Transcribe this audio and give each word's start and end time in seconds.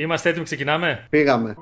Είμαστε 0.00 0.28
έτοιμοι, 0.28 0.44
ξεκινάμε; 0.44 1.06
Πήγαμε. 1.10 1.54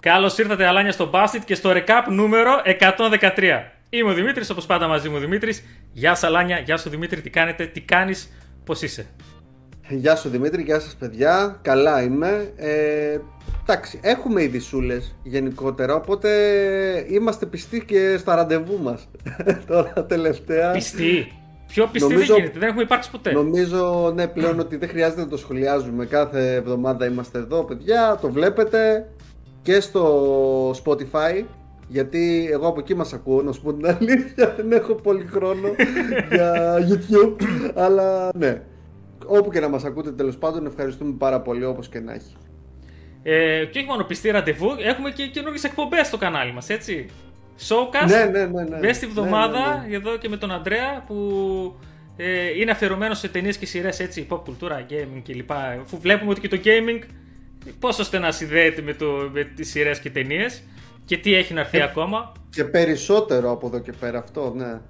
Καλώς 0.00 0.38
ήρθατε, 0.38 0.66
Αλάνια, 0.66 0.92
στο 0.92 1.10
Basket 1.12 1.40
και 1.44 1.54
στο 1.54 1.70
recap 1.70 2.10
νούμερο 2.10 2.62
113. 2.64 3.72
Είμαι 3.90 4.10
ο 4.10 4.14
Δημήτρης, 4.14 4.50
όπως 4.50 4.66
πάντα 4.66 4.86
μαζί 4.86 5.08
μου 5.08 5.16
ο 5.16 5.20
Δημήτρης. 5.20 5.64
Γεια 5.92 6.14
σας, 6.14 6.22
Αλάνια, 6.22 6.58
γεια 6.58 6.76
σου 6.76 6.90
Δημήτρη, 6.90 7.20
τι 7.20 7.30
κάνετε, 7.30 7.66
τι 7.66 7.80
κάνεις, 7.80 8.32
πώς 8.64 8.82
είσαι; 8.82 9.06
Γεια 9.88 10.16
σου 10.16 10.28
Δημήτρη, 10.28 10.62
γεια 10.62 10.80
σας 10.80 10.94
παιδιά, 10.94 11.58
καλά 11.62 12.02
είμαι. 12.02 12.52
Ε, 12.56 13.18
εντάξει, 13.68 13.98
έχουμε 14.02 14.42
ειδισούλε 14.42 14.98
γενικότερα, 15.22 15.94
οπότε 15.94 16.28
είμαστε 17.08 17.46
πιστοί 17.46 17.84
και 17.84 18.16
στα 18.18 18.34
ραντεβού 18.34 18.78
μας 18.82 19.08
τώρα 19.68 19.92
τελευταία. 20.08 20.70
Πιστοί. 20.70 21.32
Πιο 21.66 21.88
πιστοί 21.92 22.12
νομίζω, 22.12 22.34
δεν 22.34 22.36
γίνεται, 22.36 22.58
δεν 22.58 22.68
έχουμε 22.68 22.82
υπάρξει 22.82 23.10
ποτέ. 23.10 23.32
Νομίζω 23.32 24.12
ναι, 24.14 24.26
πλέον 24.26 24.58
ότι 24.58 24.76
δεν 24.76 24.88
χρειάζεται 24.88 25.20
να 25.20 25.28
το 25.28 25.36
σχολιάζουμε. 25.36 26.06
Κάθε 26.06 26.54
εβδομάδα 26.54 27.06
είμαστε 27.06 27.38
εδώ, 27.38 27.64
παιδιά, 27.64 28.18
το 28.20 28.30
βλέπετε 28.30 29.08
και 29.62 29.80
στο 29.80 30.70
Spotify. 30.70 31.44
Γιατί 31.90 32.48
εγώ 32.52 32.66
από 32.66 32.80
εκεί 32.80 32.94
μας 32.94 33.12
ακούω, 33.12 33.42
να 33.42 33.52
σου 33.52 33.62
πω 33.62 33.72
την 33.72 33.86
αλήθεια, 33.86 34.52
δεν 34.56 34.72
έχω 34.72 34.94
πολύ 34.94 35.26
χρόνο 35.26 35.68
για 36.32 36.76
YouTube, 36.88 37.36
αλλά 37.74 38.30
ναι, 38.36 38.62
όπου 39.26 39.50
και 39.50 39.60
να 39.60 39.68
μας 39.68 39.84
ακούτε 39.84 40.12
τέλος 40.12 40.36
πάντων 40.36 40.66
ευχαριστούμε 40.66 41.14
πάρα 41.18 41.40
πολύ 41.40 41.64
όπως 41.64 41.88
και 41.88 42.00
να 42.00 42.12
έχει. 42.12 42.34
Ε, 43.22 43.64
και 43.64 43.78
όχι 43.78 43.86
μόνο 43.88 44.04
πιστή 44.04 44.30
ραντεβού, 44.30 44.76
έχουμε 44.78 45.10
και 45.10 45.26
καινούργιες 45.26 45.64
εκπομπές 45.64 46.06
στο 46.06 46.16
κανάλι 46.16 46.52
μας, 46.52 46.68
έτσι. 46.68 47.06
Showcast, 47.68 48.08
ναι, 48.08 48.24
ναι, 48.24 48.46
ναι, 48.46 48.62
ναι. 48.62 48.78
Μπες 48.78 48.98
τη 48.98 49.06
βδομάδα, 49.06 49.58
ναι, 49.58 49.80
ναι, 49.80 49.88
ναι. 49.88 49.96
εδώ 49.96 50.16
και 50.16 50.28
με 50.28 50.36
τον 50.36 50.52
Αντρέα, 50.52 51.04
που 51.06 51.16
ε, 52.16 52.58
είναι 52.60 52.70
αφιερωμένος 52.70 53.18
σε 53.18 53.28
ταινίες 53.28 53.56
και 53.56 53.66
σειρές 53.66 54.00
έτσι, 54.00 54.26
pop 54.30 54.40
κουλτούρα, 54.44 54.86
gaming 54.90 55.22
κλπ. 55.24 55.52
Αφού 55.52 56.00
βλέπουμε 56.00 56.30
ότι 56.30 56.40
και 56.40 56.48
το 56.48 56.60
gaming 56.64 57.02
πόσο 57.78 58.04
στενά 58.04 58.32
συνδέεται 58.32 58.82
με, 58.82 58.94
το, 58.94 59.30
με 59.32 59.44
τις 59.44 59.70
σειρές 59.70 60.00
και 60.00 60.10
ταινίες 60.10 60.62
και 61.08 61.16
τι 61.16 61.34
έχει 61.34 61.54
να 61.54 61.60
έρθει 61.60 61.78
ε, 61.78 61.82
ακόμα; 61.82 62.32
Και 62.50 62.64
περισσότερο 62.64 63.50
από 63.50 63.66
εδώ 63.66 63.78
και 63.78 63.92
πέρα 63.92 64.18
αυτό, 64.18 64.52
ναι 64.56 64.80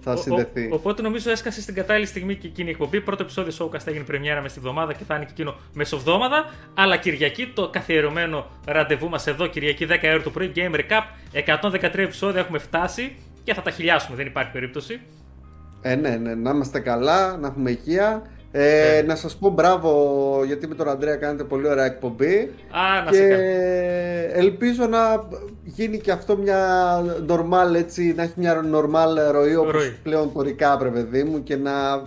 θα 0.00 0.16
συνδεθεί. 0.16 0.68
Ο, 0.72 0.74
οπότε 0.74 1.02
νομίζω 1.02 1.30
έσκασε 1.30 1.60
στην 1.60 1.74
κατάλληλη 1.74 2.06
στιγμή 2.06 2.34
και 2.34 2.46
εκείνη 2.46 2.68
η 2.68 2.70
εκπομπή. 2.70 3.00
Πρώτο 3.00 3.22
επεισόδιο 3.22 3.52
Showcast 3.58 3.86
έγινε 3.86 4.04
πρεμιέρα 4.04 4.40
μες 4.40 4.50
στη 4.50 4.60
βδομάδα 4.60 4.92
και 4.92 5.04
θα 5.04 5.14
είναι 5.14 5.24
και 5.24 5.30
εκείνο 5.30 5.54
μεσοβδόμαδα. 5.74 6.44
Αλλά 6.74 6.96
Κυριακή 6.96 7.46
το 7.54 7.68
καθιερωμένο 7.68 8.46
ραντεβού 8.66 9.08
μας 9.08 9.26
εδώ, 9.26 9.46
Κυριακή 9.46 9.86
10 9.90 9.98
ώρα 10.02 10.22
το 10.22 10.30
πρωί, 10.30 10.52
Game 10.54 10.74
Recap. 10.74 11.02
113 11.72 11.80
επεισόδια 11.94 12.40
έχουμε 12.40 12.58
φτάσει 12.58 13.16
και 13.44 13.54
θα 13.54 13.62
τα 13.62 13.70
χιλιάσουμε, 13.70 14.16
δεν 14.16 14.26
υπάρχει 14.26 14.50
περίπτωση. 14.50 15.00
Ε, 15.80 15.94
ναι, 15.94 16.16
ναι, 16.16 16.34
να 16.34 16.50
είμαστε 16.50 16.80
καλά, 16.80 17.36
να 17.36 17.46
έχουμε 17.46 17.70
υγεία. 17.70 18.22
Ε, 18.52 19.02
Να 19.06 19.14
σας 19.16 19.36
πω 19.36 19.48
μπράβο 19.48 20.42
γιατί 20.46 20.66
με 20.68 20.74
τον 20.74 20.88
Αντρέα 20.88 21.16
κάνετε 21.16 21.44
πολύ 21.44 21.68
ωραία 21.68 21.84
εκπομπή. 21.84 22.50
Α, 22.70 23.04
να 23.04 23.10
και 23.10 23.24
ελπίζω 24.32 24.86
να 24.86 25.28
γίνει 25.64 25.98
και 25.98 26.10
αυτό 26.12 26.36
μια 26.36 26.58
normal 27.28 27.74
έτσι, 27.76 28.12
να 28.16 28.22
έχει 28.22 28.32
μια 28.36 28.64
normal 28.74 29.30
ροή 29.32 29.56
όπως 29.56 29.72
ροή. 29.72 29.96
πλέον 30.02 30.32
το 30.32 30.40
recap 30.40 30.92
παιδί 30.92 31.24
μου 31.24 31.42
και 31.42 31.56
να 31.56 32.02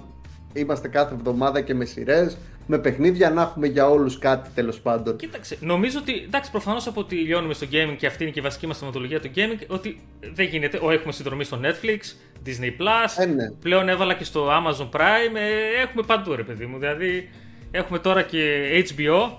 είμαστε 0.54 0.88
κάθε 0.88 1.14
εβδομάδα 1.14 1.62
και 1.62 1.74
με 1.74 1.86
σειρές, 1.86 2.38
με 2.68 2.80
παιχνίδια 2.80 3.30
να 3.30 3.42
έχουμε 3.42 3.68
για 3.68 3.90
όλους 3.90 4.20
κάτι 4.20 4.50
τέλος 4.56 4.80
πάντων. 4.80 5.16
Κοίταξε, 5.16 5.58
νομίζω 5.60 6.00
ότι 6.00 6.14
εντάξει 6.26 6.52
προφανώς 6.52 6.88
από 6.88 7.00
ότι 7.00 7.16
λιώνουμε 7.16 7.54
στο 7.54 7.68
gaming 7.72 7.96
και 7.98 8.08
αυτή 8.08 8.24
είναι 8.24 8.32
και 8.32 8.40
η 8.40 8.44
βασική 8.44 8.68
μας 8.68 8.78
θεματολογία 8.78 9.20
του 9.20 9.32
gaming 9.36 9.64
ότι 9.68 10.02
δεν 10.34 10.46
γίνεται, 10.46 10.80
ο, 10.82 10.92
έχουμε 10.92 11.12
συνδρομή 11.12 11.44
στο 11.44 11.60
Netflix, 11.64 12.00
Disney 12.46 12.82
Plus. 12.82 13.24
Ε, 13.24 13.26
ναι. 13.26 13.52
Πλέον 13.52 13.90
έβαλα 13.90 14.14
και 14.14 14.24
στο 14.24 14.48
Amazon 14.48 14.90
Prime. 14.90 15.36
Ε, 15.36 15.82
έχουμε 15.82 16.04
παντού, 16.06 16.36
ρε 16.36 16.44
παιδί 16.44 16.66
μου. 16.66 16.78
Δηλαδή, 16.78 17.30
έχουμε 17.72 18.00
τώρα 18.00 18.22
και 18.22 18.70
HBO 18.90 19.30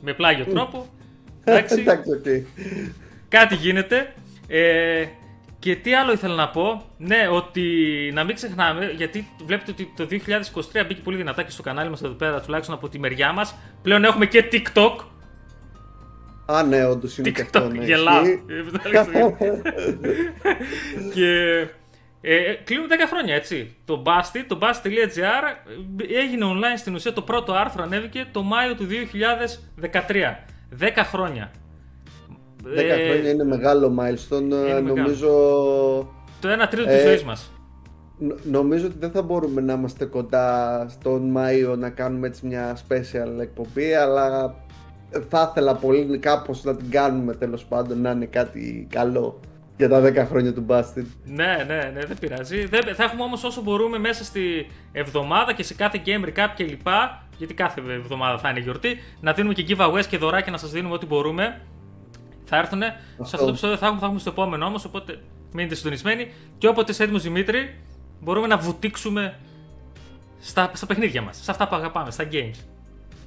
με 0.00 0.12
πλάγιο 0.12 0.44
τρόπο. 0.44 0.86
Εντάξει. 1.44 1.84
Κάτι 3.28 3.54
γίνεται. 3.54 4.12
Ε, 4.48 5.04
και 5.66 5.76
τι 5.76 5.94
άλλο 5.94 6.12
ήθελα 6.12 6.34
να 6.34 6.48
πω. 6.48 6.82
Ναι, 6.96 7.28
ότι 7.30 7.62
να 8.14 8.24
μην 8.24 8.34
ξεχνάμε, 8.34 8.92
γιατί 8.96 9.28
βλέπετε 9.46 9.70
ότι 9.70 9.92
το 9.96 10.06
2023 10.10 10.84
μπήκε 10.86 11.00
πολύ 11.00 11.16
δυνατά 11.16 11.42
και 11.42 11.50
στο 11.50 11.62
κανάλι 11.62 11.90
μας 11.90 12.02
εδώ 12.02 12.12
πέρα, 12.14 12.40
τουλάχιστον 12.40 12.74
από 12.74 12.88
τη 12.88 12.98
μεριά 12.98 13.32
μας. 13.32 13.54
Πλέον 13.82 14.04
έχουμε 14.04 14.26
και 14.26 14.44
TikTok. 14.52 15.04
Α, 16.46 16.62
ναι, 16.62 16.84
όντως 16.84 17.18
είναι 17.18 17.30
και 17.30 17.42
αυτό. 17.42 17.68
Ναι, 17.68 17.84
γελάω. 17.84 18.22
και 21.14 21.60
ε, 22.20 22.54
κλείνουν 22.64 22.86
10 22.88 22.92
χρόνια, 23.08 23.34
έτσι. 23.34 23.76
Το 23.84 24.02
Basti, 24.06 24.44
το 24.46 24.58
Basti.gr 24.62 25.44
έγινε 26.08 26.44
online 26.44 26.78
στην 26.78 26.94
ουσία 26.94 27.12
το 27.12 27.22
πρώτο 27.22 27.52
άρθρο 27.52 27.82
ανέβηκε 27.82 28.26
το 28.32 28.42
Μάιο 28.42 28.74
του 28.74 28.86
2013. 29.80 29.90
10 30.80 30.90
χρόνια. 30.96 31.50
10 32.74 32.78
ε, 32.78 33.08
χρόνια 33.08 33.30
είναι 33.30 33.44
μεγάλο 33.44 33.96
milestone. 33.98 34.40
Είναι 34.42 34.80
νομίζω. 34.80 35.28
Το 36.40 36.48
1 36.64 36.66
τρίτο 36.70 36.90
ε, 36.90 36.96
τη 36.96 37.06
ζωής 37.06 37.24
μας. 37.24 37.50
Νομίζω 38.42 38.86
ότι 38.86 38.96
δεν 38.98 39.10
θα 39.10 39.22
μπορούμε 39.22 39.60
να 39.60 39.72
είμαστε 39.72 40.04
κοντά 40.04 40.86
στον 40.88 41.30
Μάιο 41.30 41.76
να 41.76 41.90
κάνουμε 41.90 42.26
έτσι 42.26 42.46
μια 42.46 42.76
special 42.88 43.40
εκπομπή, 43.40 43.94
αλλά 43.94 44.54
θα 45.28 45.48
ήθελα 45.50 45.74
πολύ 45.74 46.18
κάπως 46.18 46.64
να 46.64 46.76
την 46.76 46.90
κάνουμε 46.90 47.34
τέλος 47.34 47.64
πάντων 47.64 48.00
να 48.00 48.10
είναι 48.10 48.26
κάτι 48.26 48.86
καλό 48.90 49.40
για 49.76 49.88
τα 49.88 50.02
10 50.02 50.26
χρόνια 50.28 50.52
του 50.52 50.66
Bastard. 50.68 51.06
Ναι, 51.24 51.64
ναι, 51.66 51.90
ναι, 51.94 52.00
δεν 52.06 52.16
πειράζει. 52.20 52.66
θα 52.94 53.04
έχουμε 53.04 53.22
όμως 53.22 53.44
όσο 53.44 53.62
μπορούμε 53.62 53.98
μέσα 53.98 54.24
στη 54.24 54.70
εβδομάδα 54.92 55.52
και 55.52 55.62
σε 55.62 55.74
κάθε 55.74 56.02
game 56.06 56.24
recap 56.24 56.48
και 56.54 56.64
λοιπά, 56.64 57.26
γιατί 57.38 57.54
κάθε 57.54 57.82
εβδομάδα 57.90 58.38
θα 58.38 58.48
είναι 58.48 58.60
γιορτή, 58.60 58.96
να 59.20 59.32
δίνουμε 59.32 59.54
και 59.54 59.64
giveaways 59.68 60.04
και 60.08 60.18
δωράκια 60.18 60.52
να 60.52 60.58
σας 60.58 60.70
δίνουμε 60.70 60.94
ό,τι 60.94 61.06
μπορούμε. 61.06 61.60
Θα 62.48 62.56
έρθουν. 62.56 62.80
Σε 62.80 63.22
αυτό 63.22 63.36
το 63.36 63.48
επεισόδιο 63.48 63.76
θα 63.76 63.84
έχουμε, 63.84 64.00
θα 64.00 64.06
έχουμε 64.06 64.20
στο 64.20 64.30
επόμενο 64.30 64.66
όμως, 64.66 64.84
οπότε 64.84 65.18
μείνετε 65.52 65.74
συντονισμένοι. 65.74 66.32
Και 66.58 66.68
όποτε 66.68 66.92
είσαι 66.92 67.02
έτοιμο 67.02 67.18
Δημήτρη, 67.18 67.74
μπορούμε 68.20 68.46
να 68.46 68.56
βουτήξουμε 68.56 69.38
στα, 70.40 70.70
στα 70.74 70.86
παιχνίδια 70.86 71.22
μας, 71.22 71.36
σε 71.42 71.50
αυτά 71.50 71.68
που 71.68 71.76
αγαπάμε, 71.76 72.10
στα 72.10 72.24
games. 72.32 72.58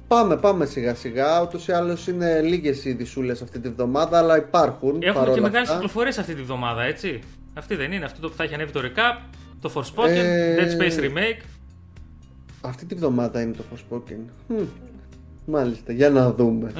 Πάμε, 0.08 0.36
πάμε 0.36 0.66
σιγά 0.66 0.94
σιγά. 0.94 1.42
Ούτως 1.42 1.68
ή 1.68 1.72
άλλως 1.72 2.06
είναι 2.06 2.40
λίγες 2.40 2.84
οι 2.84 2.92
δισούλε 2.92 3.32
αυτή 3.32 3.60
τη 3.60 3.68
βδομάδα, 3.68 4.18
αλλά 4.18 4.36
υπάρχουν. 4.36 4.98
Έχουμε 5.02 5.32
και 5.34 5.40
μεγάλες 5.40 5.70
κυκλοφορίες 5.70 6.18
αυτή 6.18 6.34
τη 6.34 6.42
βδομάδα, 6.42 6.82
έτσι. 6.82 7.20
Αυτή 7.54 7.74
δεν 7.74 7.92
είναι. 7.92 8.04
Αυτό 8.04 8.28
που 8.28 8.34
θα 8.34 8.44
έχει 8.44 8.54
ανέβει 8.54 8.72
το 8.72 8.80
recap, 8.80 9.24
το 9.60 9.72
Forspoken, 9.74 10.08
ε... 10.08 10.56
Dead 10.56 10.80
Space 10.80 11.00
Remake. 11.00 11.44
Αυτή 12.60 12.84
τη 12.84 12.94
βδομάδα 12.94 13.40
είναι 13.40 13.52
το 13.52 13.64
Forspoken. 13.72 14.54
Μάλιστα, 15.44 15.92
για 15.92 16.10
να 16.10 16.32
δούμε. 16.32 16.72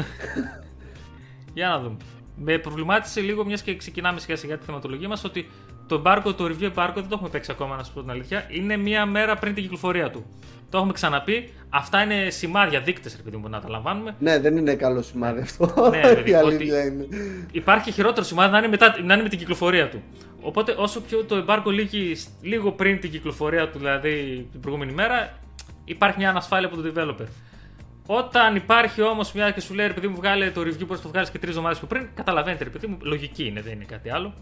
για 1.55 1.69
να 1.69 1.81
δούμε. 1.81 1.97
Με 2.43 2.59
προβλημάτισε 2.59 3.21
λίγο, 3.21 3.45
μιας 3.45 3.63
και 3.63 3.77
ξεκινάμε 3.77 4.21
σιγά 4.21 4.37
σιγά 4.37 4.59
τη 4.59 4.65
θεματολογία 4.65 5.09
μας, 5.09 5.25
ότι 5.25 5.49
το 5.87 6.03
embargo, 6.05 6.35
το 6.37 6.45
review 6.45 6.71
embargo 6.75 6.93
δεν 6.95 7.09
το 7.09 7.13
έχουμε 7.13 7.29
παίξει 7.29 7.51
ακόμα, 7.51 7.77
να 7.77 7.83
σα 7.83 7.93
πω 7.93 8.01
την 8.01 8.11
αλήθεια. 8.11 8.47
Είναι 8.51 8.77
μία 8.77 9.07
μέρα 9.07 9.37
πριν 9.37 9.55
την 9.55 9.63
κυκλοφορία 9.63 10.11
του. 10.11 10.25
Το 10.71 10.77
έχουμε 10.77 10.93
ξαναπεί. 10.93 11.53
Αυτά 11.71 12.03
είναι 12.03 12.31
σημάδια, 12.31 12.81
δείκτες, 12.81 13.15
επειδή 13.15 13.37
μου 13.37 13.49
να 13.49 13.61
τα 13.61 13.69
λαμβάνουμε. 13.69 14.15
Ναι, 14.19 14.39
δεν 14.39 14.57
είναι 14.57 14.75
καλό 14.75 15.03
σημάδι 15.03 15.41
αυτό. 15.41 15.91
ναι, 15.91 16.01
παιδί, 16.01 16.35
ότι 16.45 16.67
είναι. 16.67 17.07
Υπάρχει 17.53 17.93
χειρότερο 17.93 18.25
σημάδι 18.27 18.53
να 18.53 18.59
είναι, 18.59 18.69
μετά, 18.69 18.97
να 19.05 19.15
είναι 19.15 19.23
με 19.23 19.29
την 19.29 19.39
κυκλοφορία 19.39 19.89
του. 19.89 20.03
Οπότε 20.41 20.75
όσο 20.79 21.01
πιο 21.01 21.25
το 21.25 21.45
embargo 21.47 21.73
λύγει 21.73 22.17
λίγο 22.43 22.73
πριν 22.73 23.01
την 23.01 23.11
κυκλοφορία 23.11 23.71
του, 23.71 23.79
δηλαδή 23.79 24.47
την 24.51 24.61
προηγούμενη 24.61 24.93
μέρα, 24.93 25.39
υπάρχει 25.85 26.19
μια 26.19 26.31
ανασφάλεια 26.31 26.69
από 26.69 26.83
τον 26.83 26.93
developer. 26.95 27.27
Όταν 28.13 28.57
υπάρχει 28.57 29.03
όμως 29.03 29.33
μια 29.33 29.51
και 29.51 29.61
σου 29.61 29.75
λέει, 29.75 29.87
επειδή 29.87 30.09
μου 30.09 30.17
βγάλε 30.17 30.51
το 30.51 30.61
review 30.61 30.87
πώ 30.87 30.99
το 30.99 31.09
βγάλεις 31.09 31.31
και 31.31 31.39
τρεις 31.39 31.51
εβδομάδες 31.51 31.79
πιο 31.79 31.87
πριν, 31.87 32.09
καταλαβαίνετε, 32.15 32.65
ρε 32.65 32.71
παιδί 32.71 32.87
μου, 32.87 32.99
λογική 33.01 33.47
είναι, 33.47 33.61
δεν 33.61 33.73
είναι 33.73 33.85
κάτι 33.85 34.11
άλλο. 34.11 34.35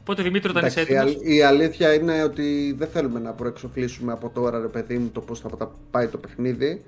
Οπότε 0.00 0.22
Δημήτρη, 0.22 0.50
όταν 0.50 0.66
είσαι 0.66 0.80
έτοιμο. 0.80 1.02
Η 1.22 1.42
αλήθεια 1.42 1.94
είναι 1.94 2.22
ότι 2.22 2.74
δεν 2.78 2.88
θέλουμε 2.88 3.20
να 3.20 3.32
προεξοφλήσουμε 3.32 4.12
από 4.12 4.28
τώρα, 4.28 4.60
ρε 4.60 4.66
παιδί 4.66 4.98
μου, 4.98 5.10
το 5.10 5.20
πώς 5.20 5.40
θα 5.40 5.70
πάει 5.90 6.06
το 6.06 6.18
παιχνίδι. 6.18 6.84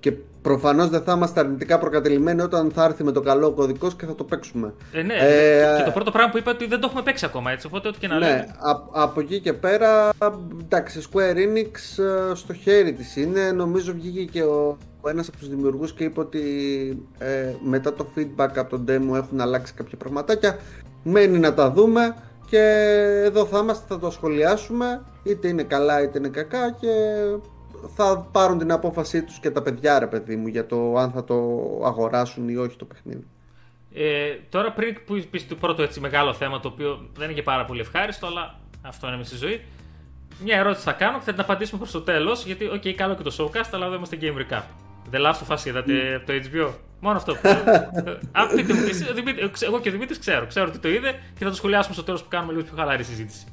Και 0.00 0.12
προφανώς 0.42 0.88
δεν 0.88 1.02
θα 1.02 1.12
είμαστε 1.12 1.40
αρνητικά 1.40 1.78
προκατελημένοι 1.78 2.40
όταν 2.40 2.70
θα 2.70 2.84
έρθει 2.84 3.04
με 3.04 3.12
το 3.12 3.20
καλό 3.20 3.52
κωδικός 3.52 3.96
και 3.96 4.06
θα 4.06 4.14
το 4.14 4.24
παίξουμε. 4.24 4.74
Ε, 4.92 5.02
ναι, 5.02 5.14
ε, 5.14 5.76
και 5.76 5.82
το 5.84 5.90
πρώτο 5.90 6.10
πράγμα 6.10 6.30
που 6.30 6.38
είπα 6.38 6.50
ότι 6.50 6.66
δεν 6.66 6.80
το 6.80 6.86
έχουμε 6.86 7.02
παίξει 7.02 7.24
ακόμα 7.24 7.50
έτσι. 7.50 7.66
Οπότε 7.66 7.88
ό,τι 7.88 7.98
και 7.98 8.08
να 8.08 8.18
ναι, 8.18 8.26
λέμε. 8.26 8.56
από 8.92 9.20
εκεί 9.20 9.40
και 9.40 9.52
πέρα, 9.52 10.10
εντάξει, 10.62 11.02
Square 11.12 11.36
Enix 11.36 12.02
ε, 12.02 12.34
στο 12.34 12.54
χέρι 12.54 12.92
της 12.92 13.16
είναι. 13.16 13.52
Νομίζω 13.52 13.92
βγήκε 13.92 14.24
και 14.24 14.42
ο, 14.42 14.78
ο 15.04 15.08
ένας 15.08 15.28
από 15.28 15.36
τους 15.36 15.48
δημιουργούς 15.48 15.92
και 15.92 16.04
είπε 16.04 16.20
ότι 16.20 16.42
ε, 17.18 17.54
μετά 17.64 17.94
το 17.94 18.06
feedback 18.16 18.50
από 18.56 18.68
τον 18.68 18.84
demo 18.88 19.16
έχουν 19.16 19.40
αλλάξει 19.40 19.74
κάποια 19.74 19.96
πραγματάκια. 19.96 20.58
Μένει 21.02 21.38
να 21.38 21.54
τα 21.54 21.70
δούμε 21.70 22.16
και 22.46 22.60
εδώ 23.24 23.46
θα 23.46 23.58
είμαστε, 23.58 23.84
θα 23.88 23.98
το 23.98 24.10
σχολιάσουμε 24.10 25.04
είτε 25.22 25.48
είναι 25.48 25.62
καλά 25.62 26.02
είτε 26.02 26.18
είναι 26.18 26.28
κακά 26.28 26.70
και 26.70 26.88
θα 27.94 28.28
πάρουν 28.32 28.58
την 28.58 28.72
απόφασή 28.72 29.22
τους 29.22 29.38
και 29.38 29.50
τα 29.50 29.62
παιδιά 29.62 29.98
ρε 29.98 30.06
παιδί 30.06 30.36
μου 30.36 30.46
για 30.46 30.66
το 30.66 30.96
αν 30.96 31.10
θα 31.10 31.24
το 31.24 31.34
αγοράσουν 31.84 32.48
ή 32.48 32.56
όχι 32.56 32.76
το 32.76 32.84
παιχνίδι. 32.84 33.26
Ε, 33.94 34.36
τώρα 34.48 34.72
πριν 34.72 34.96
που 35.06 35.24
πεις 35.30 35.48
το 35.48 35.54
πρώτο 35.54 35.82
έτσι 35.82 36.00
μεγάλο 36.00 36.34
θέμα, 36.34 36.60
το 36.60 36.68
οποίο 36.68 37.08
δεν 37.16 37.24
είναι 37.24 37.34
και 37.34 37.42
πάρα 37.42 37.64
πολύ 37.64 37.80
ευχάριστο, 37.80 38.26
αλλά 38.26 38.58
αυτό 38.82 39.06
είναι 39.06 39.16
μες 39.16 39.24
στη 39.24 39.36
ζωή. 39.36 39.64
Μια 40.42 40.56
ερώτηση 40.56 40.84
θα 40.84 40.92
κάνω 40.92 41.18
και 41.18 41.24
θα 41.24 41.30
την 41.30 41.40
απαντήσουμε 41.40 41.78
προς 41.78 41.92
το 41.92 42.00
τέλος. 42.00 42.44
Γιατί, 42.44 42.64
OK, 42.64 42.82
okay, 42.82 42.92
καλό 42.92 43.14
και 43.14 43.22
το 43.22 43.34
showcase, 43.38 43.68
αλλά 43.72 43.86
εδώ 43.86 43.94
είμαστε 43.94 44.18
Game 44.20 44.52
Recap. 44.52 44.62
The 45.14 45.20
Last 45.26 45.48
of 45.48 45.56
Us 45.56 45.66
είδατε 45.66 45.92
mm. 45.92 46.16
από 46.16 46.26
το 46.26 46.32
HBO. 46.32 46.72
Μόνο 47.00 47.16
αυτό. 47.16 47.36
Αν 48.40 48.48
πείτε 48.56 48.72
μου, 48.72 48.80
εγώ 49.60 49.80
και 49.80 49.88
ο 49.88 49.92
Δημήτρης 49.92 50.18
ξέρω. 50.18 50.46
Ξέρω 50.46 50.66
ότι 50.68 50.78
το 50.78 50.88
είδε 50.88 51.10
και 51.38 51.44
θα 51.44 51.50
το 51.50 51.56
σχολιάσουμε 51.56 51.94
στο 51.94 52.02
τέλος 52.02 52.22
που 52.22 52.28
κάνουμε 52.28 52.52
λίγο 52.52 52.64
πιο 52.64 52.74
χαλαρή 52.76 53.02
συζήτηση. 53.02 53.44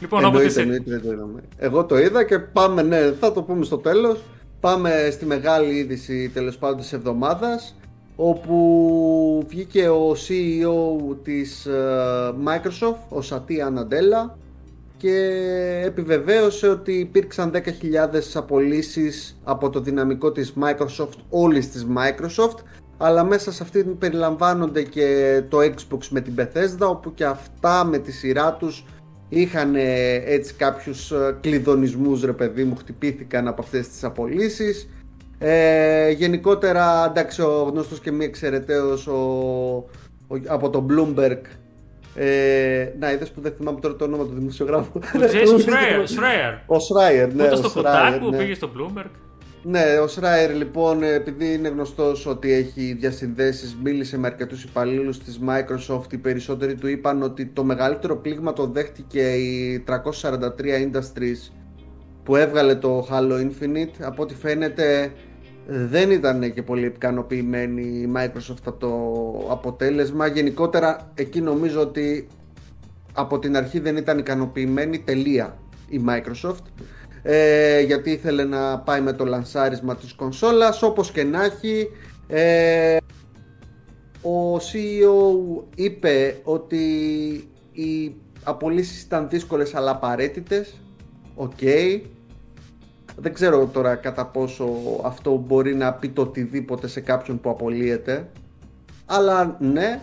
Λοιπόν, 0.00 0.24
όποτε 0.24 0.44
είσαι... 0.44 0.82
το 0.86 1.12
είδαμε. 1.12 1.42
Εγώ 1.56 1.84
το 1.84 1.98
είδα 1.98 2.24
και 2.24 2.38
πάμε, 2.38 2.82
ναι, 2.82 3.12
θα 3.20 3.32
το 3.32 3.42
πούμε 3.42 3.64
στο 3.64 3.78
τέλος. 3.78 4.18
Πάμε 4.60 5.08
στη 5.12 5.26
μεγάλη 5.26 5.74
είδηση 5.74 6.30
τέλος 6.34 6.58
πάντων 6.58 6.78
της 6.78 6.92
εβδομάδας 6.92 7.76
όπου 8.16 9.44
βγήκε 9.48 9.88
ο 9.88 10.12
CEO 10.12 11.16
της 11.22 11.66
ε, 11.66 12.34
Microsoft, 12.44 13.08
ο 13.08 13.22
Σατία 13.22 13.70
Ναντέλα 13.70 14.36
και 14.98 15.82
επιβεβαίωσε 15.84 16.68
ότι 16.68 16.92
υπήρξαν 16.92 17.50
10.000 17.54 17.60
απολύσεις 18.34 19.40
από 19.44 19.70
το 19.70 19.80
δυναμικό 19.80 20.32
της 20.32 20.52
Microsoft, 20.62 21.18
όλης 21.28 21.70
της 21.70 21.86
Microsoft 21.96 22.58
αλλά 22.98 23.24
μέσα 23.24 23.52
σε 23.52 23.62
αυτή 23.62 23.84
περιλαμβάνονται 23.84 24.82
και 24.82 25.42
το 25.48 25.58
Xbox 25.58 26.06
με 26.10 26.20
την 26.20 26.34
Bethesda 26.38 26.88
όπου 26.88 27.14
και 27.14 27.24
αυτά 27.24 27.84
με 27.84 27.98
τη 27.98 28.12
σειρά 28.12 28.52
τους 28.54 28.84
είχαν 29.28 29.74
έτσι 30.24 30.54
κάποιους 30.54 31.10
ε, 31.10 31.36
κλειδονισμούς 31.40 32.22
ρε 32.22 32.32
παιδί 32.32 32.64
μου 32.64 32.76
χτυπήθηκαν 32.76 33.48
από 33.48 33.62
αυτές 33.62 33.88
τις 33.88 34.04
απολύσεις. 34.04 34.88
Ε, 35.38 36.10
γενικότερα 36.10 37.06
εντάξει 37.08 37.42
ο 37.42 37.68
γνωστός 37.72 38.00
και 38.00 38.10
μη 38.10 38.24
εξαιρεταίος 38.24 39.06
ο, 39.06 39.84
από 40.46 40.70
το 40.70 40.86
Bloomberg 40.90 41.38
ε, 42.20 42.92
να 42.98 43.12
είδες 43.12 43.30
που 43.30 43.40
δεν 43.40 43.52
θυμάμαι 43.56 43.80
τώρα 43.80 43.96
το 43.96 44.04
όνομα 44.04 44.24
του 44.24 44.34
δημοσιογράφου 44.34 44.98
ο 44.98 45.00
Jason 45.12 45.58
Schreier 45.66 46.58
ο 46.66 46.76
Schreier 46.76 47.28
ναι, 47.34 47.44
Ούτε 47.44 47.56
στο 47.56 47.72
Kotaku 47.74 48.30
ναι. 48.30 48.36
πήγε 48.36 48.54
στο 48.54 48.70
Bloomberg; 48.76 49.10
Ναι, 49.62 49.98
ο 50.02 50.06
Σράιερ 50.06 50.54
λοιπόν, 50.54 51.02
επειδή 51.02 51.52
είναι 51.52 51.68
γνωστός 51.68 52.26
ότι 52.26 52.52
έχει 52.52 52.96
διασυνδέσεις, 53.00 53.76
μίλησε 53.82 54.18
με 54.18 54.26
αρκετούς 54.26 54.64
υπαλλήλους 54.64 55.18
της 55.18 55.40
Microsoft. 55.48 56.12
Οι 56.12 56.16
περισσότεροι 56.16 56.74
του 56.74 56.88
είπαν 56.88 57.22
ότι 57.22 57.46
το 57.46 57.64
μεγαλύτερο 57.64 58.16
πλήγμα 58.16 58.52
το 58.52 58.66
δέχτηκε 58.66 59.32
η 59.32 59.84
343 59.88 59.92
Industries 60.58 61.52
που 62.22 62.36
έβγαλε 62.36 62.74
το 62.74 63.08
Halo 63.10 63.32
Infinite. 63.32 64.02
Από 64.02 64.22
ό,τι 64.22 64.34
φαίνεται 64.34 65.12
δεν 65.70 66.10
ήταν 66.10 66.52
και 66.52 66.62
πολύ 66.62 66.86
ικανοποιημένη 66.86 67.82
η 67.82 68.12
Microsoft 68.16 68.62
από 68.64 68.78
το 68.78 69.52
αποτέλεσμα. 69.52 70.26
Γενικότερα 70.26 71.10
εκεί 71.14 71.40
νομίζω 71.40 71.80
ότι 71.80 72.28
από 73.12 73.38
την 73.38 73.56
αρχή 73.56 73.78
δεν 73.78 73.96
ήταν 73.96 74.18
ικανοποιημένη 74.18 74.98
τελεία 74.98 75.58
η 75.88 76.00
Microsoft 76.08 76.82
ε, 77.22 77.80
γιατί 77.80 78.10
ήθελε 78.10 78.44
να 78.44 78.78
πάει 78.78 79.00
με 79.00 79.12
το 79.12 79.24
λανσάρισμα 79.24 79.96
της 79.96 80.12
κονσόλας 80.12 80.82
όπως 80.82 81.10
και 81.10 81.24
να 81.24 81.44
έχει 81.44 81.88
ε, 82.28 82.96
ο 84.22 84.56
CEO 84.56 85.62
είπε 85.74 86.40
ότι 86.42 86.78
οι 87.72 88.14
απολύσεις 88.42 89.02
ήταν 89.02 89.28
δύσκολες 89.28 89.74
αλλά 89.74 89.90
απαραίτητες 89.90 90.74
OK 91.34 91.52
okay. 91.60 92.00
Δεν 93.20 93.34
ξέρω 93.34 93.66
τώρα 93.66 93.94
κατά 93.94 94.26
πόσο 94.26 94.68
αυτό 95.04 95.36
μπορεί 95.46 95.74
να 95.74 95.92
πει 95.92 96.08
το 96.08 96.22
οτιδήποτε 96.22 96.86
σε 96.86 97.00
κάποιον 97.00 97.40
που 97.40 97.50
απολύεται. 97.50 98.28
Αλλά 99.06 99.56
ναι 99.60 100.00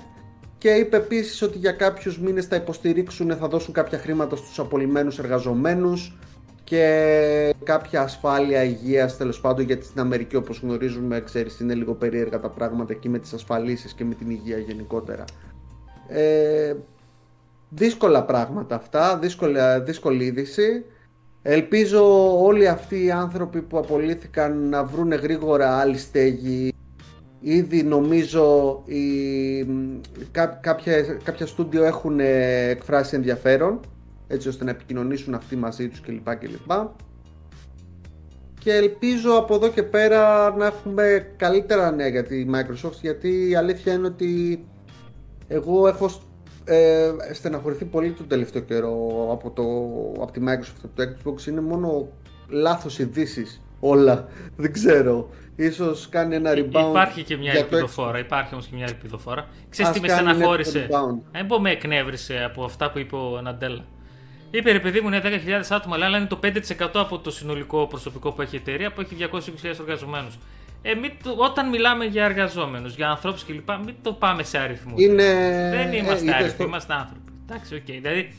και 0.58 0.70
είπε 0.70 0.98
επίσης 0.98 1.42
ότι 1.42 1.58
για 1.58 1.72
κάποιους 1.72 2.20
μήνες 2.20 2.46
θα 2.46 2.56
υποστηρίξουν, 2.56 3.36
θα 3.36 3.48
δώσουν 3.48 3.74
κάποια 3.74 3.98
χρήματα 3.98 4.36
στους 4.36 4.60
απολυμμένους 4.60 5.20
εργαζομένους 5.20 6.18
και 6.64 7.56
κάποια 7.64 8.02
ασφάλεια 8.02 8.64
υγείας 8.64 9.18
τέλος 9.18 9.40
πάντων 9.42 9.66
γιατί 9.66 9.86
στην 9.86 10.00
Αμερική 10.00 10.36
όπως 10.36 10.60
γνωρίζουμε 10.60 11.22
ξέρεις 11.22 11.60
είναι 11.60 11.74
λίγο 11.74 11.94
περίεργα 11.94 12.40
τα 12.40 12.50
πράγματα 12.50 12.94
εκεί 12.94 13.10
με 13.10 13.20
τις 13.20 13.34
ασφαλίσεις 13.34 13.94
και 13.94 14.04
με 14.06 14.14
την 14.14 14.30
υγεία 14.30 14.58
γενικότερα. 14.58 15.24
Ε, 16.08 16.76
δύσκολα 17.70 18.24
πράγματα 18.24 18.76
αυτά 18.76 19.18
δύσκολη, 19.18 19.60
δύσκολη 19.84 20.24
είδηση 20.24 20.86
ελπίζω 21.47 22.03
όλοι 22.44 22.68
αυτοί 22.68 23.03
οι 23.03 23.12
άνθρωποι 23.12 23.62
που 23.62 23.77
απολύθηκαν 23.77 24.69
να 24.69 24.83
βρουν 24.83 25.13
γρήγορα 25.13 25.77
άλλη 25.77 25.97
στέγη 25.97 26.74
Ήδη 27.47 27.83
νομίζω 27.83 28.81
οι, 28.86 29.03
κάποια, 30.62 31.01
κάποια 31.24 31.45
στούντιο 31.45 31.83
έχουν 31.83 32.19
εκφράσει 32.19 33.15
ενδιαφέρον 33.15 33.80
έτσι 34.27 34.47
ώστε 34.47 34.63
να 34.63 34.69
επικοινωνήσουν 34.69 35.33
αυτοί 35.33 35.56
μαζί 35.56 35.88
τους 35.88 36.01
κλπ. 36.01 36.36
κλπ. 36.36 36.71
Και 38.59 38.74
ελπίζω 38.74 39.31
από 39.38 39.56
εδώ 39.56 39.69
και 39.69 39.83
πέρα 39.83 40.56
να 40.56 40.65
έχουμε 40.65 41.33
καλύτερα 41.38 41.92
νέα 41.92 42.07
για 42.07 42.24
τη 42.24 42.45
Microsoft 42.53 43.00
γιατί 43.01 43.50
η 43.50 43.56
αλήθεια 43.56 43.94
είναι 43.94 44.07
ότι 44.07 44.63
εγώ 45.47 45.88
έχω 45.88 46.09
ε, 46.66 47.12
στεναχωρηθεί 47.34 47.86
πολύ 47.86 48.12
τον 48.12 48.28
τελευταίο 48.28 48.62
καιρό 48.62 49.28
από, 49.32 49.50
το, 49.50 49.64
από 50.24 50.32
τη 50.32 50.42
Microsoft, 50.44 50.84
από 50.84 50.96
το 50.96 51.04
Xbox 51.04 51.48
είναι 51.48 51.62
μόνο 51.62 52.08
λάθος 52.50 53.00
ειδήσεις 53.00 53.62
όλα, 53.80 54.28
δεν 54.58 54.74
ξέρω. 54.74 55.30
Ίσως 55.56 56.10
κάνει 56.10 56.36
ένα 56.36 56.52
rebound. 56.54 56.90
Υπάρχει 56.90 57.24
και 57.24 57.38
μια 57.38 57.54
ελπιδοφόρα. 57.54 58.20
Υπάρχει 58.20 58.54
όμως 58.54 58.66
και 58.66 58.76
μια 58.76 58.86
ελπιδοφόρα. 58.86 59.48
Ξέρεις 59.70 59.92
τι 59.92 60.00
με 60.00 60.08
στεναχώρησε; 60.08 60.88
Δεν 61.32 61.46
πω 61.46 61.60
με 61.60 61.72
εκνεύρισε 61.72 62.44
από 62.44 62.64
αυτά 62.64 62.92
που 62.92 63.00
είπε 63.00 63.16
ο 63.16 63.42
Ναντέλα. 63.42 63.86
Είπε 64.52 64.72
ρε 64.72 64.80
παιδί 64.80 65.02
μου 65.02 65.08
είναι 65.08 65.22
10.000 65.24 65.30
άτομα, 65.70 65.96
αλλά 65.96 66.18
είναι 66.18 66.28
το 66.28 66.40
5% 66.44 66.90
από 66.94 67.20
το 67.20 67.32
συνολικό 67.32 67.88
προσωπικό 67.88 68.32
που 68.32 68.42
έχει 68.42 68.56
η 68.56 68.60
εταιρεία 68.60 68.92
που 68.92 69.02
έχει 69.02 69.16
220.000 69.32 69.76
εργαζομένους. 69.80 70.38
Ε, 70.88 70.94
όταν 71.38 71.70
μιλάμε 71.70 72.06
για 72.06 72.24
εργαζόμενους, 72.24 72.96
για 72.96 73.10
ανθρώπους 73.10 73.46
κλπ., 73.46 73.70
μην 73.86 73.96
το 74.02 74.14
πάμε 74.14 74.44
σε 74.44 74.58
αριθμούς. 74.58 75.02
Είναι... 75.02 75.24
Δεν 75.74 75.94
είμαστε 75.94 76.32
ε, 76.32 76.34
αριθμοί, 76.34 76.66
είμαστε 76.66 76.94
άνθρωποι. 76.94 77.32
Εντάξει, 77.50 77.76
OK. 77.75 77.81
Okay. 77.82 78.00
Δηλαδή, 78.02 78.36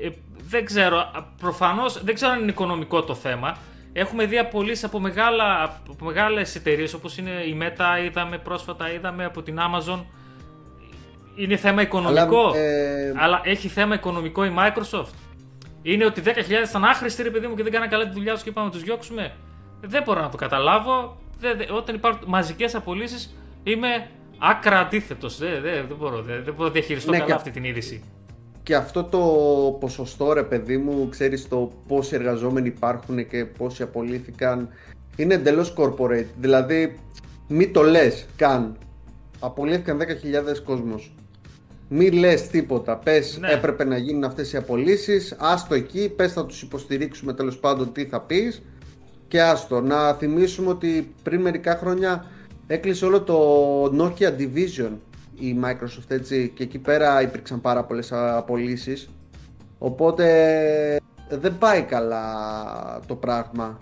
ε, 0.00 0.08
δεν 0.48 0.64
ξέρω, 0.64 1.10
προφανώς 1.40 2.04
δεν 2.04 2.14
ξέρω 2.14 2.32
αν 2.32 2.40
είναι 2.40 2.50
οικονομικό 2.50 3.02
το 3.02 3.14
θέμα. 3.14 3.56
Έχουμε 3.92 4.26
δει 4.26 4.38
απολύσεις 4.38 4.84
από, 4.84 5.00
μεγάλα, 5.00 5.62
από 5.62 6.04
μεγάλες 6.04 6.54
εταιρείες 6.54 6.94
όπως 6.94 7.18
είναι 7.18 7.30
η 7.30 7.58
Meta, 7.60 8.04
είδαμε 8.04 8.38
πρόσφατα, 8.38 8.92
είδαμε 8.92 9.24
από 9.24 9.42
την 9.42 9.58
Amazon. 9.58 10.04
Είναι 11.34 11.56
θέμα 11.56 11.82
οικονομικό, 11.82 12.46
αλλά, 12.46 12.58
ε... 12.58 13.14
αλλά 13.16 13.40
έχει 13.44 13.68
θέμα 13.68 13.94
οικονομικό 13.94 14.44
η 14.44 14.54
Microsoft. 14.58 15.14
Είναι 15.82 16.04
ότι 16.04 16.22
10.000 16.24 16.30
ήταν 16.68 16.84
άχρηστοι, 16.84 17.22
ρε 17.22 17.30
παιδί 17.30 17.46
μου, 17.46 17.54
και 17.54 17.62
δεν 17.62 17.72
κάναν 17.72 17.88
καλά 17.88 18.06
τη 18.06 18.12
δουλειά 18.12 18.32
τους 18.32 18.42
και 18.42 18.48
είπαμε 18.48 18.66
να 18.66 18.72
τους 18.72 18.82
διώξουμε. 18.82 19.32
Δεν 19.80 20.02
μπορώ 20.02 20.20
να 20.20 20.28
το 20.28 20.36
καταλάβω. 20.36 21.21
Δεν, 21.42 21.76
όταν 21.76 21.94
υπάρχουν 21.94 22.24
μαζικές 22.28 22.74
απολύσεις, 22.74 23.34
είμαι 23.62 24.08
άκρα 24.38 24.78
αντίθετος. 24.78 25.38
Δεν, 25.38 25.62
δεν, 25.62 25.86
δεν, 25.88 25.96
μπορώ, 25.96 26.22
δεν, 26.22 26.44
δεν 26.44 26.54
μπορώ 26.54 26.66
να 26.66 26.74
διαχειριστώ 26.74 27.10
ναι, 27.10 27.18
καλά 27.18 27.34
αυτή 27.34 27.50
την 27.50 27.64
είδηση. 27.64 28.02
Και 28.62 28.74
αυτό 28.74 29.04
το 29.04 29.18
ποσοστό, 29.80 30.32
ρε 30.32 30.42
παιδί 30.42 30.76
μου, 30.76 31.08
ξέρεις 31.08 31.48
το 31.48 31.72
πόσοι 31.86 32.14
εργαζόμενοι 32.14 32.68
υπάρχουν 32.68 33.28
και 33.28 33.44
πόσοι 33.44 33.82
απολύθηκαν, 33.82 34.68
είναι 35.16 35.34
εντελώς 35.34 35.74
corporate. 35.76 36.26
Δηλαδή, 36.36 36.98
μην 37.48 37.72
το 37.72 37.82
λες 37.82 38.26
καν. 38.36 38.76
Απολύθηκαν 39.40 39.98
10.000 39.98 40.62
κόσμος. 40.64 41.14
Μη 41.88 42.10
λες 42.10 42.48
τίποτα. 42.48 42.96
Πες 42.96 43.38
ναι. 43.40 43.50
έπρεπε 43.50 43.84
να 43.84 43.96
γίνουν 43.96 44.24
αυτές 44.24 44.52
οι 44.52 44.56
απολύσεις. 44.56 45.36
Άστο 45.38 45.74
εκεί. 45.74 46.08
Πες 46.08 46.32
θα 46.32 46.46
τους 46.46 46.62
υποστηρίξουμε 46.62 47.32
τέλος 47.32 47.58
πάντων 47.58 47.92
τι 47.92 48.04
θα 48.04 48.20
πεις. 48.20 48.62
Και 49.32 49.42
άστο. 49.42 49.80
Να 49.80 50.14
θυμίσουμε 50.14 50.70
ότι 50.70 51.14
πριν 51.22 51.40
μερικά 51.40 51.76
χρόνια 51.76 52.24
έκλεισε 52.66 53.04
όλο 53.04 53.22
το 53.22 53.84
Nokia 53.84 54.28
Division 54.38 54.90
η 55.38 55.56
Microsoft 55.64 56.08
έτσι 56.08 56.52
και 56.54 56.62
εκεί 56.62 56.78
πέρα 56.78 57.22
υπήρξαν 57.22 57.60
πάρα 57.60 57.84
πολλές 57.84 58.12
απολύσεις. 58.12 59.08
Οπότε 59.78 60.26
δεν 61.28 61.58
πάει 61.58 61.82
καλά 61.82 62.24
το 63.06 63.14
πράγμα 63.14 63.78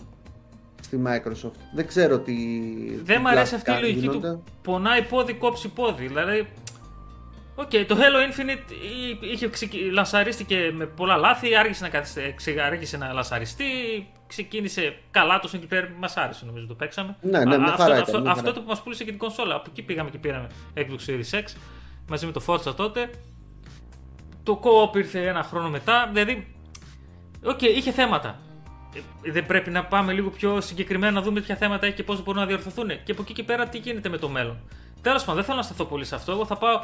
στη 0.83 1.03
Microsoft. 1.07 1.59
Δεν 1.75 1.87
ξέρω 1.87 2.19
τι 2.19 2.35
δεν 3.05 3.19
μου 3.21 3.29
αρέσει 3.29 3.55
αυτή 3.55 3.71
η 3.71 3.81
λογική 3.81 4.09
του 4.09 4.43
πονάει 4.63 5.03
πόδι 5.03 5.35
κόψει 5.35 5.69
πόδι. 5.69 6.07
Δηλαδή 6.07 6.47
OK, 7.55 7.71
okay, 7.73 7.85
το 7.89 7.97
Halo 7.97 8.31
Infinite 8.31 8.73
είχε 9.33 9.51
λανσαρίστηκε 9.93 10.73
με 10.75 10.87
πολλά 10.87 11.17
λάθη, 11.17 11.57
άργησε 11.57 11.91
να, 11.93 12.63
άργησε 12.65 12.97
να 12.97 13.13
λανσαριστεί, 13.13 13.65
ξεκίνησε 14.31 14.99
καλά 15.11 15.41
το 15.41 15.51
single 15.53 15.73
player, 15.73 15.89
μας 15.99 16.17
άρεσε 16.17 16.45
νομίζω 16.45 16.67
το 16.67 16.75
παίξαμε. 16.75 17.17
Ναι, 17.21 17.45
ναι, 17.45 17.55
αυτό, 17.55 17.83
αυτό, 17.83 17.93
αυτό, 17.93 18.23
αυτό 18.31 18.53
το 18.53 18.61
που 18.61 18.69
μας 18.69 18.83
πούλησε 18.83 19.05
και 19.05 19.11
την 19.11 19.19
κονσόλα, 19.19 19.55
από 19.55 19.67
εκεί 19.71 19.83
πήγαμε 19.83 20.11
και 20.11 20.19
πήραμε 20.19 20.47
Xbox 20.77 21.11
Series 21.11 21.41
X 21.41 21.45
μαζί 22.09 22.27
με 22.27 22.33
το 22.33 22.43
Forza 22.47 22.75
τότε. 22.77 23.11
Το 24.43 24.61
co-op 24.63 24.97
ήρθε 24.97 25.27
ένα 25.27 25.43
χρόνο 25.43 25.71
μετά, 25.71 26.11
δηλαδή, 26.13 26.55
OK, 27.45 27.59
okay, 27.59 27.73
είχε 27.77 27.91
θέματα. 27.91 28.39
Ε, 28.95 29.31
δεν 29.31 29.47
πρέπει 29.47 29.71
να 29.71 29.85
πάμε 29.85 30.13
λίγο 30.13 30.31
πιο 30.31 30.61
συγκεκριμένα 30.61 31.13
να 31.13 31.23
δούμε 31.23 31.41
ποια 31.41 31.57
θέματα 31.57 31.87
έχει 31.87 31.95
και 31.95 32.03
πώς 32.03 32.23
μπορούν 32.23 32.41
να 32.41 32.47
διορθωθούν. 32.47 32.89
Και 33.05 33.13
από 33.13 33.23
εκεί 33.23 33.33
και 33.33 33.43
πέρα 33.43 33.69
τι 33.69 33.79
γίνεται 33.79 34.09
με 34.09 34.19
το 34.19 34.29
μέλλον. 34.29 34.57
Τέλος 35.03 35.21
πάντων, 35.21 35.35
δεν 35.35 35.45
θέλω 35.45 35.57
να 35.57 35.63
σταθώ 35.63 35.85
πολύ 35.85 36.05
σε 36.05 36.15
αυτό. 36.15 36.33
Εγώ 36.33 36.47
θα 36.47 36.57
πάω. 36.57 36.83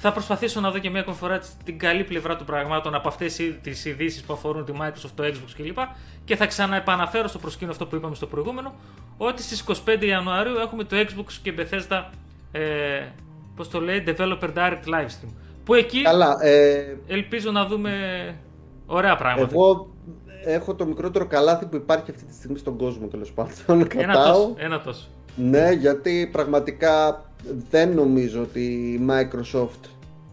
Θα 0.00 0.12
προσπαθήσω 0.12 0.60
να 0.60 0.70
δω 0.70 0.78
και 0.78 0.90
μια 0.90 1.00
ακόμη 1.00 1.16
φορά 1.16 1.40
την 1.64 1.78
καλή 1.78 2.04
πλευρά 2.04 2.36
των 2.36 2.46
πραγμάτων 2.46 2.94
από 2.94 3.08
αυτές 3.08 3.36
τις 3.62 3.84
ειδήσεις 3.84 4.22
που 4.22 4.32
αφορούν 4.32 4.64
τη 4.64 4.72
Microsoft, 4.80 5.10
το 5.14 5.24
Xbox 5.24 5.50
κλπ. 5.56 5.78
Και 6.24 6.36
θα 6.36 6.46
ξαναεπαναφέρω 6.46 7.28
στο 7.28 7.38
προσκήνιο 7.38 7.72
αυτό 7.72 7.86
που 7.86 7.96
είπαμε 7.96 8.14
στο 8.14 8.26
προηγούμενο, 8.26 8.74
ότι 9.16 9.42
στις 9.42 9.64
25 9.86 10.04
Ιανουαρίου 10.04 10.56
έχουμε 10.56 10.84
το 10.84 10.96
Xbox 10.96 11.32
και 11.42 11.54
Bethesda. 11.58 12.04
Ε, 12.52 13.06
Πώς 13.58 13.68
το 13.68 13.80
λέει, 13.80 14.04
Developer 14.06 14.54
Direct 14.54 14.84
Livestream. 14.94 15.32
Που 15.64 15.74
εκεί 15.74 16.02
Καλά, 16.02 16.36
ε, 16.40 16.96
ελπίζω 17.06 17.50
να 17.50 17.66
δούμε 17.66 17.92
ωραία 18.86 19.16
πράγματα. 19.16 19.48
Εγώ 19.52 19.88
έχω 20.44 20.74
το 20.74 20.86
μικρότερο 20.86 21.26
καλάθι 21.26 21.66
που 21.66 21.76
υπάρχει 21.76 22.10
αυτή 22.10 22.24
τη 22.24 22.34
στιγμή 22.34 22.58
στον 22.58 22.76
κόσμο 22.76 23.06
τέλος 23.06 23.32
πάντων. 23.32 23.86
Ένα 23.96 24.14
τόσο, 24.14 24.54
ένα 24.56 24.80
τόσο. 24.80 25.06
Ναι, 25.36 25.70
γιατί 25.70 26.28
πραγματικά 26.32 27.24
δεν 27.70 27.94
νομίζω 27.94 28.42
ότι 28.42 28.60
η 28.60 29.06
Microsoft 29.10 29.88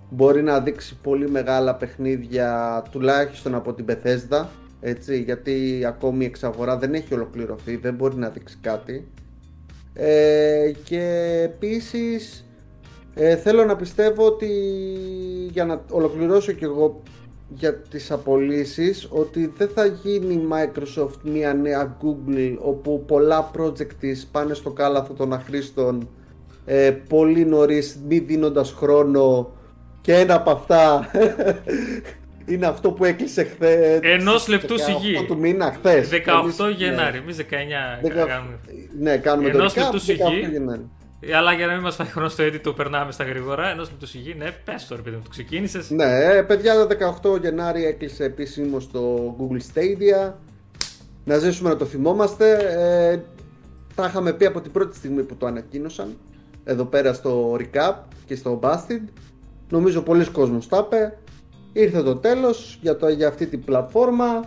μπορεί 0.10 0.44
να 0.44 0.60
δείξει 0.60 0.98
πολύ 1.02 1.30
μεγάλα 1.30 1.76
παιχνίδια 1.76 2.84
τουλάχιστον 2.92 3.56
από 3.56 3.74
την 3.74 3.86
Bethesda 3.90 4.46
έτσι, 4.82 5.22
γιατί 5.22 5.84
ακόμη 5.88 6.24
η 6.24 6.28
εξαγορά 6.28 6.78
δεν 6.78 6.94
έχει 6.94 7.14
ολοκληρωθεί, 7.14 7.76
δεν 7.76 7.94
μπορεί 7.94 8.16
να 8.16 8.30
δείξει 8.30 8.58
κάτι. 8.62 9.08
Ε, 9.94 10.72
και 10.84 11.02
επίσης 11.44 12.46
ε, 13.14 13.36
θέλω 13.36 13.66
να 13.66 13.76
πιστεύω 13.76 14.26
ότι 14.26 14.50
για 15.52 15.66
να 15.66 15.82
ολοκληρώσω 15.90 16.52
και 16.52 16.66
εγώ 16.66 17.02
για 17.50 17.74
τις 17.76 18.12
απολύσεις 18.12 19.08
ότι 19.12 19.54
δεν 19.58 19.68
θα 19.68 19.86
γίνει 19.86 20.34
η 20.34 20.48
Microsoft 20.52 21.20
μια 21.24 21.54
νέα 21.54 21.98
Google 22.02 22.58
όπου 22.60 23.04
πολλά 23.08 23.52
project 23.58 23.94
της 24.00 24.26
πάνε 24.26 24.54
στο 24.54 24.72
κάλαθο 24.72 25.14
των 25.14 25.34
αχρήστων 25.34 26.08
ε, 26.65 26.91
πολύ 27.10 27.45
νωρίς 27.45 28.00
μη 28.07 28.19
δίνοντας 28.19 28.72
χρόνο 28.72 29.53
και 30.01 30.13
ένα 30.13 30.36
από 30.36 30.51
αυτά 30.51 31.10
είναι 32.45 32.65
αυτό 32.65 32.91
που 32.91 33.05
έκλεισε 33.05 33.43
χθες. 33.43 34.00
Ενός 34.01 34.48
λεπτού 34.48 34.79
σιγή. 34.79 35.25
του 35.27 35.38
μήνα 35.38 35.72
χθες. 35.72 36.10
18 36.12 36.74
Γενάρη, 36.75 37.17
εμείς 37.17 37.38
19 37.38 37.43
κάνουμε. 38.25 38.60
Ναι, 39.00 39.17
κάνουμε 39.17 39.50
Ενός 39.50 39.75
λεπτού 39.75 40.00
σιγή. 40.00 40.22
Αλλά 41.36 41.53
για 41.53 41.67
να 41.67 41.74
μην 41.74 41.81
μας 41.81 41.95
φάει 41.95 42.07
χρόνο 42.07 42.29
στο 42.29 42.43
edit, 42.43 42.60
το 42.63 42.74
περνάμε 42.74 43.12
στα 43.12 43.24
γρήγορα. 43.24 43.69
Ενός 43.69 43.89
λεπτού 43.89 44.07
σιγή, 44.07 44.36
ναι, 44.38 44.51
πες 44.51 44.88
το 44.88 44.95
ρε 44.95 45.12
το 45.12 45.29
ξεκίνησες. 45.29 45.89
Ναι, 45.89 46.43
παιδιά, 46.43 46.88
18 47.24 47.39
Γενάρη 47.41 47.86
έκλεισε 47.86 48.24
επίσημο 48.24 48.79
στο 48.79 49.36
Google 49.39 49.60
Stadia. 49.74 50.34
Να 51.24 51.38
ζήσουμε 51.38 51.69
να 51.69 51.75
το 51.75 51.86
θυμόμαστε. 51.86 52.51
Ε, 53.12 53.19
τα 53.95 54.05
είχαμε 54.05 54.34
πει 54.34 54.45
από 54.45 54.62
την 54.62 54.72
πρώτη 54.72 54.95
στιγμή 54.95 55.24
που 55.24 55.36
το 55.36 55.45
ανακοίνωσαν. 55.45 56.17
Εδώ 56.67 56.86
πέρα 56.86 57.13
στο 57.13 57.57
Recap 57.60 57.93
και 58.25 58.36
στο 58.36 58.60
Busted. 58.63 59.01
Νομίζω 59.69 60.01
πολλοί 60.01 60.25
κόσμος 60.25 60.67
τα 60.67 60.86
είπε. 60.86 61.17
Ήρθε 61.74 62.03
το 62.03 62.15
τέλος 62.15 62.79
για, 62.81 62.98
το, 62.98 63.10
για 63.10 63.27
αυτή 63.27 63.48
την 63.48 63.63
πλατφόρμα. 63.63 64.45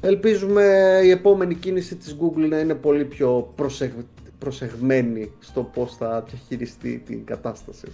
Ελπίζουμε 0.00 0.64
η 1.02 1.10
επόμενη 1.10 1.54
κίνηση 1.54 1.96
της 1.96 2.16
Google 2.20 2.48
να 2.48 2.58
είναι 2.58 2.74
πολύ 2.74 3.04
πιο 3.04 3.52
προσεγ, 3.54 3.90
προσεγμένη 4.38 5.32
στο 5.38 5.62
πώς 5.62 5.96
θα 5.96 6.22
διαχειριστεί 6.28 7.02
την 7.06 7.24
κατάσταση. 7.24 7.86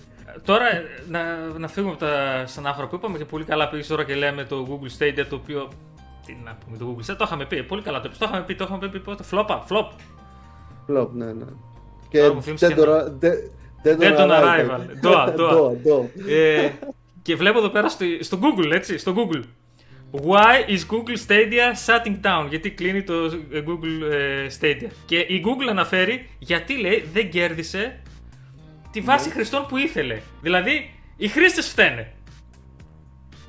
Τώρα 0.45 0.67
να, 1.09 1.21
να 1.59 1.69
φύγουμε 1.69 1.93
από 1.93 2.05
τα 2.05 2.45
στενάχωρα 2.47 2.87
που 2.87 2.95
είπαμε 2.95 3.19
και 3.19 3.25
πολύ 3.25 3.45
καλά 3.45 3.69
πήγες 3.69 3.87
τώρα 3.87 4.05
και 4.05 4.15
λέμε 4.15 4.45
το 4.45 4.67
Google 4.71 5.03
Stadia 5.03 5.27
το 5.29 5.37
οποίο... 5.37 5.69
Τι 6.27 6.37
να 6.45 6.59
πούμε 6.65 6.77
το 6.77 6.87
Google 6.89 7.11
Stadia, 7.11 7.17
το 7.19 7.25
είχαμε 7.25 7.45
πει, 7.45 7.63
πολύ 7.63 7.83
καλά 7.83 8.01
το, 8.01 8.09
το 8.09 8.27
είχαμε 8.29 8.45
πει, 8.45 8.55
το 8.55 8.65
είχαμε 8.65 8.89
πει 8.89 9.01
πότε, 9.01 9.23
φλόπα, 9.23 9.65
flop. 9.69 9.89
Flop, 10.89 11.09
ναι, 11.13 11.33
ναι. 11.33 11.45
Και 12.09 12.33
Dead 13.85 14.17
on 14.17 14.31
Arrival. 14.31 14.81
Doa, 15.03 15.25
Doa. 15.39 16.07
Ε, 16.29 16.69
και 17.23 17.37
βλέπω 17.37 17.59
εδώ 17.59 17.69
πέρα 17.69 17.89
στο, 18.21 18.39
Google, 18.41 18.71
έτσι, 18.73 18.99
στο 18.99 19.15
Google. 19.17 19.43
Why 20.13 20.71
is 20.71 20.81
Google 20.91 21.17
Stadia 21.27 21.87
shutting 21.87 22.21
down? 22.23 22.47
Γιατί 22.49 22.71
κλείνει 22.71 23.03
το 23.03 23.15
ε, 23.25 23.63
Google 23.67 24.13
ε, 24.13 24.47
Stadia. 24.61 24.91
Και 25.05 25.17
η 25.17 25.45
Google 25.45 25.69
αναφέρει 25.71 26.29
γιατί 26.39 26.77
λέει 26.77 27.05
δεν 27.13 27.31
κέρδισε 27.31 28.01
τη 28.91 29.01
βάση 29.01 29.29
ναι. 29.29 29.35
χρηστών 29.35 29.67
που 29.67 29.77
ήθελε. 29.77 30.21
Δηλαδή 30.43 30.95
οι 31.17 31.29
χρήστες 31.29 31.69
φταίνε. 31.69 32.13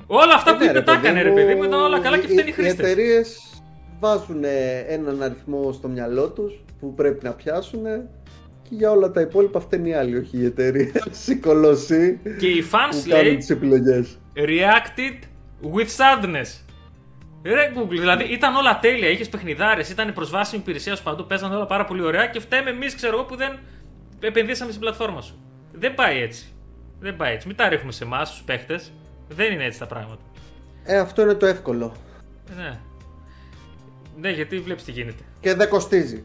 Όλα 0.06 0.34
αυτά 0.34 0.56
που 0.56 0.64
είπε 0.64 0.80
τα 0.80 0.92
έκανε 0.92 1.22
ρε 1.22 1.30
παιδί 1.30 1.54
μου 1.54 1.62
ήταν 1.62 1.80
όλα 1.80 2.00
καλά 2.00 2.18
και 2.18 2.26
φταίνει 2.26 2.48
οι 2.48 2.52
χρήστες. 2.52 2.86
Οι 2.86 2.90
εταιρείες 2.90 3.38
βάζουν 4.00 4.44
έναν 4.88 5.22
αριθμό 5.22 5.72
στο 5.72 5.88
μυαλό 5.88 6.28
τους 6.30 6.64
που 6.80 6.94
πρέπει 6.94 7.24
να 7.24 7.32
πιάσουν 7.32 7.82
και 8.68 8.74
για 8.74 8.90
όλα 8.90 9.10
τα 9.10 9.20
υπόλοιπα 9.20 9.60
φταίνει 9.60 9.88
οι 9.88 9.94
άλλοι, 9.94 10.16
όχι 10.16 10.38
η 10.38 10.44
εταιρεία. 10.44 10.92
Οι 11.28 11.34
κολοσσοί 11.46 12.20
και 12.38 12.46
οι 12.46 12.64
fans 12.72 13.06
λέει 13.06 13.36
τις 13.36 13.50
επιλογές. 13.50 14.18
Reacted 14.36 15.18
with 15.74 15.88
sadness. 15.96 16.64
Ρε 17.42 17.72
Google, 17.76 17.88
δηλαδή 17.88 18.24
ήταν 18.24 18.54
όλα 18.54 18.78
τέλεια, 18.78 19.08
είχες 19.08 19.28
παιχνιδάρες, 19.28 19.90
ήταν 19.90 20.12
προσβάσιμη 20.12 20.60
υπηρεσία 20.62 20.96
σου 20.96 21.02
παντού, 21.02 21.26
παίζανε 21.26 21.54
όλα 21.54 21.66
πάρα 21.66 21.84
πολύ 21.84 22.02
ωραία 22.02 22.26
και 22.26 22.40
φταίμε 22.40 22.70
εμείς, 22.70 22.94
ξέρω 22.94 23.16
εγώ, 23.16 23.24
που 23.24 23.36
δεν 23.36 23.58
επενδύσαμε 24.20 24.70
στην 24.70 24.82
πλατφόρμα 24.82 25.20
σου. 25.20 25.34
Δεν 25.72 25.94
πάει 25.94 26.20
έτσι. 26.20 26.44
Δεν 27.00 27.16
πάει 27.16 27.34
έτσι. 27.34 27.46
Μην 27.46 27.56
τα 27.56 27.68
ρίχνουμε 27.68 27.92
σε 27.92 28.04
εμάς, 28.04 28.36
του 28.36 28.44
παίχτες. 28.44 28.92
Δεν 29.28 29.52
είναι 29.52 29.64
έτσι 29.64 29.78
τα 29.78 29.86
πράγματα. 29.86 30.22
Ε, 30.84 30.98
αυτό 30.98 31.22
είναι 31.22 31.34
το 31.34 31.46
εύκολο. 31.46 31.96
Ναι. 32.56 32.78
Ναι, 34.20 34.30
γιατί 34.30 34.58
βλέπεις 34.58 34.84
τι 34.84 34.90
γίνεται. 34.92 35.22
Και 35.40 35.54
δεν 35.54 35.68
κοστίζει. 35.68 36.24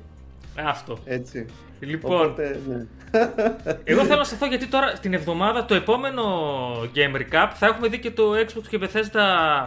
Ε, 0.60 0.70
αυτό. 0.70 0.98
Έτσι. 1.06 1.46
Λοιπόν, 1.80 2.26
Οπότε, 2.26 2.60
ναι. 2.68 2.86
εγώ 3.92 4.04
θέλω 4.04 4.18
να 4.18 4.24
σταθώ 4.24 4.46
γιατί 4.46 4.68
τώρα 4.68 4.94
την 4.94 5.14
εβδομάδα 5.14 5.66
το 5.66 5.76
επόμενο 5.76 6.24
Game 6.96 7.16
Recap 7.16 7.52
θα 7.54 7.66
έχουμε 7.66 7.88
δει 7.88 8.00
και 8.00 8.12
το 8.12 8.32
Xbox 8.34 8.64
και 8.70 8.80
Bethesda 8.82 9.66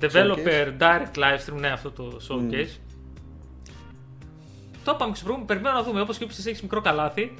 Developer 0.00 0.36
showcase. 0.36 0.78
Direct 0.78 1.14
Livestream, 1.14 1.58
ναι 1.58 1.68
αυτό 1.68 1.90
το 1.90 2.20
showcase. 2.28 2.54
Mm. 2.54 2.80
Το 4.84 4.92
είπαμε 4.94 5.12
και 5.12 5.44
περιμένω 5.46 5.74
να 5.74 5.82
δούμε, 5.82 6.00
όπως 6.00 6.18
και 6.18 6.24
είπες 6.24 6.46
έχεις 6.46 6.62
μικρό 6.62 6.80
καλάθι. 6.80 7.34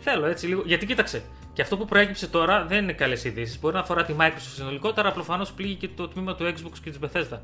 Θέλω 0.00 0.26
έτσι 0.26 0.46
λίγο, 0.46 0.62
γιατί 0.66 0.86
κοίταξε, 0.86 1.22
και 1.52 1.62
αυτό 1.62 1.76
που 1.76 1.84
προέκυψε 1.84 2.28
τώρα 2.28 2.64
δεν 2.64 2.82
είναι 2.82 2.92
καλές 2.92 3.24
ειδήσεις. 3.24 3.60
Μπορεί 3.60 3.74
να 3.74 3.80
αφορά 3.80 4.04
τη 4.04 4.14
Microsoft 4.18 4.54
συνολικότερα, 4.54 5.12
προφανώς 5.12 5.46
πλήττει 5.56 5.74
και 5.74 5.88
το 5.88 6.08
τμήμα 6.08 6.34
του 6.34 6.44
Xbox 6.44 6.72
και 6.82 6.90
της 6.90 6.98
Bethesda. 7.02 7.38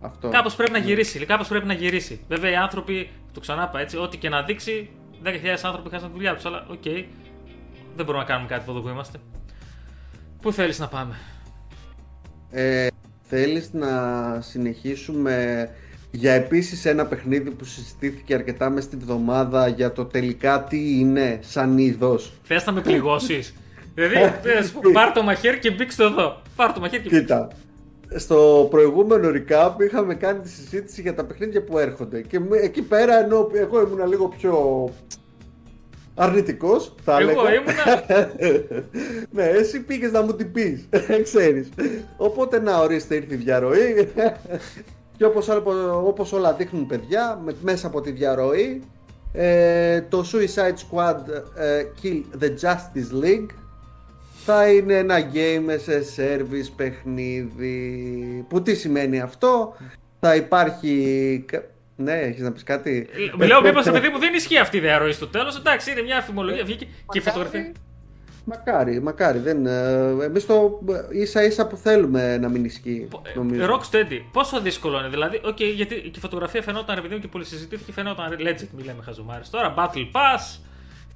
Αυτό. 0.00 0.28
Κάπως 0.28 0.54
πρέπει 0.54 0.72
να 0.72 0.78
γυρίσει. 0.78 1.26
Κάπως 1.26 1.48
πρέπει 1.48 1.66
να 1.66 1.72
γυρίσει. 1.72 2.20
Βέβαια 2.28 2.50
οι 2.50 2.56
άνθρωποι, 2.56 3.10
το 3.32 3.40
ξανάπα 3.40 3.80
έτσι, 3.80 3.96
ό,τι 3.96 4.16
και 4.16 4.28
να 4.28 4.42
δείξει, 4.42 4.90
10.000 5.24 5.30
άνθρωποι 5.62 5.90
χάσαν 5.90 6.08
τη 6.08 6.14
δουλειά 6.14 6.34
τους. 6.34 6.44
Αλλά 6.44 6.66
OK, 6.70 6.80
okay, 6.84 7.04
δεν 7.96 8.04
μπορούμε 8.04 8.22
να 8.22 8.28
κάνουμε 8.28 8.48
κάτι 8.48 8.60
από 8.62 8.70
εδώ 8.70 8.80
που 8.80 8.88
είμαστε. 8.88 9.18
Πού 10.40 10.52
θέλεις 10.52 10.78
να 10.78 10.88
πάμε, 10.88 11.16
ε, 12.50 12.86
Θέλεις 13.30 13.72
να 13.72 13.90
συνεχίσουμε 14.40 15.68
για 16.10 16.32
επίσης 16.32 16.84
ένα 16.84 17.06
παιχνίδι 17.06 17.50
που 17.50 17.64
συζητήθηκε 17.64 18.34
αρκετά 18.34 18.70
μες 18.70 18.84
στην 18.84 18.98
εβδομάδα 19.00 19.68
για 19.68 19.92
το 19.92 20.04
τελικά 20.04 20.64
τι 20.64 20.98
είναι 20.98 21.38
σαν 21.42 21.78
είδος; 21.78 22.32
Θες 22.42 22.64
να 22.64 22.72
με 22.72 22.80
πληγώσεις; 22.80 23.54
δηλαδή, 23.94 24.18
πάρ 24.92 25.12
το 25.12 25.22
μαχαίρι 25.22 25.58
και 25.58 25.70
μπήξτε 25.70 26.04
εδώ. 26.04 26.42
Πάρ 26.56 26.72
το 26.72 26.80
μαχαίρι 26.80 27.02
και 27.02 27.08
Κοίτα, 27.08 27.48
στο 28.14 28.66
προηγούμενο 28.70 29.28
recap 29.28 29.72
είχαμε 29.80 30.14
κάνει 30.14 30.40
τη 30.40 30.48
συζήτηση 30.48 31.00
για 31.00 31.14
τα 31.14 31.24
παιχνίδια 31.24 31.64
που 31.64 31.78
έρχονται. 31.78 32.20
Και 32.20 32.40
εκεί 32.62 32.82
πέρα, 32.82 33.24
ενώ 33.24 33.50
εγώ 33.52 33.80
ήμουν 33.80 34.08
λίγο 34.08 34.28
πιο 34.28 34.88
αρνητικός, 36.14 36.94
θα 37.04 37.16
έλεγα. 37.16 37.40
Εγώ 37.40 37.46
ήμουνα. 37.52 38.04
ναι, 39.30 39.44
εσύ 39.44 39.80
πήγες 39.80 40.12
να 40.12 40.22
μου 40.22 40.34
την 40.34 40.52
πεις. 40.52 40.88
Ξέρεις. 41.22 41.68
Οπότε 42.16 42.60
να 42.60 42.78
ορίστε, 42.78 43.14
ήρθε 43.14 43.34
η 43.34 43.36
διαρροή. 43.36 44.12
και 45.16 45.24
όπως, 45.24 45.48
όπως 46.04 46.32
όλα 46.32 46.52
δείχνουν 46.52 46.86
παιδιά, 46.86 47.42
μέσα 47.60 47.86
από 47.86 48.00
τη 48.00 48.10
διαρροή, 48.10 48.82
ε, 49.32 50.00
το 50.00 50.24
Suicide 50.32 50.74
Squad 50.74 51.16
ε, 51.56 51.82
Kill 52.02 52.22
the 52.42 52.48
Justice 52.48 53.24
League 53.24 53.48
θα 54.50 54.68
είναι 54.68 54.94
ένα 54.94 55.30
game 55.32 55.76
σε 55.82 56.04
service 56.16 56.72
παιχνίδι. 56.76 58.44
Που 58.48 58.62
τι 58.62 58.74
σημαίνει 58.74 59.20
αυτό, 59.20 59.76
θα 60.20 60.34
υπάρχει. 60.34 61.44
Ναι, 61.96 62.12
έχεις 62.12 62.42
να 62.42 62.52
πεις 62.52 62.62
κάτι; 62.62 63.08
Ε, 63.40 63.46
λέω, 63.46 63.62
μήπως 63.62 63.90
παιδί 63.90 64.08
μου 64.08 64.18
δεν 64.18 64.34
ισχύει 64.34 64.58
αυτή 64.58 64.76
η 64.76 64.80
διαρροή 64.80 65.12
στο 65.12 65.26
τέλος. 65.26 65.56
Εντάξει, 65.56 65.90
είναι 65.90 66.02
μια 66.02 66.16
αφημολογία. 66.16 66.64
Βγήκε 66.64 66.86
και 67.08 67.18
η 67.18 67.20
φωτογραφία. 67.20 67.72
Μακάρι, 68.44 69.02
μακάρι. 69.02 69.38
Δεν, 69.38 69.66
ε, 69.66 70.24
εμείς 70.24 70.46
το 70.46 70.80
ίσα 71.10 71.44
ίσα 71.44 71.66
που 71.66 71.76
θέλουμε 71.76 72.38
να 72.38 72.48
μην 72.48 72.64
ισχύει. 72.64 73.08
Νομίζω. 73.34 73.66
Rocksteady, 73.74 74.20
πόσο 74.32 74.60
δύσκολο 74.60 74.98
είναι. 74.98 75.08
Δηλαδή, 75.08 75.40
okay, 75.44 75.72
γιατί 75.74 75.94
και 75.94 76.18
η 76.18 76.20
φωτογραφία 76.20 76.62
φαινόταν, 76.62 76.98
επειδή 76.98 77.18
και 77.18 77.28
πολύ 77.28 77.44
συζητήθηκε, 77.44 77.92
φαινόταν 77.92 78.36
legit, 78.40 78.68
μιλάμε 78.76 79.02
χαζομάρες. 79.02 79.50
Τώρα, 79.50 79.74
Battle 79.78 80.06
Pass, 80.12 80.58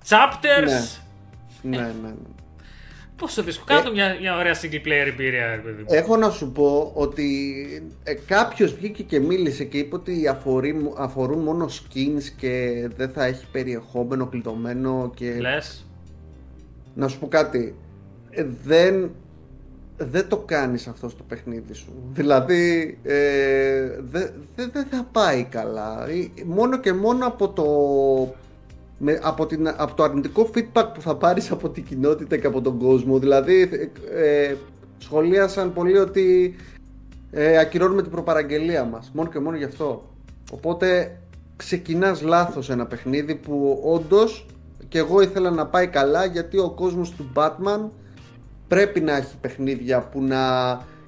Chapters. 0.09 1.01
Ναι, 1.63 1.77
ναι, 1.77 1.83
ναι. 1.83 1.93
ναι. 2.03 2.13
Πόσο 3.23 3.43
δύσκολο. 3.43 3.79
Κάτω 3.79 3.91
ε, 3.91 3.93
μια, 3.93 4.17
μια 4.21 4.37
ωραία 4.37 4.55
single 4.55 4.87
player 4.87 5.07
εμπειρία, 5.07 5.61
παιδί 5.65 5.85
Έχω 5.87 6.17
να 6.17 6.31
σου 6.31 6.53
πω 6.53 6.91
ότι 6.95 7.93
ε, 8.03 8.15
κάποιος 8.15 8.75
βγήκε 8.75 9.03
και 9.03 9.21
μίλησε 9.21 9.65
και 9.65 9.79
είπε 9.79 9.95
ότι 9.95 10.29
αφορεί, 10.29 10.93
αφορούν 10.97 11.39
μόνο 11.39 11.69
skins 11.69 12.23
και 12.37 12.87
δεν 12.97 13.11
θα 13.11 13.25
έχει 13.25 13.47
περιεχόμενο 13.53 14.27
κλειδωμένο 14.27 15.13
και. 15.15 15.37
Λες. 15.41 15.87
να 16.95 17.09
σου 17.09 17.19
πω 17.19 17.29
κάτι. 17.29 17.77
Ε, 18.31 18.47
δεν, 18.65 19.11
δεν 19.97 20.29
το 20.29 20.37
κάνεις 20.37 20.87
αυτό 20.87 21.09
στο 21.09 21.23
παιχνίδι 21.23 21.73
σου. 21.73 21.93
Δηλαδή, 22.13 22.99
ε, 23.03 24.01
δεν 24.57 24.71
δε, 24.73 24.85
θα 24.91 25.09
πάει 25.13 25.45
καλά. 25.45 26.07
Μόνο 26.45 26.81
και 26.81 26.93
μόνο 26.93 27.27
από 27.27 27.49
το, 27.49 27.65
με, 29.05 29.19
από, 29.23 29.47
την, 29.47 29.69
από 29.69 29.95
το 29.95 30.03
αρνητικό 30.03 30.51
feedback 30.55 30.87
που 30.95 31.01
θα 31.01 31.17
πάρεις 31.17 31.51
από 31.51 31.69
την 31.69 31.85
κοινότητα 31.85 32.37
και 32.37 32.47
από 32.47 32.61
τον 32.61 32.79
κόσμο. 32.79 33.19
Δηλαδή, 33.19 33.69
ε, 34.15 34.55
σχολίασαν 34.99 35.73
πολύ 35.73 35.99
ότι 35.99 36.55
ε, 37.31 37.59
ακυρώνουμε 37.59 38.03
την 38.03 38.11
προπαραγγελία 38.11 38.85
μας. 38.85 39.11
Μόνο 39.15 39.29
και 39.29 39.39
μόνο 39.39 39.57
γι' 39.57 39.65
αυτό. 39.65 40.09
Οπότε 40.53 41.19
ξεκινάς 41.57 42.23
λάθος 42.23 42.71
ένα 42.71 42.87
παιχνίδι 42.87 43.35
που 43.35 43.81
όντως 43.85 44.47
και 44.89 44.99
εγώ 44.99 45.21
ήθελα 45.21 45.51
να 45.51 45.67
πάει 45.67 45.87
καλά 45.87 46.25
γιατί 46.25 46.59
ο 46.59 46.71
κόσμος 46.71 47.11
του 47.11 47.33
Batman 47.35 47.89
πρέπει 48.69 49.01
να 49.01 49.17
έχει 49.17 49.37
παιχνίδια 49.41 50.01
που 50.01 50.23
να 50.23 50.41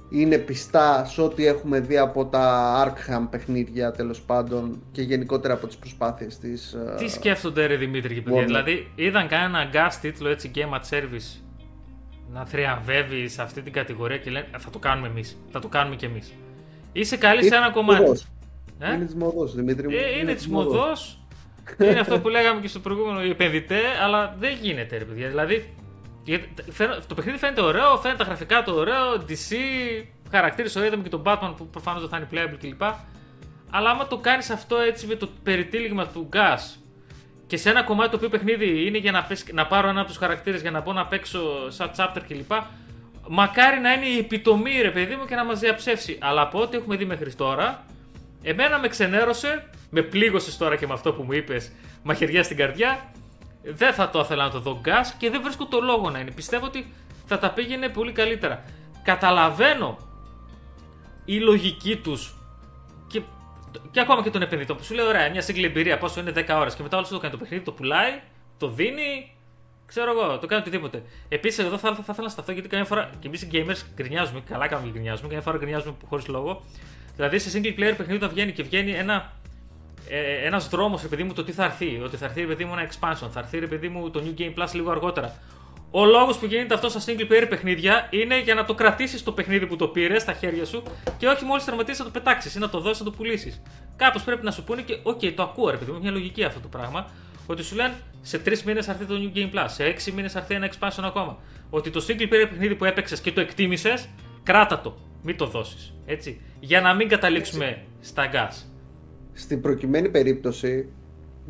είναι 0.09 0.37
πιστά 0.37 1.05
σε 1.05 1.21
ό,τι 1.21 1.45
έχουμε 1.45 1.79
δει 1.79 1.97
από 1.97 2.25
τα 2.25 2.75
Arkham 2.85 3.27
παιχνίδια 3.29 3.91
τέλος 3.91 4.21
πάντων 4.21 4.81
και 4.91 5.01
γενικότερα 5.01 5.53
από 5.53 5.67
τις 5.67 5.77
προσπάθειες 5.77 6.37
της 6.37 6.73
ε, 6.73 6.95
Τι 6.97 7.07
σκέφτονται 7.07 7.65
ρε 7.65 7.75
Δημήτρη 7.75 8.13
και 8.13 8.21
παιδιά, 8.21 8.43
δηλαδή 8.43 8.91
είδαν 8.95 9.27
κανένα 9.27 9.69
gas 9.73 9.93
τίτλο 10.01 10.29
έτσι 10.29 10.51
Game 10.55 10.73
at 10.73 10.97
Service 10.97 11.39
να 12.33 12.45
θριαμβεύει 12.45 13.27
σε 13.27 13.41
αυτή 13.41 13.61
την 13.61 13.73
κατηγορία 13.73 14.17
και 14.17 14.29
λένε 14.29 14.47
θα 14.57 14.69
το 14.69 14.79
κάνουμε 14.79 15.07
εμείς, 15.07 15.37
θα 15.51 15.59
το 15.59 15.67
κάνουμε 15.67 15.95
κι 15.95 16.05
εμείς. 16.05 16.33
Είσαι 16.91 17.17
καλή 17.17 17.43
σε 17.43 17.55
ένα 17.55 17.71
κομμάτι. 17.71 18.21
Ε; 18.79 18.93
Είναι 18.93 19.05
της 19.05 19.15
μοδό, 19.15 19.45
Δημήτρη 19.45 19.87
μου. 19.87 19.95
Ε, 19.95 20.09
είναι, 20.09 20.19
είναι 20.21 20.33
της 20.33 20.47
μοδό. 20.47 20.85
είναι 21.79 21.99
αυτό 21.99 22.19
που 22.19 22.29
λέγαμε 22.29 22.61
και 22.61 22.67
στο 22.67 22.79
προηγούμενο 22.79 23.23
οι 23.23 23.29
επενδυτές, 23.29 23.81
αλλά 24.03 24.35
δεν 24.39 24.57
γίνεται, 24.61 24.97
ρε 24.97 25.03
παιδιά. 25.03 25.27
Δηλαδή, 25.27 25.73
το 27.07 27.15
παιχνίδι 27.15 27.37
φαίνεται 27.37 27.61
ωραίο, 27.61 27.97
φαίνεται 27.97 28.19
τα 28.19 28.23
γραφικά 28.23 28.63
του 28.63 28.73
ωραίο, 28.75 29.13
DC, 29.29 29.55
χαρακτήρες 30.31 30.75
ωραίο, 30.75 30.87
είδαμε 30.87 31.03
και 31.03 31.09
τον 31.09 31.21
Batman 31.25 31.53
που 31.57 31.67
προφανώς 31.67 32.01
δεν 32.01 32.09
θα 32.09 32.17
είναι 32.17 32.27
playable 32.31 32.57
κλπ. 32.59 32.81
Αλλά 33.69 33.89
άμα 33.89 34.07
το 34.07 34.17
κάνεις 34.17 34.49
αυτό 34.49 34.77
έτσι 34.77 35.07
με 35.07 35.15
το 35.15 35.29
περιτύλιγμα 35.43 36.07
του 36.07 36.29
gas 36.33 36.79
και 37.47 37.57
σε 37.57 37.69
ένα 37.69 37.83
κομμάτι 37.83 38.09
το 38.09 38.15
οποίο 38.15 38.29
παιχνίδι 38.29 38.85
είναι 38.85 38.97
για 38.97 39.11
να, 39.11 39.23
πες, 39.23 39.45
να 39.53 39.67
πάρω 39.67 39.87
ένα 39.87 39.99
από 39.99 40.09
τους 40.09 40.17
χαρακτήρες 40.17 40.61
για 40.61 40.71
να 40.71 40.81
μπω 40.81 40.93
να 40.93 41.05
παίξω 41.05 41.71
σαν 41.71 41.91
chapter 41.97 42.21
κλπ. 42.27 42.51
Μακάρι 43.27 43.79
να 43.79 43.93
είναι 43.93 44.05
η 44.05 44.17
επιτομή 44.17 44.81
ρε 44.81 44.91
παιδί 44.91 45.15
μου 45.15 45.25
και 45.25 45.35
να 45.35 45.45
μας 45.45 45.59
διαψεύσει. 45.59 46.17
Αλλά 46.21 46.41
από 46.41 46.61
ό,τι 46.61 46.77
έχουμε 46.77 46.95
δει 46.95 47.05
μέχρι 47.05 47.33
τώρα, 47.33 47.85
Εμένα 48.47 48.79
με 48.79 48.87
ξενέρωσε, 48.87 49.69
με 49.89 50.01
πλήγωσες 50.01 50.57
τώρα 50.57 50.75
και 50.75 50.87
με 50.87 50.93
αυτό 50.93 51.13
που 51.13 51.23
μου 51.23 51.31
είπες, 51.31 51.71
μαχαιριά 52.03 52.43
στην 52.43 52.57
καρδιά. 52.57 53.11
Δεν 53.73 53.93
θα 53.93 54.09
το 54.09 54.19
ήθελα 54.19 54.43
να 54.43 54.49
το 54.49 54.59
δω 54.59 54.79
γκάς 54.81 55.13
και 55.13 55.29
δεν 55.29 55.41
βρίσκω 55.41 55.65
το 55.65 55.79
λόγο 55.79 56.09
να 56.09 56.19
είναι. 56.19 56.31
Πιστεύω 56.31 56.65
ότι 56.65 56.93
θα 57.25 57.39
τα 57.39 57.51
πήγαινε 57.51 57.89
πολύ 57.89 58.11
καλύτερα. 58.11 58.63
Καταλαβαίνω 59.03 59.97
η 61.25 61.39
λογική 61.39 61.97
τους 61.97 62.35
και, 63.07 63.21
και 63.91 63.99
ακόμα 63.99 64.23
και 64.23 64.29
τον 64.29 64.41
επενδυτό 64.41 64.75
που 64.75 64.83
σου 64.83 64.93
λέει: 64.93 65.05
Ωραία, 65.05 65.29
μια 65.29 65.41
σύγκλη 65.41 65.65
εμπειρία 65.65 65.97
πόσο 65.97 66.19
είναι 66.19 66.31
10 66.35 66.43
ώρες 66.49 66.75
και 66.75 66.83
μετά 66.83 66.97
όλος 66.97 67.09
το 67.09 67.19
κάνει 67.19 67.33
το 67.33 67.39
παιχνίδι, 67.39 67.63
το 67.63 67.71
πουλάει, 67.71 68.21
το 68.57 68.67
δίνει, 68.67 69.35
ξέρω 69.85 70.11
εγώ, 70.11 70.39
το 70.39 70.47
κάνει 70.47 70.61
οτιδήποτε. 70.61 71.03
Επίσης, 71.29 71.65
εδώ 71.65 71.77
θα, 71.77 71.95
θα, 71.95 72.03
θα, 72.03 72.11
ήθελα 72.11 72.27
να 72.27 72.33
σταθώ 72.33 72.51
γιατί 72.51 72.67
καμιά 72.67 72.85
φορά 72.85 73.09
και 73.19 73.27
εμείς 73.27 73.41
οι 73.41 73.49
gamers 73.51 73.81
γκρινιάζουμε, 73.95 74.41
καλά 74.49 74.67
κάνουμε 74.67 74.87
και 74.87 74.93
γκρινιάζουμε, 74.93 75.27
καμιά 75.27 75.43
φορά 75.43 75.57
γκρινιάζουμε 75.57 75.95
χωρίς 76.09 76.27
λόγο 76.27 76.63
Δηλαδή 77.15 77.39
σε 77.39 77.59
single 77.59 77.79
player 77.79 77.93
παιχνίδι 77.97 78.15
όταν 78.15 78.29
βγαίνει 78.29 78.51
και 78.51 78.63
βγαίνει 78.63 78.91
ένα 78.91 79.33
ε, 80.09 80.45
ένας 80.45 80.69
δρόμος, 80.69 81.01
ρε 81.01 81.07
παιδί 81.07 81.23
μου, 81.23 81.33
το 81.33 81.43
τι 81.43 81.51
θα 81.51 81.63
έρθει. 81.63 82.01
Ότι 82.03 82.17
θα 82.17 82.25
έρθει, 82.25 82.41
ρε 82.41 82.47
παιδί 82.47 82.65
μου, 82.65 82.73
ένα 82.73 82.87
expansion. 82.89 83.29
Θα 83.31 83.39
έρθει, 83.39 83.59
ρε 83.59 83.67
παιδί 83.67 83.89
μου, 83.89 84.09
το 84.09 84.23
New 84.25 84.41
Game 84.41 84.53
Plus 84.63 84.69
λίγο 84.73 84.91
αργότερα. 84.91 85.35
Ο 85.91 86.05
λόγος 86.05 86.37
που 86.37 86.45
γίνεται 86.45 86.73
αυτό 86.73 86.89
στα 86.89 87.01
single 87.05 87.31
player 87.31 87.45
παιχνίδια 87.49 88.07
είναι 88.09 88.41
για 88.41 88.55
να 88.55 88.65
το 88.65 88.73
κρατήσεις 88.73 89.23
το 89.23 89.31
παιχνίδι 89.31 89.67
που 89.67 89.75
το 89.75 89.87
πήρες 89.87 90.21
στα 90.21 90.33
χέρια 90.33 90.65
σου 90.65 90.83
και 91.17 91.27
όχι 91.27 91.45
μόλις 91.45 91.65
τερματίσεις 91.65 91.99
να 91.99 92.05
το 92.05 92.11
πετάξεις 92.11 92.55
ή 92.55 92.59
να 92.59 92.69
το 92.69 92.79
δώσεις 92.79 92.99
να 92.99 93.05
το 93.05 93.11
πουλήσεις. 93.11 93.61
Κάπως 93.95 94.23
πρέπει 94.23 94.45
να 94.45 94.51
σου 94.51 94.63
πούνε 94.63 94.81
και, 94.81 94.97
OK, 95.03 95.33
το 95.33 95.43
ακούω, 95.43 95.69
ρε 95.69 95.77
παιδί 95.77 95.91
μου, 95.91 95.99
μια 96.01 96.11
λογική 96.11 96.43
αυτό 96.43 96.59
το 96.59 96.67
πράγμα. 96.67 97.09
Ότι 97.45 97.63
σου 97.63 97.75
λένε 97.75 97.93
σε 98.21 98.39
τρεις 98.39 98.63
μήνες 98.63 98.85
θα 98.85 98.91
έρθει 98.91 99.05
το 99.05 99.13
New 99.13 99.37
Game 99.37 99.59
Plus, 99.59 99.65
σε 99.67 99.83
έξι 99.83 100.11
μήνες 100.11 100.31
θα 100.31 100.39
έρθει 100.39 100.53
ένα 100.53 100.69
expansion 100.71 101.03
ακόμα. 101.03 101.37
Ότι 101.69 101.89
το 101.89 102.05
single 102.07 102.23
player 102.23 102.47
παιχνίδι 102.49 102.75
που 102.75 102.85
έπαιξες 102.85 103.21
και 103.21 103.31
το 103.31 103.41
εκτίμησες, 103.41 104.07
κράτα 104.43 104.81
το. 104.81 104.97
Μην 105.23 105.37
το 105.37 105.45
δώσεις. 105.45 105.93
Έτσι. 106.05 106.41
Για 106.59 106.81
να 106.81 106.93
μην 106.93 107.09
καταλήξουμε 107.09 107.65
έτσι. 107.65 107.83
στα 108.01 108.29
gas. 108.33 108.74
Στην 109.37 109.61
προκειμένη 109.61 110.09
περίπτωση 110.09 110.87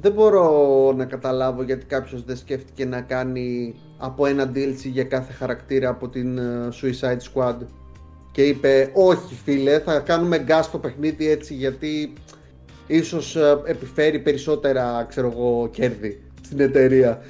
δεν 0.02 0.12
μπορώ 0.12 0.94
να 0.98 1.06
καταλάβω 1.06 1.64
γιατί 1.64 1.86
κάποιος 1.86 2.24
δεν 2.24 2.38
σκέφτηκε 2.38 2.86
να 2.86 3.02
κάνει 3.02 3.76
από 3.98 4.26
ένα 4.26 4.52
DLC 4.56 4.76
για 4.84 5.04
κάθε 5.04 5.34
χαρακτήρα 5.34 5.90
από 5.90 6.10
την 6.10 6.38
ε, 6.38 6.70
Suicide 6.82 7.34
Squad 7.34 7.56
και 8.32 8.44
είπε 8.44 8.92
όχι 8.94 9.36
φίλε 9.36 9.80
θα 9.80 10.00
κάνουμε 10.00 10.46
gas 10.48 10.60
στο 10.62 10.78
παιχνίδι 10.78 11.30
έτσι 11.30 11.54
γιατί 11.54 12.14
ίσως 12.88 13.36
ε, 13.36 13.62
επιφέρει 13.66 14.20
περισσότερα 14.20 15.06
ξέρω 15.10 15.28
εγώ 15.28 15.70
κέρδη 15.72 16.24
στην 16.42 16.60
εταιρεία. 16.60 17.22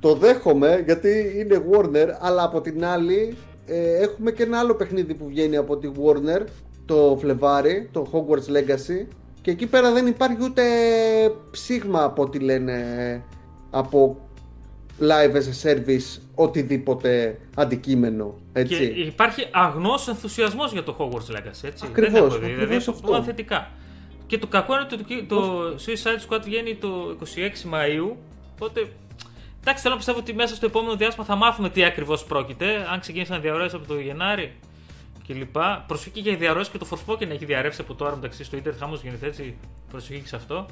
Το 0.00 0.14
δέχομαι 0.14 0.82
γιατί 0.84 1.34
είναι 1.36 1.62
Warner 1.70 2.08
αλλά 2.20 2.42
από 2.42 2.60
την 2.60 2.84
άλλη 2.84 3.36
ε, 3.66 3.96
έχουμε 3.96 4.30
και 4.30 4.42
ένα 4.42 4.58
άλλο 4.58 4.74
παιχνίδι 4.74 5.14
που 5.14 5.26
βγαίνει 5.26 5.56
από 5.56 5.76
τη 5.76 5.90
Warner 5.96 6.40
το 6.84 7.16
Φλεβάρι, 7.20 7.88
το 7.92 8.06
Hogwarts 8.12 8.52
Legacy 8.56 9.06
και 9.46 9.52
εκεί 9.52 9.66
πέρα 9.66 9.92
δεν 9.92 10.06
υπάρχει 10.06 10.42
ούτε 10.42 10.62
ψήγμα 11.50 12.02
από 12.04 12.22
ό,τι 12.22 12.38
λένε 12.38 12.76
από 13.70 14.28
live 15.00 15.32
as 15.32 15.34
a 15.34 15.70
service 15.70 16.20
οτιδήποτε 16.34 17.38
αντικείμενο. 17.56 18.34
Έτσι. 18.52 18.76
Και 18.76 19.00
υπάρχει 19.00 19.48
αγνός 19.50 20.08
ενθουσιασμός 20.08 20.72
για 20.72 20.82
το 20.82 20.96
Hogwarts 20.98 21.36
Legacy. 21.36 21.62
Έτσι. 21.62 21.86
Ακριβώς, 21.86 22.12
δεν 22.12 22.24
έχω 22.24 22.38
δει, 22.38 22.52
δηλαδή 22.52 22.76
αυτό. 22.76 23.22
θετικά. 23.22 23.70
Και 24.26 24.38
το 24.38 24.46
κακό 24.46 24.72
είναι 24.74 24.86
ότι 24.92 25.24
το, 25.24 25.40
το 25.40 25.74
Suicide 25.86 26.34
Squad 26.34 26.40
βγαίνει 26.44 26.74
το 26.74 27.16
26 27.20 27.74
Μαΐου, 27.74 28.16
οπότε 28.54 28.88
Εντάξει, 29.60 29.82
θέλω 29.82 29.90
να 29.90 29.96
πιστεύω 29.96 30.18
ότι 30.18 30.34
μέσα 30.34 30.54
στο 30.54 30.66
επόμενο 30.66 30.96
διάστημα 30.96 31.26
θα 31.26 31.36
μάθουμε 31.36 31.70
τι 31.70 31.84
ακριβώς 31.84 32.24
πρόκειται. 32.24 32.66
Αν 32.92 33.00
ξεκίνησαν 33.00 33.40
διαρροές 33.40 33.74
από 33.74 33.86
το 33.86 33.98
Γενάρη 33.98 34.52
κλπ. 35.26 35.56
Προσοχή 35.86 36.20
για 36.20 36.36
διαρροές 36.36 36.68
και 36.68 36.78
το 36.78 36.86
Forspoken 36.90 37.30
έχει 37.30 37.44
διαρρεύσει 37.44 37.80
από 37.80 37.94
τώρα 37.94 38.14
μεταξύ 38.14 38.44
στο 38.44 38.56
Ιντερνετ. 38.56 38.80
Χάμο 38.80 38.94
γίνεται 39.02 39.26
έτσι. 39.26 39.56
Προσοχή 39.90 40.20
και 40.20 40.28
σε 40.28 40.36
αυτό. 40.36 40.66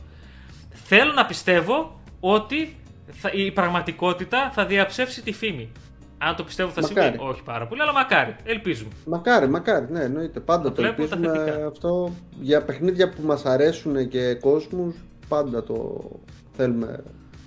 Θέλω 0.71 1.13
να 1.13 1.27
πιστεύω 1.27 2.01
ότι 2.21 2.77
θα, 3.11 3.31
η 3.33 3.53
πραγματικότητα 3.53 4.51
θα 4.55 4.67
διαψεύσει 4.67 5.23
τη 5.23 5.33
φήμη. 5.33 5.73
Αν 6.19 6.37
το 6.37 6.45
πιστεύω 6.45 6.71
θα 6.71 6.83
συμβεί, 6.83 7.17
όχι 7.19 7.43
πάρα 7.43 7.67
πολύ, 7.67 7.83
αλλά 7.83 7.93
μακάρι. 7.93 8.37
Ελπίζουμε. 8.45 8.91
Μακάρι, 9.07 9.49
μακάρι. 9.49 9.87
Ναι, 9.91 10.01
εννοείται. 10.03 10.41
Πάντα 10.41 10.73
το, 10.73 10.83
το 10.83 10.87
ελπίζουμε 10.87 11.65
αυτό. 11.67 12.15
Για 12.41 12.63
παιχνίδια 12.63 13.09
που 13.09 13.23
μας 13.23 13.45
αρέσουν 13.45 14.09
και 14.09 14.35
κόσμους, 14.35 14.95
πάντα 15.29 15.63
το 15.63 16.11
θέλουμε 16.53 17.05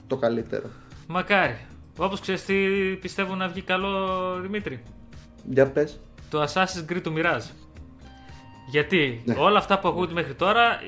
το 0.08 0.18
καλύτερο. 0.18 0.70
Μακάρι. 1.08 1.58
Όπως 1.98 2.20
ξέρεις 2.20 2.46
τι 2.46 2.56
πιστεύω 3.02 3.36
να 3.36 3.48
βγει 3.48 3.62
καλό, 3.62 4.40
Δημήτρη; 4.42 4.84
Για 5.52 5.72
πες. 5.72 6.00
Το 6.30 6.44
Assassin's 6.44 6.92
Creed 6.92 7.02
του 7.04 7.14
Mirage. 7.18 7.50
Γιατί 8.70 9.22
ναι. 9.26 9.36
όλα 9.38 9.58
αυτά 9.58 9.80
που 9.80 9.88
ακούγονται 9.88 10.14
μέχρι 10.14 10.34
τώρα 10.34 10.80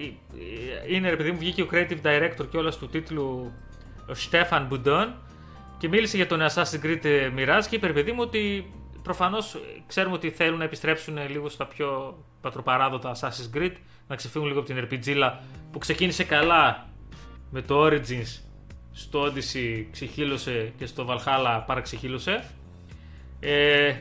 είναι, 0.90 1.10
ρε 1.10 1.16
παιδί 1.16 1.32
μου, 1.32 1.38
βγήκε 1.38 1.62
ο 1.62 1.68
creative 1.72 2.02
director 2.04 2.48
και 2.50 2.58
όλας 2.58 2.78
του 2.78 2.88
τίτλου 2.90 3.52
ο 4.10 4.14
Στέφαν 4.14 4.66
Μπουντόν 4.66 5.16
και 5.78 5.88
μίλησε 5.88 6.16
για 6.16 6.28
τον 6.28 6.40
Assassin's 6.42 6.86
Creed 6.86 7.04
Mirage 7.38 7.64
και 7.70 7.76
είπε, 7.76 7.88
ρε 7.88 7.94
παιδί 7.94 8.12
μου, 8.12 8.22
ότι 8.22 8.72
προφανώς 9.04 9.58
ξέρουμε 9.88 10.16
ότι 10.16 10.30
θέλουν 10.30 10.58
να 10.58 10.64
επιστρέψουν 10.64 11.18
λίγο 11.30 11.50
στα 11.50 11.66
πιο 11.66 12.18
πατροπαράδοτα 12.42 13.16
Assassin's 13.16 13.58
Creed, 13.58 13.74
να 14.08 14.16
ξεφύγουν 14.16 14.48
λίγο 14.48 14.60
από 14.60 14.74
την 14.74 14.88
RPG 14.90 15.32
που 15.72 15.80
ξεκίνησε 15.80 16.24
καλά 16.24 16.88
με 17.50 17.62
το 17.62 17.86
Origins 17.86 18.50
στο 18.92 19.26
Odyssey 19.26 19.86
ξεχύλωσε 19.92 20.74
και 20.78 20.86
στο 20.86 21.06
Valhalla 21.10 21.64
παραξεχύλωσε. 21.66 22.44
Ε, 23.40 23.96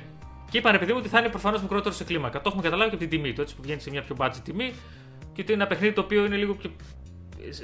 και 0.50 0.58
είπαν 0.58 0.74
επειδή 0.74 0.92
μου 0.92 0.98
ότι 1.00 1.08
θα 1.08 1.18
είναι 1.18 1.28
προφανώς 1.28 1.62
μικρότερο 1.62 1.94
σε 1.94 2.04
κλίμακα. 2.04 2.40
Το 2.40 2.44
έχουμε 2.46 2.62
καταλάβει 2.62 2.90
και 2.90 2.96
από 2.96 3.04
την 3.04 3.18
τιμή 3.18 3.32
του, 3.32 3.40
έτσι 3.40 3.56
που 3.56 3.62
βγαίνει 3.62 3.80
σε 3.80 3.90
μια 3.90 4.02
πιο 4.02 4.16
budget 4.18 4.40
τιμή 4.44 4.72
και 5.32 5.40
ότι 5.40 5.52
είναι 5.52 5.62
ένα 5.62 5.66
παιχνίδι 5.66 5.94
το 5.94 6.00
οποίο 6.00 6.24
είναι 6.24 6.36
λίγο 6.36 6.54
πιο 6.54 6.70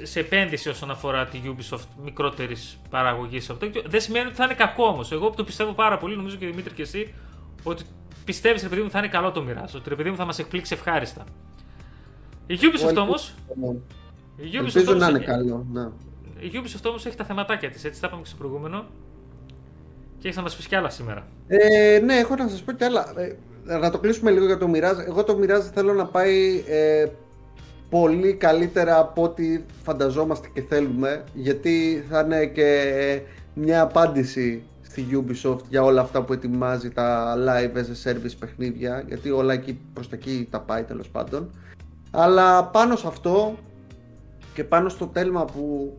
σε 0.03 0.19
επένδυση 0.19 0.69
όσον 0.69 0.91
αφορά 0.91 1.25
τη 1.25 1.41
Ubisoft 1.45 1.87
μικρότερης 2.03 2.77
παραγωγής 2.89 3.49
αυτό. 3.49 3.67
Δεν 3.85 4.01
σημαίνει 4.01 4.25
ότι 4.25 4.35
θα 4.35 4.43
είναι 4.43 4.53
κακό 4.53 4.85
όμως. 4.85 5.11
Εγώ 5.11 5.29
το 5.29 5.43
πιστεύω 5.43 5.71
πάρα 5.71 5.97
πολύ, 5.97 6.15
νομίζω 6.15 6.35
και 6.35 6.45
Δημήτρη 6.45 6.73
και 6.73 6.81
εσύ, 6.81 7.13
ότι 7.63 7.83
πιστεύεις 8.25 8.61
ρε 8.61 8.69
παιδί 8.69 8.81
μου 8.81 8.89
θα 8.89 8.97
είναι 8.97 9.07
καλό 9.07 9.31
το 9.31 9.41
μοιράζω. 9.41 9.77
Ότι 9.77 9.89
ρε 9.89 9.95
παιδί 9.95 10.09
μου 10.09 10.15
θα 10.15 10.25
μας 10.25 10.39
εκπλήξει 10.39 10.73
ευχάριστα. 10.73 11.23
Η 12.47 12.57
Ubisoft 12.61 12.95
όμω. 12.95 13.13
Ελπίζω 14.53 14.93
να 14.93 15.09
είναι 15.09 15.19
καλό. 15.19 15.65
Ναι. 15.71 15.89
Η 16.39 16.51
Ubisoft 16.53 16.85
όμως 16.85 17.05
έχει 17.05 17.15
τα 17.15 17.23
θεματάκια 17.23 17.69
της, 17.69 17.83
έτσι 17.83 18.01
τα 18.01 18.07
είπαμε 18.07 18.21
και 18.21 18.27
στο 18.27 18.37
προηγούμενο. 18.37 18.85
Και 20.19 20.27
έχεις 20.27 20.35
να 20.35 20.41
μας 20.41 20.55
πεις 20.55 20.67
κι 20.67 20.75
άλλα 20.75 20.89
σήμερα. 20.89 21.27
Ε, 21.47 21.99
ναι, 22.03 22.15
έχω 22.15 22.35
να 22.35 22.47
σας 22.47 22.61
πω 22.61 22.71
κι 22.71 22.83
άλλα. 22.83 23.13
Ε, 23.17 23.35
να 23.77 23.91
το 23.91 23.99
κλείσουμε 23.99 24.31
λίγο 24.31 24.45
για 24.45 24.57
το 24.57 24.71
Mirage. 24.73 25.05
Εγώ 25.07 25.23
το 25.23 25.39
Mirage 25.41 25.69
θέλω 25.73 25.93
να 25.93 26.05
πάει 26.05 26.63
ε, 26.67 27.05
πολύ 27.89 28.33
καλύτερα 28.33 28.99
από 28.99 29.23
ό,τι 29.23 29.63
φανταζόμαστε 29.83 30.47
και 30.53 30.61
θέλουμε. 30.61 31.23
Γιατί 31.33 32.05
θα 32.09 32.19
είναι 32.19 32.45
και 32.45 33.21
μια 33.53 33.81
απάντηση 33.81 34.63
στη 34.95 35.05
Ubisoft 35.11 35.63
για 35.69 35.83
όλα 35.83 36.01
αυτά 36.01 36.23
που 36.23 36.33
ετοιμάζει 36.33 36.89
τα 36.89 37.35
live 37.37 37.77
as 37.77 38.09
a 38.09 38.11
service 38.11 38.35
παιχνίδια 38.39 39.03
γιατί 39.07 39.31
όλα 39.31 39.53
εκεί 39.53 39.79
προς 39.93 40.09
τα 40.09 40.15
εκεί 40.15 40.47
τα 40.49 40.59
πάει 40.59 40.83
τέλος 40.83 41.09
πάντων 41.09 41.49
αλλά 42.11 42.65
πάνω 42.65 42.95
σε 42.95 43.07
αυτό 43.07 43.55
και 44.53 44.63
πάνω 44.63 44.89
στο 44.89 45.07
τέλμα 45.07 45.45
που 45.45 45.97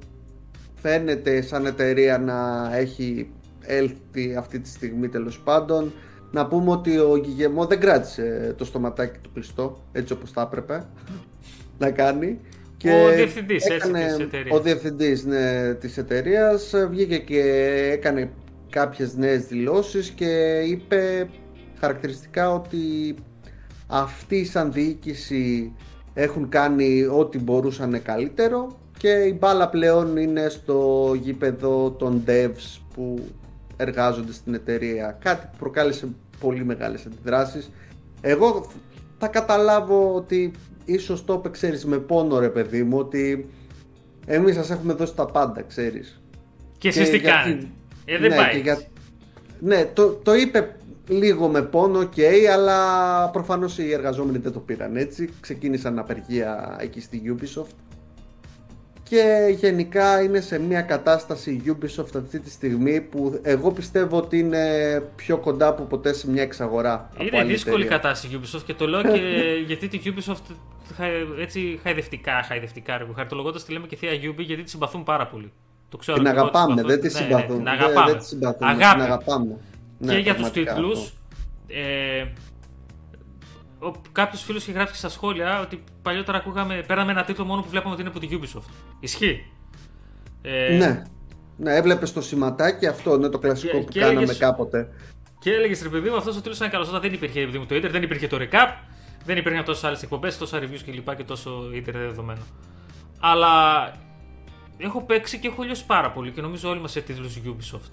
φαίνεται 0.74 1.40
σαν 1.42 1.66
εταιρεία 1.66 2.18
να 2.18 2.70
έχει 2.76 3.30
έλθει 3.66 4.36
αυτή 4.36 4.60
τη 4.60 4.68
στιγμή 4.68 5.08
τέλος 5.08 5.40
πάντων. 5.40 5.92
Να 6.30 6.46
πούμε 6.46 6.70
ότι 6.70 6.98
ο 6.98 7.16
Γιγεμό 7.16 7.66
δεν 7.66 7.80
κράτησε 7.80 8.54
το 8.58 8.64
στοματάκι 8.64 9.18
του 9.18 9.30
κλειστό 9.32 9.82
έτσι 9.92 10.12
όπως 10.12 10.30
θα 10.30 10.42
έπρεπε 10.42 10.86
να 11.78 11.90
κάνει. 11.90 12.40
Και 12.76 12.90
ο 12.90 13.14
διευθυντής 13.14 13.64
έκανε, 13.66 14.04
έτσι, 14.04 14.16
της 14.16 14.24
εταιρείας. 14.24 14.58
Ο 14.58 14.60
διευθυντής 14.60 15.24
ναι, 15.24 15.74
της 15.74 15.98
εταιρείας. 15.98 16.74
Βγήκε 16.90 17.18
και 17.18 17.40
έκανε 17.92 18.30
κάποιες 18.70 19.14
νέες 19.14 19.46
δηλώσεις 19.46 20.10
και 20.10 20.62
είπε 20.66 21.28
χαρακτηριστικά 21.80 22.52
ότι 22.52 23.14
αυτοί 23.86 24.44
σαν 24.44 24.72
διοίκηση 24.72 25.72
έχουν 26.14 26.48
κάνει 26.48 27.04
ό,τι 27.04 27.38
μπορούσαν 27.38 28.02
καλύτερο 28.02 28.78
και 28.98 29.08
η 29.08 29.36
μπάλα 29.38 29.68
πλέον 29.68 30.16
είναι 30.16 30.48
στο 30.48 31.12
γήπεδο 31.20 31.90
των 31.90 32.22
devs 32.26 32.80
που 32.94 33.28
εργάζονται 33.76 34.32
στην 34.32 34.54
εταιρεία. 34.54 35.18
Κάτι 35.20 35.46
που 35.52 35.56
προκάλεσε 35.58 36.08
πολύ 36.40 36.64
μεγάλες 36.64 37.06
αντιδράσεις. 37.06 37.70
Εγώ 38.20 38.70
θα 39.18 39.28
καταλάβω 39.28 40.14
ότι 40.14 40.50
ίσως 40.84 41.24
το 41.24 41.34
είπε 41.34 41.50
ξέρεις 41.50 41.86
με 41.86 41.98
πόνο 41.98 42.38
ρε 42.38 42.48
παιδί 42.48 42.82
μου 42.82 42.98
ότι 42.98 43.50
εμείς 44.26 44.54
σας 44.54 44.70
έχουμε 44.70 44.92
δώσει 44.92 45.14
τα 45.14 45.26
πάντα 45.26 45.62
ξέρεις. 45.62 46.20
Και 46.78 46.88
εσείς 46.88 47.10
τι 47.10 47.20
κάνετε; 47.20 47.66
Ε, 48.04 48.18
δεν 48.18 48.30
ναι, 48.30 48.36
πάει. 48.36 48.60
Για... 48.60 48.80
Ναι, 49.60 49.84
το, 49.84 50.08
το 50.08 50.34
είπε 50.34 50.76
λίγο 51.08 51.48
με 51.48 51.62
πόνο, 51.62 52.00
ok, 52.00 52.20
αλλά 52.52 53.28
προφανώς 53.30 53.78
οι 53.78 53.92
εργαζόμενοι 53.92 54.38
δεν 54.38 54.52
το 54.52 54.60
πήραν 54.60 54.96
έτσι. 54.96 55.28
Ξεκίνησαν 55.40 55.98
απεργία 55.98 56.76
εκεί 56.80 57.00
στη 57.00 57.36
Ubisoft. 57.36 57.85
Και 59.08 59.54
γενικά 59.58 60.22
είναι 60.22 60.40
σε 60.40 60.58
μια 60.58 60.82
κατάσταση 60.82 61.50
η 61.50 61.62
Ubisoft 61.66 62.16
αυτή 62.16 62.40
τη 62.40 62.50
στιγμή 62.50 63.00
που 63.00 63.40
εγώ 63.42 63.72
πιστεύω 63.72 64.16
ότι 64.16 64.38
είναι 64.38 64.64
πιο 65.16 65.38
κοντά 65.38 65.66
από 65.66 65.82
ποτέ 65.82 66.12
σε 66.12 66.30
μια 66.30 66.42
εξαγορά. 66.42 67.10
Είναι 67.18 67.44
δύσκολη 67.44 67.82
εταιρεία. 67.82 67.96
κατάσταση 67.96 68.34
η 68.34 68.40
Ubisoft 68.42 68.62
και 68.66 68.74
το 68.74 68.86
λέω 68.86 69.02
και 69.02 69.18
γιατί 69.66 69.88
τη 69.88 70.00
Ubisoft 70.04 70.54
έτσι 71.40 71.80
χαϊδευτικά, 71.82 72.42
χαϊδευτικά, 72.42 73.06
χαρτολογώντας 73.14 73.64
τη 73.64 73.72
λέμε 73.72 73.86
και 73.86 73.96
θεία 73.96 74.10
Ubi 74.12 74.38
γιατί 74.38 74.62
τη 74.62 74.70
συμπαθούν 74.70 75.04
πάρα 75.04 75.26
πολύ. 75.26 75.52
Το 75.88 75.96
ξέρω, 75.96 76.18
την 76.18 76.28
αγαπάμε, 76.28 76.82
δεν 76.82 77.00
τη 77.00 77.08
συμπαθούμε. 77.08 77.62
Ναι, 77.62 77.70
αγαπάμε. 77.70 78.10
Δεν, 78.10 78.18
τη 78.18 78.26
συμπαθούμε. 78.26 78.70
Αγάπη. 78.70 78.94
Την 78.94 79.02
αγαπάμε. 79.02 79.56
Και 79.98 80.06
ναι, 80.06 80.18
για 80.18 80.34
τους 80.34 80.50
τίτλους. 80.50 81.12
Ε, 81.66 82.24
Κάποιος 84.12 84.42
φίλος 84.42 84.62
είχε 84.62 84.72
γράψει 84.72 84.96
στα 84.96 85.08
σχόλια 85.08 85.60
ότι 85.60 85.84
παλιότερα 86.02 86.38
ακούγαμε, 86.38 86.84
πέραμε 86.86 87.12
ένα 87.12 87.24
τίτλο 87.24 87.44
μόνο 87.44 87.62
που 87.62 87.68
βλέπαμε 87.68 87.92
ότι 87.92 88.00
είναι 88.00 88.10
από 88.10 88.20
την 88.20 88.40
Ubisoft. 88.40 88.70
Ισχύει; 89.00 89.44
Ε, 90.42 90.76
ναι. 90.76 91.02
Ναι, 91.58 91.74
έβλεπες 91.74 92.12
το 92.12 92.20
σηματάκι 92.20 92.86
αυτό, 92.86 93.14
είναι 93.14 93.28
το 93.28 93.38
κλασικό 93.38 93.78
και, 93.78 93.84
που 93.84 93.90
και 93.90 94.00
κάναμε 94.00 94.18
έλεγες, 94.18 94.38
κάποτε. 94.38 94.88
Και 95.38 95.50
έλεγες 95.52 95.82
ρε 95.82 95.88
παιδί 95.88 96.08
μου, 96.10 96.16
αυτός 96.16 96.34
ο 96.34 96.36
τίτλος 96.36 96.56
ήταν 96.56 96.70
καλός. 96.70 96.88
Όταν 96.88 97.00
δεν 97.00 97.12
υπήρχε 97.12 97.44
παιδί 97.44 97.58
μου, 97.58 97.66
το 97.66 97.74
Ιντερ, 97.74 97.90
δεν 97.90 98.02
υπήρχε 98.02 98.26
το 98.26 98.36
recap, 98.40 98.68
δεν 99.24 99.36
υπήρχαν 99.36 99.64
τόσες 99.64 99.84
άλλες 99.84 100.02
εκπομπές, 100.02 100.38
τόσα 100.38 100.58
reviews 100.58 100.80
κλπ. 100.84 101.08
Και, 101.08 101.14
και 101.14 101.24
τόσο 101.24 101.70
Ιντερ 101.74 101.96
δεδομένο. 101.96 102.40
Αλλά 103.20 103.92
έχω 104.78 105.02
παίξει 105.02 105.38
και 105.38 105.48
έχω 105.48 105.62
λιώσει 105.62 105.86
πάρα 105.86 106.10
πολύ 106.10 106.30
και 106.30 106.40
νομίζω 106.40 106.68
όλοι 106.70 106.80
μας 106.80 106.90
σε 106.90 107.00
τίτλους 107.00 107.40
Ubisoft. 107.44 107.90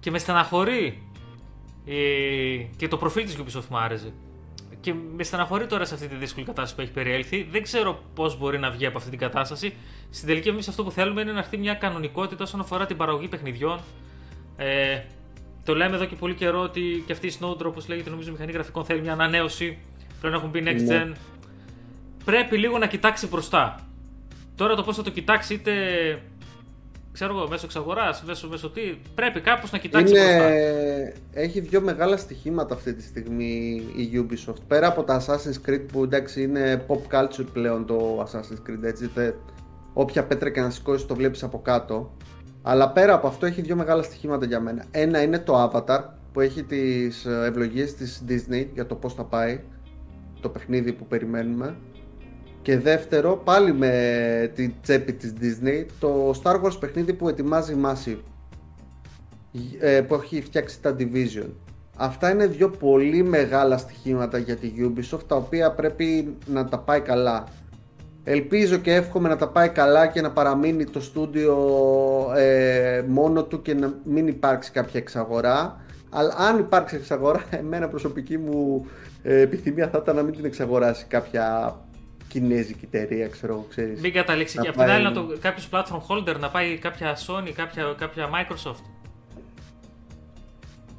Και 0.00 0.10
με 0.10 0.18
στεναχωρεί 0.18 1.02
ε, 1.86 1.94
και 2.76 2.88
το 2.88 2.96
προφίλ 2.96 3.24
της 3.24 3.38
Ubisoft 3.38 3.66
μου 3.70 3.78
άρεσε. 3.78 4.12
Και 4.80 4.94
με 5.16 5.22
στεναχωρεί 5.22 5.66
τώρα 5.66 5.84
σε 5.84 5.94
αυτή 5.94 6.08
τη 6.08 6.14
δύσκολη 6.14 6.46
κατάσταση 6.46 6.74
που 6.74 6.80
έχει 6.80 6.90
περιέλθει. 6.90 7.48
Δεν 7.50 7.62
ξέρω 7.62 8.02
πώς 8.14 8.38
μπορεί 8.38 8.58
να 8.58 8.70
βγει 8.70 8.86
από 8.86 8.98
αυτή 8.98 9.10
την 9.10 9.18
κατάσταση. 9.18 9.74
Στην 10.10 10.28
τελική, 10.28 10.48
εμείς 10.48 10.68
αυτό 10.68 10.84
που 10.84 10.90
θέλουμε 10.90 11.20
είναι 11.20 11.32
να 11.32 11.38
έρθει 11.38 11.56
μια 11.56 11.74
κανονικότητα 11.74 12.44
όσον 12.44 12.60
αφορά 12.60 12.86
την 12.86 12.96
παραγωγή 12.96 13.28
παιχνιδιών. 13.28 13.80
Ε, 14.56 15.00
το 15.64 15.74
λέμε 15.74 15.96
εδώ 15.96 16.04
και 16.04 16.14
πολύ 16.14 16.34
καιρό 16.34 16.60
ότι 16.60 17.02
και 17.06 17.12
αυτή 17.12 17.26
η 17.26 17.32
Snowdrop, 17.40 17.64
όπως 17.64 17.88
λέγεται, 17.88 18.10
νομίζω 18.10 18.30
μηχανή 18.30 18.52
γραφικών 18.52 18.84
θέλει 18.84 19.00
μια 19.00 19.12
ανανέωση. 19.12 19.78
Πρέπει 20.20 20.34
να 20.34 20.38
έχουν 20.38 20.50
μπει 20.50 20.62
next 20.66 20.82
ναι. 20.82 21.04
gen. 21.04 21.16
Πρέπει 22.24 22.58
λίγο 22.58 22.78
να 22.78 22.86
κοιτάξει 22.86 23.26
μπροστά. 23.26 23.86
Τώρα 24.56 24.74
το 24.74 24.82
πώ 24.82 24.92
θα 24.92 25.02
το 25.02 25.10
κοιτάξει, 25.10 25.54
είτε 25.54 25.72
ξέρω 27.18 27.36
εγώ, 27.36 27.48
μέσω 27.48 27.64
εξαγοράς, 27.64 28.22
μέσω, 28.26 28.48
μέσω 28.48 28.70
τι. 28.70 28.80
Πρέπει 29.14 29.40
κάπως 29.40 29.70
να 29.70 29.78
κοιτάξει 29.78 30.12
Είναι... 30.14 30.24
μπροστά. 30.24 31.40
Έχει 31.40 31.60
δύο 31.60 31.80
μεγάλα 31.80 32.16
στοιχήματα 32.16 32.74
αυτή 32.74 32.94
τη 32.94 33.02
στιγμή 33.02 33.82
η 33.96 34.10
Ubisoft. 34.14 34.60
Πέρα 34.66 34.86
από 34.86 35.02
τα 35.02 35.24
Assassin's 35.24 35.68
Creed 35.68 35.84
που 35.92 36.02
εντάξει 36.02 36.42
είναι 36.42 36.84
pop 36.88 37.14
culture 37.14 37.46
πλέον 37.52 37.86
το 37.86 38.22
Assassin's 38.22 38.70
Creed. 38.70 38.82
Έτσι, 38.82 39.04
είτε 39.04 39.36
όποια 39.92 40.24
πέτρα 40.24 40.50
και 40.50 40.60
να 40.60 40.70
σηκώσεις 40.70 41.06
το 41.06 41.14
βλέπεις 41.14 41.42
από 41.42 41.62
κάτω. 41.62 42.16
Αλλά 42.62 42.92
πέρα 42.92 43.14
από 43.14 43.26
αυτό 43.26 43.46
έχει 43.46 43.60
δύο 43.60 43.76
μεγάλα 43.76 44.02
στοιχήματα 44.02 44.46
για 44.46 44.60
μένα. 44.60 44.84
Ένα 44.90 45.22
είναι 45.22 45.38
το 45.38 45.70
Avatar 45.72 46.00
που 46.32 46.40
έχει 46.40 46.62
τις 46.62 47.26
ευλογίες 47.26 47.94
της 47.94 48.24
Disney 48.28 48.66
για 48.74 48.86
το 48.86 48.94
πώς 48.94 49.14
θα 49.14 49.24
πάει 49.24 49.60
το 50.40 50.48
παιχνίδι 50.48 50.92
που 50.92 51.06
περιμένουμε. 51.06 51.76
Και 52.68 52.78
δεύτερο, 52.78 53.36
πάλι 53.36 53.72
με 53.72 54.52
την 54.54 54.72
τσέπη 54.82 55.12
της 55.12 55.32
Disney, 55.40 55.86
το 56.00 56.40
Star 56.42 56.62
Wars 56.62 56.80
παιχνίδι 56.80 57.12
που 57.12 57.28
ετοιμάζει 57.28 57.76
Massive, 57.84 58.18
ε, 59.80 60.00
που 60.00 60.14
έχει 60.14 60.42
φτιάξει 60.42 60.80
τα 60.82 60.96
Division. 60.98 61.48
Αυτά 61.96 62.30
είναι 62.30 62.46
δύο 62.46 62.70
πολύ 62.70 63.22
μεγάλα 63.22 63.78
στοιχήματα 63.78 64.38
για 64.38 64.56
τη 64.56 64.72
Ubisoft, 64.78 65.26
τα 65.26 65.36
οποία 65.36 65.72
πρέπει 65.72 66.36
να 66.46 66.64
τα 66.64 66.78
πάει 66.78 67.00
καλά. 67.00 67.44
Ελπίζω 68.24 68.76
και 68.76 68.94
εύχομαι 68.94 69.28
να 69.28 69.36
τα 69.36 69.48
πάει 69.48 69.68
καλά 69.68 70.06
και 70.06 70.20
να 70.20 70.30
παραμείνει 70.30 70.84
το 70.84 71.00
στούντιο 71.00 71.56
ε, 72.36 73.02
μόνο 73.06 73.44
του 73.44 73.62
και 73.62 73.74
να 73.74 73.94
μην 74.04 74.26
υπάρξει 74.26 74.70
κάποια 74.70 75.00
εξαγορά. 75.00 75.80
Αλλά 76.10 76.34
αν 76.38 76.58
υπάρξει 76.58 76.96
εξαγορά, 76.96 77.44
εμένα 77.60 77.88
προσωπική 77.88 78.38
μου 78.38 78.86
ε, 79.22 79.40
επιθυμία 79.40 79.88
θα 79.88 79.98
ήταν 80.02 80.16
να 80.16 80.22
μην 80.22 80.34
την 80.34 80.44
εξαγοράσει 80.44 81.04
κάποια 81.04 81.76
κινέζικη 82.28 82.88
εταιρεία, 82.92 83.28
ξέρω 83.28 83.66
ξέρεις. 83.68 84.00
Μην 84.00 84.12
καταλήξει 84.12 84.58
και 84.58 84.68
απ' 84.68 84.74
την 84.74 84.90
άλλη 84.90 85.12
το, 85.12 85.36
κάποιος 85.40 85.68
platform 85.72 86.02
holder 86.08 86.36
να 86.38 86.48
πάει 86.48 86.78
κάποια 86.78 87.16
Sony, 87.16 87.50
κάποια, 87.54 87.94
κάποια 87.98 88.28
Microsoft. 88.32 88.84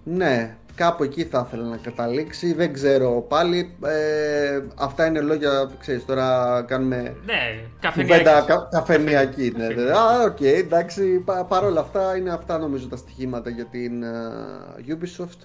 Ναι, 0.03 0.57
κάπου 0.75 1.03
εκεί 1.03 1.23
θα 1.23 1.45
ήθελα 1.47 1.67
να 1.67 1.77
καταλήξει, 1.77 2.53
δεν 2.53 2.73
ξέρω 2.73 3.25
πάλι. 3.27 3.75
Ε, 3.83 4.61
αυτά 4.75 5.05
είναι 5.05 5.21
λόγια, 5.21 5.69
ξέρεις, 5.79 6.05
τώρα 6.05 6.61
κάνουμε 6.67 7.15
ναι, 7.25 7.59
καφενειακή. 7.79 8.23
Κα, 8.23 8.67
καφενειακή. 8.71 9.53
ναι, 9.57 9.67
ναι. 9.67 9.91
Α, 9.91 10.23
OK, 10.23 10.37
okay, 10.37 10.43
εντάξει, 10.43 11.19
πα, 11.19 11.45
παρόλα 11.45 11.79
αυτά 11.79 12.17
είναι 12.17 12.31
αυτά 12.31 12.57
νομίζω 12.57 12.87
τα 12.87 12.95
στοιχήματα 12.95 13.49
για 13.49 13.65
την 13.65 14.03
uh, 14.03 14.91
Ubisoft 14.93 15.39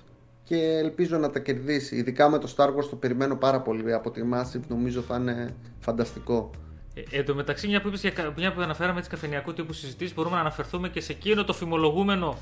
και 0.44 0.56
ελπίζω 0.56 1.18
να 1.18 1.30
τα 1.30 1.38
κερδίσει. 1.38 1.96
Ειδικά 1.96 2.28
με 2.30 2.38
το 2.38 2.54
Star 2.56 2.66
Wars 2.66 2.84
το 2.90 2.96
περιμένω 2.96 3.36
πάρα 3.36 3.60
πολύ 3.60 3.92
από 3.92 4.10
τη 4.10 4.20
Massive, 4.32 4.60
νομίζω 4.68 5.00
θα 5.00 5.16
είναι 5.16 5.54
φανταστικό. 5.78 6.50
Ε, 6.94 7.18
εν 7.18 7.24
τω 7.24 7.34
μεταξύ, 7.34 7.68
μια 7.68 7.80
που, 7.80 7.88
είπες, 7.88 8.12
μια 8.36 8.52
που 8.52 8.60
αναφέραμε 8.60 8.98
έτσι 8.98 9.10
καφενειακού 9.10 9.52
τύπου 9.52 9.72
συζητήσεις, 9.72 10.14
μπορούμε 10.14 10.34
να 10.34 10.40
αναφερθούμε 10.40 10.88
και 10.88 11.00
σε 11.00 11.12
εκείνο 11.12 11.44
το 11.44 11.52
φημολογούμενο 11.52 12.38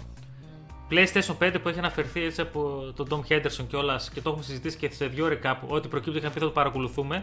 PlayStation 0.90 1.36
5 1.38 1.54
που 1.62 1.68
έχει 1.68 1.78
αναφερθεί 1.78 2.24
έτσι 2.24 2.40
από 2.40 2.92
τον 2.96 3.06
Tom 3.10 3.32
Henderson 3.32 3.64
κιόλας 3.68 4.10
και 4.10 4.20
το 4.20 4.28
έχουμε 4.28 4.44
συζητήσει 4.44 4.76
και 4.76 4.90
σε 4.90 5.06
δύο 5.06 5.24
ώρε 5.24 5.38
Ότι 5.66 5.88
προκύπτει 5.88 6.18
είχαν 6.18 6.32
πει 6.32 6.38
θα 6.38 6.44
το 6.44 6.50
παρακολουθούμε. 6.50 7.22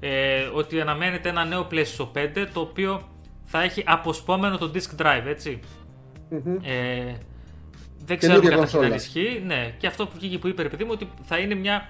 Ε, 0.00 0.42
ότι 0.54 0.80
αναμένεται 0.80 1.28
ένα 1.28 1.44
νέο 1.44 1.66
PlayStation 1.70 2.08
5 2.14 2.46
το 2.52 2.60
οποίο 2.60 3.08
θα 3.44 3.62
έχει 3.62 3.82
αποσπόμενο 3.86 4.58
το 4.58 4.70
disk 4.74 5.02
drive, 5.02 5.26
ετσι 5.26 5.60
Ε, 6.62 7.14
δεν 8.04 8.18
ξέρουμε 8.18 8.48
κατά 8.48 8.78
αν 8.78 8.92
ισχύει. 8.92 9.42
Ναι, 9.46 9.74
και 9.78 9.86
αυτό 9.86 10.06
που 10.06 10.12
βγήκε 10.16 10.38
που 10.38 10.48
είπε, 10.48 10.62
ρε 10.62 10.68
παιδί 10.68 10.84
μου, 10.84 10.90
ότι 10.92 11.08
θα 11.22 11.38
είναι 11.38 11.54
μια 11.54 11.88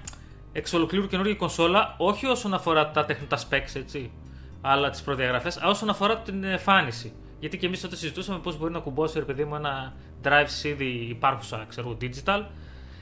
εξ 0.52 0.72
ολοκλήρου 0.72 1.06
καινούργια 1.06 1.34
κονσόλα, 1.34 1.94
όχι 1.98 2.26
όσον 2.26 2.54
αφορά 2.54 2.90
τα, 2.90 3.06
τα 3.28 3.38
specs, 3.38 3.74
έτσι, 3.74 4.10
αλλά 4.60 4.90
τις 4.90 5.02
προδιαγραφές, 5.02 5.56
αλλά 5.56 5.70
όσον 5.70 5.88
αφορά 5.88 6.18
την 6.18 6.44
εμφάνιση. 6.44 7.12
Γιατί 7.40 7.58
και 7.58 7.66
εμείς 7.66 7.80
τότε 7.80 7.96
συζητούσαμε 7.96 8.38
πώς 8.38 8.58
μπορεί 8.58 8.72
να 8.72 8.78
κουμπώσει, 8.78 9.18
ρε 9.18 9.24
παιδί 9.24 9.44
μου, 9.44 9.54
ένα 9.54 9.94
drive 10.22 10.64
ήδη 10.64 10.84
υπάρχουσα, 10.84 11.64
ξέρω, 11.68 11.96
digital. 12.00 12.42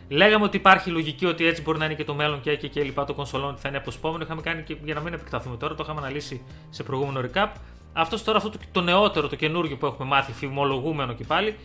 Λέγαμε 0.09 0.45
ότι 0.45 0.57
υπάρχει 0.57 0.91
λογική 0.91 1.27
ότι 1.27 1.47
έτσι 1.47 1.63
μπορεί 1.63 1.79
να 1.79 1.85
είναι 1.85 1.95
και 1.95 2.05
το 2.05 2.15
μέλλον 2.15 2.41
και, 2.41 2.57
και, 2.57 2.69
και 2.69 2.83
λοιπά 2.83 3.05
το 3.05 3.15
κονσολών, 3.15 3.51
ότι 3.51 3.61
θα 3.61 3.69
είναι 3.69 3.77
αποσπόμενο. 3.77 4.25
Είχαμε 4.25 4.41
κάνει 4.41 4.63
και 4.63 4.77
για 4.85 4.95
να 4.95 5.01
μην 5.01 5.13
επεκταθούμε 5.13 5.57
τώρα, 5.57 5.75
το 5.75 5.83
είχαμε 5.85 6.01
αναλύσει 6.01 6.43
σε 6.71 6.83
προηγούμενο 6.83 7.29
recap. 7.29 7.49
Αυτός 7.93 8.25
τώρα, 8.25 8.39
αυτό 8.39 8.51
το, 8.51 8.59
το 8.73 8.81
νεότερο, 8.81 9.29
το 9.29 9.37
καινούργιο 9.37 9.77
που 9.77 9.87
έχουμε 9.87 10.09
μάθει, 10.09 10.33
φημολογούμενο 10.33 11.13
και 11.13 11.25
πάλι, 11.25 11.57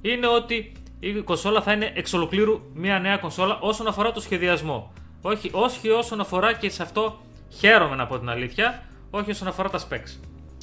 είναι 0.00 0.26
ότι 0.26 0.72
η 1.00 1.12
κονσόλα 1.22 1.62
θα 1.62 1.72
είναι 1.72 1.92
εξ 1.94 2.12
ολοκλήρου 2.12 2.60
μια 2.74 2.98
νέα 2.98 3.16
κονσόλα 3.16 3.58
όσον 3.60 3.86
αφορά 3.86 4.12
το 4.12 4.20
σχεδιασμό. 4.20 4.92
Όχι, 5.22 5.50
όχι 5.52 5.88
όσον 5.88 6.20
αφορά 6.20 6.52
και 6.52 6.70
σε 6.70 6.82
αυτό 6.82 7.20
χαίρομαι 7.48 7.96
να 7.96 8.06
πω 8.06 8.18
την 8.18 8.28
αλήθεια, 8.28 8.82
όχι 9.10 9.30
όσον 9.30 9.48
αφορά 9.48 9.68
τα 9.70 9.78
specs. 9.78 10.20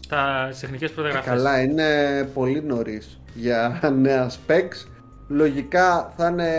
Τα 0.08 0.50
τεχνικές 0.62 0.92
προδιαγραφές. 0.92 1.32
Καλά, 1.34 1.62
είναι 1.62 1.90
πολύ 2.34 2.64
νωρίς 2.64 3.20
για 3.34 3.80
νέα 3.96 4.30
specs. 4.32 4.88
λογικά 5.28 6.14
θα 6.18 6.28
είναι 6.28 6.50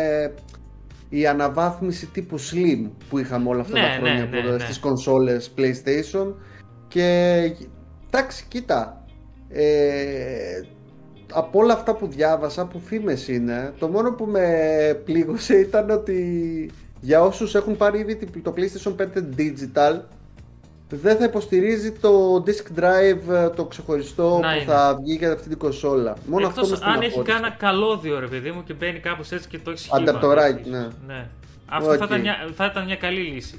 η 1.09 1.27
αναβάθμιση 1.27 2.07
τύπου 2.07 2.37
Slim 2.41 2.91
που 3.09 3.19
είχαμε 3.19 3.49
όλα 3.49 3.61
αυτά 3.61 3.81
Ναι, 3.81 3.87
τα 3.87 3.93
χρόνια 3.93 4.25
ναι, 4.27 4.39
από- 4.39 4.49
ναι, 4.49 4.57
ναι. 4.57 4.59
στις 4.59 4.79
κονσόλες 4.79 5.55
PlayStation 5.57 6.35
και 6.89 7.35
εντάξει 8.07 8.45
κοίτα 8.49 9.05
ε, 9.49 10.61
από 11.33 11.59
όλα 11.59 11.73
αυτά 11.73 11.95
που 11.95 12.07
διάβασα 12.07 12.67
που 12.67 12.81
φήμες 12.85 13.29
είναι 13.29 13.73
το 13.79 13.89
μόνο 13.89 14.13
που 14.13 14.25
με 14.25 14.49
πλήγωσε 15.05 15.55
ήταν 15.55 15.91
ότι 15.91 16.71
για 17.01 17.23
όσους 17.23 17.55
έχουν 17.55 17.77
πάρει 17.77 17.99
ήδη 17.99 18.17
το 18.43 18.55
PlayStation 18.57 18.95
5 18.97 19.05
Digital 19.39 20.01
δεν 20.89 21.17
θα 21.17 21.25
υποστηρίζει 21.25 21.93
το 21.93 22.43
disk 22.47 22.79
drive 22.81 23.35
ε, 23.35 23.49
το 23.49 23.65
ξεχωριστό 23.65 24.39
Να 24.43 24.49
που 24.51 24.55
είναι. 24.57 24.65
θα 24.65 24.99
βγει 25.03 25.15
για 25.15 25.33
αυτή 25.33 25.49
την 25.49 25.59
κονσόλα. 25.59 26.17
Μόνο 26.27 26.47
αυτό 26.47 26.61
με 26.61 26.67
Εκτός 26.67 26.83
αν 26.83 26.89
έχει 27.01 27.11
στεναχώρησε. 27.11 27.33
κανένα 27.33 27.55
καλώδιο 27.59 28.19
ρε 28.21 28.27
παιδί 28.27 28.51
μου 28.51 28.63
και 28.65 28.73
μπαίνει 28.73 28.99
κάπως 28.99 29.33
έτσι 29.33 29.49
και 29.49 29.59
το 29.59 29.71
έχει 29.71 29.79
σχήμα. 29.81 29.97
Ανταπτοράκι, 29.97 30.61
ίσως. 30.61 30.73
ναι. 30.73 30.89
ναι. 31.15 31.27
Αυτό 31.67 31.89
θα, 31.89 31.95
Οκ. 31.97 32.05
ήταν 32.05 32.21
μια, 32.21 32.35
θα 32.55 32.65
ήταν 32.67 32.85
μια 32.85 32.97
καλή 32.97 33.21
λύση. 33.21 33.59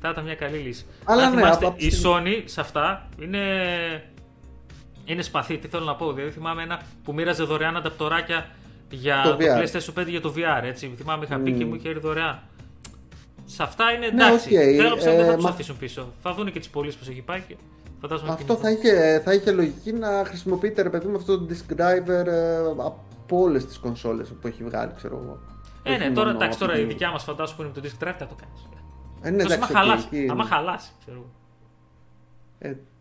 Θα 0.00 0.08
ήταν 0.10 0.24
μια 0.24 0.34
καλή 0.34 0.56
λύση. 0.56 0.84
Αλλά 1.04 1.22
Αν 1.22 1.30
ναι, 1.34 1.36
θυμάστε, 1.40 1.66
από 1.66 1.74
η 1.78 1.86
αυτή- 1.86 2.00
Sony 2.04 2.42
σε 2.44 2.60
αυτά 2.60 3.08
είναι, 3.22 3.38
είναι 5.06 5.22
σπαθή. 5.22 5.58
Τι 5.58 5.68
θέλω 5.68 5.84
να 5.84 5.94
πω. 5.94 6.12
Δηλαδή 6.12 6.32
θυμάμαι 6.32 6.62
ένα 6.62 6.80
που 7.04 7.12
μοίραζε 7.14 7.42
δωρεάν 7.44 7.76
ανταπτοράκια 7.76 8.46
για 8.90 9.22
Το 9.24 9.30
το, 9.30 9.36
VR. 9.40 9.58
PlayStation 9.62 10.00
5 10.02 10.06
για 10.08 10.20
το 10.20 10.32
VR. 10.36 10.62
Έτσι. 10.64 10.94
Θυμάμαι 10.96 11.24
είχα 11.24 11.38
πει 11.38 11.52
και 11.52 11.64
μου 11.64 11.74
είχε 11.74 11.88
έρθει 11.88 12.00
δωρεάν. 12.00 12.38
Σε 13.44 13.62
αυτά 13.62 13.90
είναι 13.92 14.08
Ναι, 14.10 14.24
εντάξει. 14.26 14.48
οκ. 14.56 14.62
Θέλω 14.76 14.94
πιστεύω 14.94 15.16
δεν 15.16 15.26
θα 15.26 15.32
Ε, 15.32 15.34
τους 15.34 15.44
μα- 15.44 15.50
αφήσουν 15.50 15.76
πίσω. 15.78 16.12
Θα 16.22 16.34
δουν 16.34 16.52
και 16.52 16.58
τις 16.58 16.68
πωλήσεις 16.68 17.00
που 17.00 17.10
έχει 17.10 17.20
πάει 17.22 17.40
και 17.48 17.56
φαντάζομαι. 18.00 18.30
Αυτό 18.32 18.54
και- 18.54 18.60
θα 18.60 18.70
είχε, 18.70 19.20
θα 19.24 19.32
είχε 19.34 19.50
λογική 19.50 19.92
να 19.92 20.24
χρησιμοποιείται 20.26 20.82
ρε 20.82 20.90
παιδί 20.90 21.06
μου 21.06 21.16
αυτό 21.16 21.38
το 21.38 21.46
disk 21.50 21.72
driver 21.80 22.26
ε, 22.26 22.56
από 22.76 23.40
όλες 23.40 23.66
τις 23.66 23.78
κονσόλες 23.78 24.28
που 24.40 24.46
έχει 24.46 24.64
βγάλει, 24.64 24.92
ξέρω 24.96 25.20
εγώ. 25.24 25.38
Ε, 25.82 25.90
Όχι 25.90 25.98
ναι, 25.98 26.10
τώρα, 26.14 26.26
μόνο 26.26 26.38
εντάξει, 26.38 26.58
τώρα 26.58 26.72
αυτή 26.72 26.84
η 26.84 26.86
τη- 26.86 26.92
δικιά 26.92 27.10
μας 27.10 27.22
φαντάσου 27.24 27.56
που 27.56 27.62
είναι 27.62 27.70
με 27.74 27.80
το 27.80 27.88
disk 27.88 28.04
drive 28.04 28.14
θα 28.18 28.26
το 28.26 28.36
κάνεις. 28.40 28.68
Ε, 29.22 29.30
ναι, 29.30 29.42
άμα 29.42 29.54
εντάξει, 29.54 29.72
χαλάσει. 29.72 30.06
οκ, 30.06 30.12
εκεί- 30.12 30.30
Άμα 30.30 30.44
χαλάσει, 30.44 30.90
ξέρω 31.00 31.16
εγώ. 31.16 31.30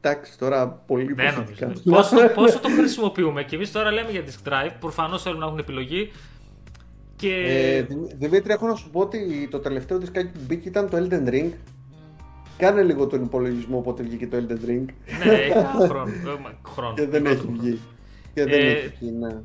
Ε, 0.05 0.09
εντάξει, 0.11 0.37
τώρα 0.37 0.67
πολύ 0.67 1.13
Δεν 1.13 1.25
υποθετικά. 1.27 1.65
νομίζω. 1.65 1.83
πόσο, 1.89 2.15
πόσο 2.33 2.59
το 2.59 2.69
χρησιμοποιούμε; 2.69 3.43
Και 3.43 3.55
εμείς 3.55 3.71
τώρα 3.71 3.91
λέμε 3.91 4.11
για 4.11 4.23
disk 4.25 4.47
drive. 4.49 4.71
Προφανώς 4.79 5.21
θέλουν 5.21 5.39
να 5.39 5.45
έχουν 5.45 5.57
επιλογή. 5.57 6.11
Και. 7.15 7.33
Ε, 7.47 7.81
Δημ- 7.81 8.11
Δημήτρη, 8.17 8.53
έχω 8.53 8.67
να 8.67 8.75
σου 8.75 8.89
πω 8.89 8.99
ότι 8.99 9.47
το 9.51 9.59
τελευταίο 9.59 9.97
δισκάκι 9.97 10.27
που 10.31 10.39
μπήκε 10.47 10.67
ήταν 10.67 10.89
το 10.89 10.97
Elden 10.97 11.29
Ring. 11.29 11.49
Κάνε 12.57 12.83
λίγο 12.83 13.07
τον 13.07 13.23
υπολογισμό 13.23 13.81
πότε 13.81 14.03
βγήκε 14.03 14.27
το 14.27 14.37
Elden 14.37 14.69
Ring 14.69 14.85
ναι, 15.25 15.31
έχει 15.33 15.87
χρόνο. 15.87 16.11
ε, 16.11 16.39
μα- 16.41 16.59
χρόνο. 16.73 16.93
και 16.93 17.07
δεν 17.07 17.21
Πρώτο 17.23 17.29
έχει 17.37 17.45
χρόνο. 17.45 17.61
βγει. 17.61 17.79
Και 18.33 18.43
δεν 18.43 18.59
Ε, 18.61 18.71
έχει 18.71 18.93
βγει, 18.99 19.11
ναι. 19.11 19.35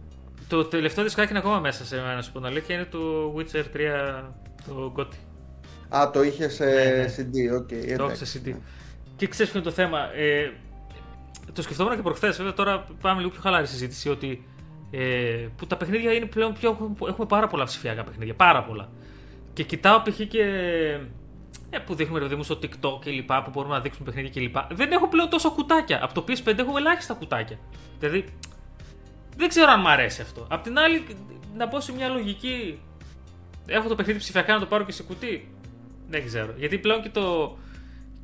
Το 0.49 0.65
τελευταίο 0.65 1.05
δισκάκι 1.05 1.31
είναι 1.31 1.39
ακόμα 1.39 1.59
μέσα 1.59 1.85
σε 1.85 1.97
μένα, 1.97 2.15
να 2.15 2.23
σου 2.23 2.33
πω 2.33 2.39
την 2.39 2.47
αλήθεια, 2.49 2.75
είναι 2.75 2.85
το 2.91 2.99
Witcher 3.37 3.65
3 3.77 4.33
το 4.67 4.93
GOTY. 4.97 5.15
Α, 5.97 6.11
το 6.11 6.23
είχες 6.23 6.55
σε 6.55 6.65
Ναι, 6.65 6.73
ναι. 6.73 7.05
CD, 7.17 7.57
OK. 7.61 7.69
Το 7.69 7.75
εντάξει. 7.75 7.93
έχω 7.95 8.15
σε 8.15 8.41
CD. 8.45 8.55
Και 9.21 9.27
ξέρεις 9.27 9.51
ποιο 9.51 9.61
είναι 9.61 9.69
το 9.69 9.75
θέμα. 9.75 10.13
Ε, 10.15 10.53
το 11.53 11.63
σκεφτόμουν 11.63 11.97
και 11.97 12.03
προχθές, 12.03 12.37
βέβαια 12.37 12.53
τώρα 12.53 12.87
πάμε 13.01 13.19
λίγο 13.19 13.31
πιο 13.31 13.41
χαλάρη 13.41 13.67
συζήτηση. 13.67 14.09
Ότι 14.09 14.49
ε, 14.91 15.47
που 15.57 15.67
τα 15.67 15.77
παιχνίδια 15.77 16.13
είναι 16.13 16.27
πλέον 16.27 16.53
πιο. 16.53 16.97
Έχουμε 17.09 17.27
πάρα 17.27 17.47
πολλά 17.47 17.65
ψηφιακά 17.65 18.05
παιχνίδια. 18.05 18.35
Πάρα 18.35 18.63
πολλά. 18.63 18.89
Και 19.53 19.63
κοιτάω 19.63 20.03
π.χ. 20.03 20.21
και. 20.29 20.43
Ε, 21.71 21.79
που 21.79 21.95
δείχνουμε 21.95 22.19
ρε 22.19 22.25
παιδί 22.25 22.37
μου 22.37 22.43
στο 22.43 22.59
TikTok 22.63 23.01
και 23.01 23.11
λοιπά, 23.11 23.43
που 23.43 23.51
μπορούμε 23.51 23.75
να 23.75 23.81
δείξουμε 23.81 24.05
παιχνίδια 24.05 24.31
και 24.31 24.41
λοιπά. 24.41 24.67
Δεν 24.73 24.93
έχω 24.93 25.09
πλέον 25.09 25.29
τόσα 25.29 25.49
κουτάκια. 25.49 26.05
Από 26.05 26.15
το 26.15 26.25
PS5 26.29 26.59
έχω 26.59 26.77
ελάχιστα 26.77 27.15
κουτάκια. 27.15 27.59
Δηλαδή, 27.99 28.25
δεν 29.37 29.49
ξέρω 29.49 29.71
αν 29.71 29.81
μ' 29.81 29.87
αρέσει 29.87 30.23
αυτό. 30.23 30.47
Απ' 30.51 30.63
την 30.63 30.79
άλλη, 30.79 31.07
να 31.57 31.69
πω 31.69 31.81
σε 31.81 31.93
μια 31.93 32.09
λογική. 32.09 32.81
Έχω 33.67 33.89
το 33.89 33.95
παιχνίδι 33.95 34.19
ψηφιακά 34.19 34.53
να 34.53 34.61
το 34.61 34.67
πάρω 34.67 34.85
και 34.85 34.93
σε 34.93 35.03
κουτί; 35.03 35.55
Δεν 36.09 36.27
ξέρω. 36.27 36.55
Γιατί 36.57 36.79
πλέον 36.79 37.03
και 37.03 37.09
το, 37.09 37.57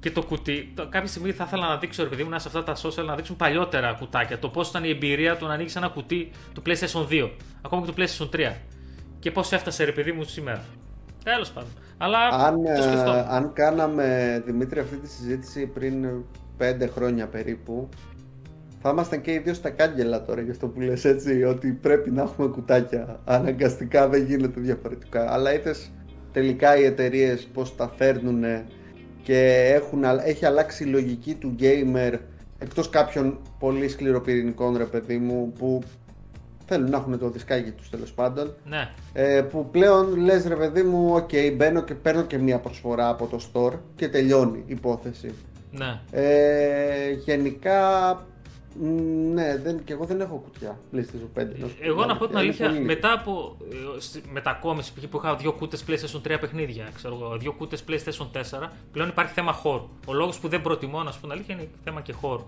και 0.01 0.11
το 0.11 0.23
κουτί. 0.23 0.73
Το, 0.75 0.89
κάποια 0.89 1.09
στιγμή 1.09 1.33
θα 1.33 1.45
ήθελα 1.47 1.69
να 1.69 1.77
δείξω, 1.77 2.03
ρε 2.03 2.09
παιδί 2.09 2.25
μου, 2.25 2.31
να 2.31 2.39
σε 2.39 2.49
αυτά 2.49 2.63
τα 2.63 2.77
social 2.77 3.05
να 3.07 3.15
δείξουν 3.15 3.37
παλιότερα 3.37 3.93
κουτάκια. 3.93 4.39
Το 4.39 4.49
πώς 4.49 4.69
ήταν 4.69 4.85
η 4.85 4.89
εμπειρία 4.89 5.37
του 5.37 5.47
να 5.47 5.53
ανοίξεις 5.53 5.77
ένα 5.77 5.89
κουτί 5.89 6.31
του 6.55 6.63
PlayStation 6.67 7.07
2, 7.11 7.31
ακόμα 7.63 7.87
και 7.87 7.93
του 7.93 8.03
PlayStation 8.03 8.37
3. 8.37 8.53
Και 9.19 9.31
πώς 9.31 9.53
έφτασε, 9.53 9.85
ρε 9.85 9.93
παιδί 9.93 10.13
μου, 10.13 10.25
σήμερα. 10.25 10.65
Τέλος 11.25 11.51
πάντων. 11.51 11.71
Αλλά 11.99 12.19
Αν, 12.29 12.55
το 12.63 12.71
ε, 12.71 12.83
σκεφτόμουν. 12.83 13.25
αν 13.29 13.53
κάναμε, 13.53 14.43
Δημήτρη, 14.47 14.81
αυτή 14.81 14.97
τη 14.97 15.09
συζήτηση 15.09 15.67
πριν 15.67 16.07
πέντε 16.57 16.87
χρόνια 16.87 17.27
περίπου, 17.27 17.89
θα 18.83 18.91
ήμασταν 18.91 19.21
και 19.21 19.33
οι 19.33 19.39
δύο 19.39 19.55
στα 19.55 19.71
κάγκελα 19.71 20.25
τώρα 20.25 20.41
για 20.41 20.53
αυτό 20.53 20.69
που 20.69 20.81
λες 20.81 21.05
έτσι, 21.05 21.43
ότι 21.43 21.73
πρέπει 21.73 22.11
να 22.11 22.23
έχουμε 22.23 22.49
κουτάκια. 22.49 23.21
Αναγκαστικά 23.25 24.09
δεν 24.09 24.25
γίνεται 24.25 24.61
διαφορετικά. 24.61 25.33
Αλλά 25.33 25.55
είδες 25.55 25.91
τελικά 26.33 26.77
οι 26.77 26.85
εταιρείες 26.85 27.49
πώς 27.53 27.77
τα 27.77 27.89
φέρνουν 27.89 28.45
και 29.27 29.71
έχουν, 29.75 30.05
α- 30.05 30.23
έχει 30.25 30.47
αλλάξει 30.47 30.85
η 30.85 30.87
λογική 30.87 31.35
του 31.35 31.55
gamer 31.61 32.19
εκτός 32.59 32.91
κάποιων 32.91 33.39
πολύ 33.59 33.89
σκληροπυρηνικών 33.89 34.77
ρε 34.77 34.85
παιδί 34.85 35.19
μου 35.19 35.53
που 35.59 35.83
θέλουν 36.67 36.91
να 36.91 36.97
έχουν 36.97 37.19
το 37.19 37.31
δισκάκι 37.31 37.71
τους 37.71 37.91
τέλος 37.91 38.13
πάντων 38.13 38.55
Ναι. 38.65 38.89
ε, 39.13 39.41
που 39.51 39.69
πλέον 39.71 40.17
λες 40.17 40.47
ρε 40.47 40.55
παιδί 40.57 40.83
μου, 40.83 41.15
οκ, 41.15 41.31
μπαίνω 41.57 41.83
και 41.83 41.95
παίρνω 41.95 42.23
και 42.23 42.39
μία 42.39 42.59
προσφορά 42.59 43.09
από 43.09 43.27
το 43.27 43.41
store 43.53 43.73
και 43.97 44.09
τελειώνει 44.09 44.59
η 44.59 44.73
υπόθεση. 44.73 45.35
Ναι. 45.71 46.01
Ε, 46.11 47.11
γενικά, 47.25 47.81
μ, 48.15 48.36
ναι, 49.33 49.57
δεν, 49.59 49.85
και 49.85 49.93
εγώ 49.93 50.05
δεν 50.05 50.21
έχω 50.21 50.37
κουτιά 50.37 50.79
PlayStation 50.93 51.41
5. 51.41 51.47
να 51.59 51.67
σου 51.69 51.77
Εγώ 51.81 52.05
να 52.05 52.17
πω 52.17 52.25
την 52.27 52.31
Είναι 52.31 52.41
αλήθεια, 52.45 52.69
πολύ 52.69 52.81
μετά 52.81 53.13
από 53.13 53.57
ε, 53.97 54.01
στη- 54.01 54.23
μετακόμιση 54.33 54.93
π.χ. 54.93 55.05
που 55.07 55.17
είχα 55.17 55.37
δύο 55.37 55.53
κούτες 55.53 55.85
PlayStation 55.89 56.33
3 56.33 56.37
παιχνίδια, 56.41 56.89
ξέρω 56.95 57.15
εγώ, 57.21 57.37
δύο 57.37 57.53
κούτες 57.53 57.85
PlayStation 57.89 58.27
4, 58.61 58.69
πλέον 58.93 59.09
υπάρχει 59.09 59.33
θέμα 59.33 59.53
χώρου. 59.53 59.89
Ο 60.07 60.13
λόγος 60.13 60.39
που 60.39 60.49
δεν 60.49 60.63
προτιμώ, 60.63 61.03
να 61.03 61.11
σου 61.11 61.21
πω 61.21 61.27
την 61.27 61.35
αλήθεια, 61.37 61.55
είναι 61.55 61.69
θέμα 61.85 62.01
και 62.01 62.13
χώρου. 62.13 62.47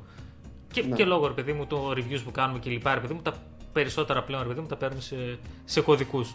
Και, 0.72 0.82
Ναι. 0.82 0.96
και 0.96 1.04
λόγω, 1.04 1.26
ρε 1.26 1.32
παιδί 1.32 1.52
μου, 1.52 1.66
των 1.66 1.92
reviews 1.92 2.20
που 2.24 2.30
κάνουμε 2.30 2.58
και 2.58 2.70
λοιπά, 2.70 2.94
ρε 2.94 3.00
παιδί 3.00 3.14
μου, 3.14 3.20
τα 3.22 3.34
περισσότερα 3.72 4.22
πλέον, 4.22 4.42
ρε 4.42 4.48
παιδί 4.48 4.60
μου, 4.60 4.66
τα 4.66 4.76
παίρνουμε 4.76 5.00
σε, 5.02 5.38
σε 5.64 5.80
κωδικούς. 5.80 6.34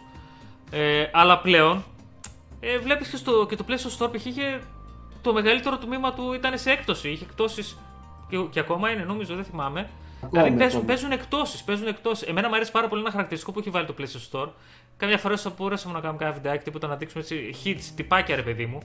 Ε, 0.72 1.06
αλλά 1.12 1.40
πλέον, 1.40 1.84
ε, 2.60 2.78
βλέπεις 2.78 3.08
και, 3.10 3.18
στο, 3.18 3.46
και 3.50 3.56
το 3.56 3.66
PlayStation 3.68 4.06
Store 4.06 4.10
π.χ. 4.16 4.26
είχε 4.26 4.62
το 5.22 5.34
μεγαλύτερο 5.34 5.78
τμήμα 5.78 6.14
του 6.14 6.34
ήταν 6.34 6.58
σε 6.58 6.72
έκπτωση. 6.72 7.10
Είχε 7.10 7.24
εκτόσει 7.24 7.76
και, 8.34 8.40
και 8.50 8.60
ακόμα 8.60 8.90
είναι, 8.90 9.04
νομίζω, 9.04 9.36
δεν 9.36 9.44
θυμάμαι. 9.44 9.80
Ακόμα 9.80 10.30
δηλαδή 10.32 10.50
είναι, 10.50 10.58
παίζουν, 10.58 10.80
ακόμα. 10.80 10.94
παίζουν 10.94 11.12
εκτόσεις. 11.12 11.64
Παίζουν 11.64 11.88
εκτόσεις. 11.88 12.28
Εμένα 12.28 12.48
μου 12.50 12.56
αρέσει 12.56 12.72
πάρα 12.72 12.88
πολύ 12.88 13.02
ένα 13.02 13.12
χαρακτηριστικό 13.12 13.52
που 13.52 13.60
έχει 13.60 13.70
βάλει 13.70 13.86
το 13.86 13.96
PlayStation 14.00 14.32
Store. 14.32 14.50
Κάποια 14.98 15.18
φορά 15.18 15.38
θα 15.38 15.54
μπορέσαμε 15.58 15.94
να 15.94 16.00
κάνουμε 16.00 16.20
κάποιο 16.20 16.34
βιντεάκι 16.34 16.64
τίποτα 16.64 16.88
να 16.88 16.96
δείξουμε 16.96 17.24
έτσι 17.24 17.56
hits, 17.64 17.92
τυπάκια 17.96 18.36
ρε 18.36 18.42
παιδί 18.42 18.66
μου. 18.66 18.80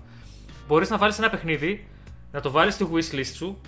Μπορείς 0.67 0.91
να 0.91 0.97
βάλεις 0.99 1.19
ένα 1.19 1.31
παιχνίδι, 1.31 1.89
να 2.33 2.41
το 2.41 2.51
βάλεις 2.51 2.75
στη 2.75 2.89
wishlist 2.93 3.35
σου 3.35 3.61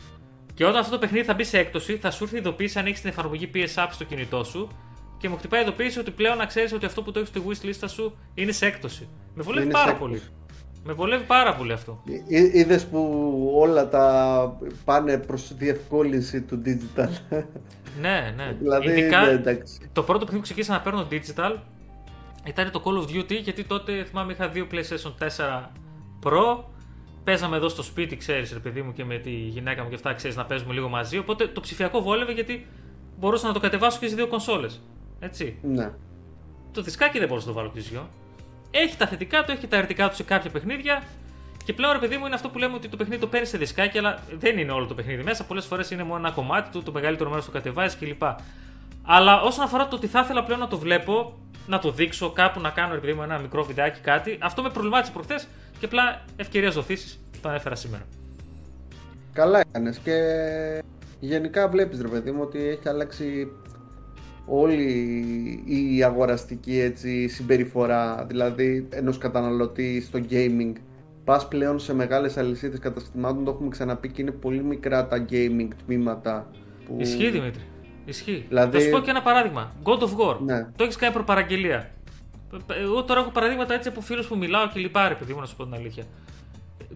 και 0.55 0.65
όταν 0.65 0.81
αυτό 0.81 0.93
το 0.93 0.99
παιχνίδι 0.99 1.25
θα 1.25 1.35
μπει 1.35 1.45
σε 1.45 1.59
έκπτωση, 1.59 1.97
θα 1.97 2.11
σου 2.11 2.25
έρθει 2.25 2.37
ειδοποίηση 2.37 2.79
αν 2.79 2.87
έχεις 2.87 3.01
την 3.01 3.11
εφαρμογή 3.11 3.51
PS 3.55 3.85
App 3.85 3.89
στο 3.91 4.05
κινητό 4.05 4.45
σου 4.45 4.69
και 5.19 5.29
μου 5.29 5.37
χτυπάει 5.37 5.63
ειδοποίηση 5.63 5.99
ότι 5.99 6.11
πλέον 6.11 6.37
να 6.37 6.47
ξέρεις 6.47 6.73
ότι 6.73 6.87
αυτό 6.87 7.03
που 7.03 7.11
το 7.13 7.19
έχεις 7.19 7.31
στη 7.31 7.43
wishlist 7.83 7.89
σου 7.89 8.17
είναι 8.35 8.53
σε 8.53 8.67
έκπτωση. 8.67 9.09
Με 9.35 9.43
βολεύει 9.43 9.67
Είναι 9.67 9.75
σε 9.77 9.81
πάρα 9.85 9.93
έκπτωση. 9.97 10.11
πολύ. 10.11 10.40
Με 10.85 10.93
βολεύει 10.93 11.25
πάρα 11.25 11.55
πολύ 11.55 11.73
αυτό. 11.73 12.03
Είδες 12.29 12.87
που 12.87 13.53
όλα 13.55 13.89
τα 13.89 14.57
πάνε 14.85 15.19
προς 15.19 15.55
διευκόλυνση 15.55 16.43
του 16.43 16.63
digital. 16.65 17.09
Ναι, 18.01 18.35
ναι. 18.37 18.53
δηλαδή, 18.61 18.89
Ειδικά 18.89 19.25
ναι, 19.25 19.31
εντάξει. 19.31 19.79
το 19.93 20.03
πρώτο 20.03 20.19
παιχνίδι 20.19 20.37
που 20.37 20.43
ξεκίνησα 20.43 20.73
να 20.73 20.81
παίρνω 20.81 21.07
digital 21.11 21.57
ήταν 22.45 22.71
το 22.71 22.83
Call 22.85 22.99
of 22.99 23.17
Duty 23.17 23.43
γιατί 23.43 23.65
τότε 23.65 24.05
θυμάμαι 24.05 24.33
είχα 24.33 24.49
δύο 24.49 24.67
PlayStation 24.73 25.27
4 25.37 25.69
Pro. 26.23 26.65
Παίζαμε 27.25 27.57
εδώ 27.57 27.69
στο 27.69 27.83
σπίτι, 27.83 28.17
ξέρεις, 28.17 28.53
ρε 28.53 28.59
παιδί 28.59 28.83
μου 28.83 28.93
και 28.93 29.05
με 29.05 29.19
τη 29.19 29.31
γυναίκα 29.31 29.83
μου 29.83 29.89
και 29.89 29.95
αυτά, 29.95 30.15
ξέρεις 30.15 30.37
να 30.37 30.45
παίζουμε 30.45 30.73
λίγο 30.73 30.89
μαζί. 30.89 31.19
Οπότε 31.19 31.47
το 31.47 31.61
ψηφιακό 31.61 32.03
βόλευε 32.03 32.33
γιατί 32.33 32.67
μπορούσα 33.19 33.47
να 33.47 33.53
το 33.53 33.61
κατεβάσω 33.61 33.99
και 33.99 34.05
στις 34.05 34.17
δύο 34.17 34.29
κονσόλες. 34.29 34.83
Έτσι. 35.21 35.59
Ναι. 35.63 35.93
Το 36.73 36.83
δισκάκι 36.83 37.19
δεν 37.19 37.29
μπορούσα 37.29 37.47
να 37.47 37.53
το 37.53 37.59
βάλω 37.59 37.73
και 37.73 37.81
στις 37.81 37.91
δυο. 37.93 38.09
Έχει 38.71 38.97
τα 38.97 39.07
θετικά 39.07 39.45
του, 39.45 39.53
έχει 39.53 39.67
τα 39.67 39.77
αρνητικά 39.77 40.09
του 40.09 40.15
σε 40.15 40.23
κάποια 40.23 40.51
παιχνίδια. 40.51 41.03
Και 41.65 41.73
πλέον, 41.73 41.93
ρε 41.93 41.99
παιδί 41.99 42.17
μου, 42.17 42.27
είναι 42.27 42.35
αυτό 42.35 42.49
που 42.49 42.59
λέμε 42.59 42.75
ότι 42.75 42.89
το 42.89 42.97
παιχνίδι 42.97 43.21
το 43.21 43.27
παίρνει 43.27 43.47
σε 43.47 43.59
δισκάκι, 43.59 43.99
αλλά 43.99 44.19
δεν 44.39 44.59
είναι 44.59 44.73
όλο 44.73 44.87
το 44.87 44.95
παιχνίδι 44.95 45.23
μέσα. 45.23 45.45
Πολλές 45.45 45.65
φορές 45.65 45.91
είναι 45.91 46.03
μόνο 46.03 46.19
ένα 46.27 46.31
κομμάτι 46.31 46.71
του, 46.71 46.83
το 46.83 46.93
μεγαλύτερο 46.93 47.31
μέρος 47.31 47.45
το 47.45 47.51
κατεβάζεις 47.51 47.99
κλπ. 47.99 48.23
Αλλά 49.03 49.41
όσον 49.41 49.65
αφορά 49.65 49.89
το 49.89 49.97
ότι 49.97 50.07
θα 50.07 50.21
ήθελα 50.21 50.45
πλέον 50.45 50.61
να 50.61 50.69
το 50.69 50.79
βλέπω, 50.79 51.39
να 51.67 51.79
το 51.79 51.91
δείξω 51.91 52.31
κάπου, 52.31 52.61
να 52.61 52.71
κάνω 52.71 52.95
ρε 52.95 53.01
παιδί 53.01 53.13
μου 53.13 53.23
ένα 53.23 53.39
μικρό 53.39 53.65
βιντεάκι 53.65 54.01
κάτι, 54.01 54.39
αυτό 54.41 54.63
με 54.63 54.71
προβλημάτισε 54.71 55.13
προχθές 55.13 55.49
και 55.79 55.85
απλά 55.85 56.25
ευκαιρία 56.37 56.71
ζωθήσεις 56.71 57.21
το 57.43 57.49
ανέφερα 57.49 57.75
σήμερα. 57.75 58.03
Καλά 59.33 59.61
έκανες 59.61 59.99
και 59.99 60.15
γενικά 61.21 61.69
βλέπεις 61.69 62.01
ρε 62.01 62.09
παιδί 62.09 62.31
μου 62.31 62.43
ότι 62.43 62.69
έχει 62.69 62.89
αλλάξει 62.89 63.53
όλη 64.47 64.85
η 65.67 66.03
αγοραστική 66.05 66.79
έτσι, 66.81 67.29
συμπεριφορά 67.29 68.25
δηλαδή 68.29 68.89
ενός 68.91 69.19
καταναλωτή 69.19 70.01
στο 70.01 70.21
gaming 70.31 70.73
πας 71.25 71.49
πλέον 71.49 71.79
σε 71.79 71.95
μεγάλες 71.95 72.37
αλυσίδες 72.37 72.79
καταστημάτων 72.79 73.45
το 73.45 73.51
έχουμε 73.51 73.69
ξαναπεί 73.69 74.09
και 74.11 74.23
είναι 74.23 74.31
πολύ 74.31 74.63
μικρά 74.63 75.07
τα 75.07 75.25
gaming 75.31 75.69
τμήματα 75.87 76.51
που... 76.87 76.97
Ισχύει 77.01 77.31
Δημήτρη. 77.31 77.63
Ισχύει. 78.05 78.45
Δηλαδή- 78.49 78.79
Θα 78.79 78.85
σου 78.85 78.91
πω 78.91 78.99
και 78.99 79.11
ένα 79.11 79.23
παράδειγμα. 79.23 79.73
God 79.85 79.99
of 79.99 80.09
War. 80.17 80.39
Ναι. 80.45 80.69
Το 80.77 80.85
έχεις 80.85 80.97
κάνει 80.97 81.13
προπαραγγελία. 81.13 81.91
Εγώ 82.81 83.05
τώρα 83.05 83.21
έχω 83.21 83.31
παραδείγματα 83.31 83.75
έτσι 83.75 83.89
από 83.89 84.01
φίλους 84.01 84.27
που 84.27 84.37
μιλάω 84.37 84.69
και 84.69 84.81
λυπάρει, 84.81 85.15
παιδί 85.15 85.33
μου, 85.33 85.41
να 85.41 85.47
σου 85.47 85.57
πω 85.57 85.65
την 85.65 85.75
αλήθεια. 85.75 86.05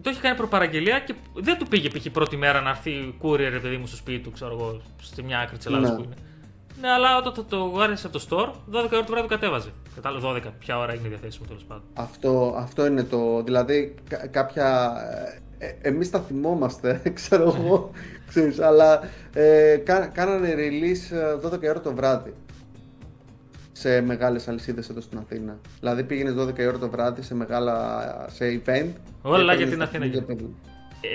Το 0.01 0.09
έχει 0.09 0.21
κάνει 0.21 0.35
προπαραγγελία 0.37 0.99
και 0.99 1.13
δεν 1.35 1.57
του 1.57 1.67
πήγε 1.67 1.89
π.χ. 1.89 2.09
πρώτη 2.11 2.37
μέρα 2.37 2.61
να 2.61 2.69
έρθει 2.69 2.91
courier, 3.21 3.59
παιδί 3.61 3.77
μου, 3.77 3.87
στο 3.87 3.95
σπίτι 3.95 4.19
του, 4.19 4.31
ξέρω 4.31 4.51
εγώ, 4.51 4.81
στη 5.01 5.23
μια 5.23 5.39
άκρη 5.39 5.57
της 5.57 5.65
Ελλάδας 5.65 5.89
Ναι. 5.89 5.95
που 5.95 6.01
είναι. 6.03 6.15
Ναι, 6.81 6.89
αλλά 6.89 7.17
όταν 7.17 7.33
το, 7.33 7.43
το, 7.43 7.69
το 7.69 7.83
από 8.03 8.19
το 8.19 8.25
store, 8.29 8.75
12 8.75 8.89
ώρα 8.93 9.03
το 9.03 9.11
βράδυ 9.11 9.21
το 9.21 9.33
κατέβαζε. 9.35 9.69
Κατάλαβε 9.95 10.41
12, 10.47 10.51
ποια 10.59 10.77
ώρα 10.79 10.93
είναι 10.93 11.07
διαθέσιμο 11.07 11.45
τέλος 11.47 11.63
πάντων. 11.63 11.83
Αυτό, 11.93 12.55
αυτό 12.57 12.85
είναι 12.85 13.03
το. 13.03 13.43
Δηλαδή, 13.43 13.95
κα- 14.09 14.27
κάποια. 14.27 14.93
Ε, 15.57 15.71
εμείς 15.81 16.09
τα 16.09 16.19
θυμόμαστε, 16.19 17.01
ξέρω 17.13 17.43
εγώ, 17.57 17.91
ξέρεις, 18.27 18.59
αλλά 18.59 18.99
ε, 19.33 19.75
κα- 19.83 20.07
κάνανε 20.07 20.53
release 20.57 21.15
ε, 21.15 21.47
12 21.55 21.69
ώρα 21.69 21.81
το 21.81 21.93
βράδυ 21.93 22.33
σε 23.71 24.01
μεγάλες 24.01 24.47
αλυσίδες 24.47 24.89
εδώ 24.89 25.01
στην 25.01 25.17
Αθήνα. 25.17 25.57
Δηλαδή 25.79 26.03
πήγαινες 26.03 26.33
12 26.33 26.59
ώρα 26.67 26.77
το 26.77 26.89
βράδυ 26.89 27.21
σε 27.21 27.35
μεγάλα 27.35 28.05
σε 28.29 28.61
event. 28.65 28.89
Όλα 29.21 29.55
και 29.55 29.63
για 29.63 29.65
έπαιρνες 29.65 29.69
την 29.69 29.77
τα 29.77 29.83
Αθήνα 29.83 29.99
παιχνίδια 29.99 30.19
γίνονται. 30.19 30.33
παιδί. 30.33 30.55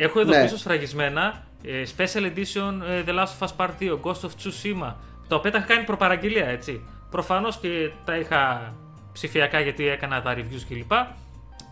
Έχω 0.01 0.21
εδώ 0.21 0.31
Ναι. 0.31 0.43
πίσω 0.43 0.57
σφραγισμένα 0.59 1.43
ε, 1.65 1.83
Special 1.97 2.23
Edition 2.37 2.81
ε, 2.89 3.03
The 3.07 3.11
Last 3.11 3.39
of 3.39 3.47
Us 3.49 3.57
Part 3.57 3.71
2, 3.81 3.99
Ghost 4.03 4.21
of 4.21 4.31
Tsushima. 4.43 4.93
Τα 5.31 5.37
οποία 5.37 5.51
τα 5.51 5.59
είχα 5.59 5.67
κάνει 5.67 5.85
προπαραγγελία, 5.85 6.47
έτσι. 6.47 6.81
Προφανώς 7.11 7.59
και 7.59 7.91
τα 8.05 8.17
είχα 8.17 8.73
ψηφιακά 9.13 9.61
γιατί 9.61 9.89
έκανα 9.89 10.23
τα 10.23 10.35
reviews 10.35 10.65
κλπ. 10.69 10.93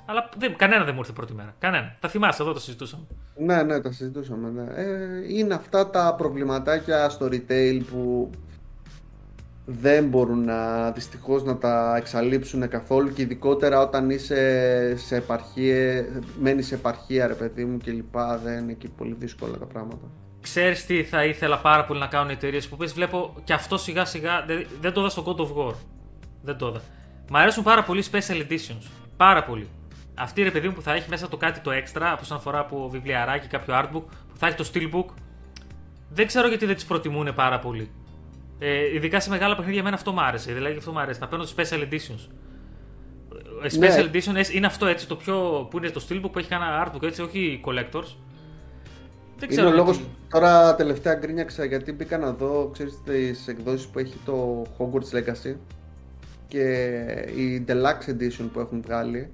Αλλά 0.07 0.29
δεν, 0.38 0.57
κανένα 0.57 0.85
δεν 0.85 0.94
μου 0.94 1.01
ήρθε 1.01 1.12
πρώτη 1.12 1.35
μέρα. 1.35 1.55
Κανένα. 1.59 1.97
Τα 2.01 2.09
θυμάσαι, 2.09 2.42
εδώ 2.42 2.53
το 2.53 2.61
συζητούσαμε. 2.61 3.07
Ναι, 3.37 3.62
ναι, 3.62 3.81
τα 3.81 3.92
συζητούσαμε. 3.92 4.51
Ναι. 4.51 4.83
Ε, 4.83 5.38
είναι 5.38 5.55
αυτά 5.55 5.90
τα 5.90 6.14
προβληματάκια 6.18 7.09
στο 7.09 7.27
retail 7.27 7.81
που 7.90 8.31
δεν 9.64 10.09
μπορούν 10.09 10.44
να 10.44 10.90
δυστυχώς 10.90 11.44
να 11.44 11.57
τα 11.57 11.97
εξαλείψουν 11.97 12.68
καθόλου 12.68 13.12
και 13.12 13.23
ειδικότερα 13.23 13.81
όταν 13.81 14.11
είσαι 14.11 14.97
σε 14.97 15.16
επαρχία, 15.16 16.07
μένεις 16.40 16.66
σε 16.66 16.75
επαρχία 16.75 17.27
ρε 17.27 17.35
παιδί 17.35 17.64
μου 17.64 17.79
και 17.79 17.90
λοιπά 17.90 18.38
δεν 18.38 18.62
είναι 18.62 18.73
εκεί 18.73 18.88
πολύ 18.88 19.16
δύσκολα 19.18 19.57
τα 19.59 19.66
πράγματα. 19.66 20.11
Ξέρεις 20.40 20.87
τι 20.87 21.05
θα 21.05 21.24
ήθελα 21.24 21.59
πάρα 21.59 21.85
πολύ 21.85 22.01
να 22.01 22.07
κάνουν 22.07 22.29
οι 22.29 22.33
εταιρείες 22.33 22.68
που 22.68 22.77
πες, 22.77 22.92
βλέπω 22.92 23.35
και 23.44 23.53
αυτό 23.53 23.77
σιγά 23.79 24.05
σιγά. 24.05 24.44
Δεν, 24.46 24.66
δεν 24.81 24.92
το 24.92 25.01
είδα 25.01 25.09
στο 25.09 25.24
God 25.27 25.40
of 25.40 25.66
War. 25.66 25.74
Δεν 26.42 26.57
το 26.57 26.66
είδα. 26.68 26.81
Μ' 27.31 27.37
αρέσουν 27.37 27.62
πάρα 27.62 27.83
πολύ 27.83 28.01
οι 28.01 28.05
special 28.12 28.46
editions. 28.51 28.87
Πάρα 29.16 29.42
πολύ. 29.44 29.68
Αυτή 30.14 30.42
ρε 30.42 30.51
παιδί 30.51 30.68
μου 30.68 30.74
που 30.74 30.83
θα 30.83 30.92
έχει 30.94 31.09
μέσα 31.09 31.29
το 31.29 31.37
κάτι 31.37 31.61
το 31.61 31.70
extra, 31.70 32.01
από 32.01 32.20
όσον 32.22 32.37
αφορά 32.37 32.59
από 32.59 32.88
βιβλιαράκι, 32.88 33.46
κάποιο 33.46 33.74
artbook, 33.74 34.03
που 34.29 34.37
θα 34.37 34.46
έχει 34.46 34.57
το 34.57 34.70
steelbook. 34.74 35.12
Δεν 36.11 36.27
ξέρω 36.27 36.48
γιατί 36.48 36.66
δεν 36.66 36.74
τις 36.74 36.85
προτιμούν 36.85 37.35
πάρα 37.35 37.59
πολύ. 37.59 37.90
Ε, 38.59 38.94
ειδικά 38.94 39.20
σε 39.20 39.31
μεγάλα 39.31 39.57
παιχνίδια, 39.57 39.81
εμένα 39.81 39.96
αυτό 39.96 40.12
μου 40.12 40.20
άρεσε. 40.20 40.53
Δηλαδή 40.53 40.77
αυτό 40.77 40.92
μου 40.92 41.01
άρεσε. 41.01 41.20
Να 41.20 41.29
παίρνω 41.29 41.44
τις 41.44 41.55
special 41.57 41.81
editions. 41.81 42.29
Ε, 43.62 43.77
Ναι. 43.79 43.88
Special 43.88 44.14
edition 44.14 44.35
ε, 44.35 44.40
είναι 44.53 44.66
αυτό 44.66 44.87
έτσι, 44.87 45.07
το 45.09 45.16
πιο. 45.16 45.66
που 45.70 45.77
είναι 45.79 45.90
το 45.90 46.07
steelbook 46.09 46.33
που 46.33 46.38
έχει 46.38 46.48
κανένα 46.48 46.87
artbook 46.87 47.03
έτσι, 47.03 47.22
όχι 47.22 47.38
οι 47.38 47.61
collectors. 47.64 48.16
Δεν 49.38 49.48
Είναι 49.51 49.57
ξέρω 49.61 49.68
ο 49.68 49.72
λόγος 49.72 49.96
γιατί. 49.96 50.11
τώρα 50.31 50.74
τελευταία 50.74 51.14
γκρίνιαξα 51.14 51.64
γιατί 51.64 51.92
μπήκα 51.92 52.18
να 52.18 52.33
δω 52.33 52.70
ξέρεις 52.72 52.98
τις 53.05 53.48
εκδόσεις 53.48 53.87
που 53.87 53.98
έχει 53.98 54.16
το 54.24 54.66
Hogwarts 54.79 55.16
Legacy 55.16 55.55
και 56.48 56.62
η 57.37 57.64
Deluxe 57.68 58.11
Edition 58.11 58.48
που 58.53 58.61
έχουν 58.61 58.83
βγάλει 58.87 59.31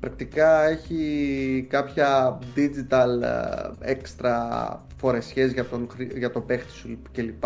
πρακτικά 0.00 0.68
έχει 0.68 1.66
κάποια 1.68 2.38
digital 2.56 3.22
ε, 3.82 3.92
extra 3.94 4.76
φορεσιές 4.96 5.52
για 5.52 5.64
τον, 5.64 5.88
χρη- 5.92 6.16
για 6.18 6.30
τον 6.30 6.46
παίχτη 6.46 6.72
σου 6.72 6.98
κλπ. 7.12 7.44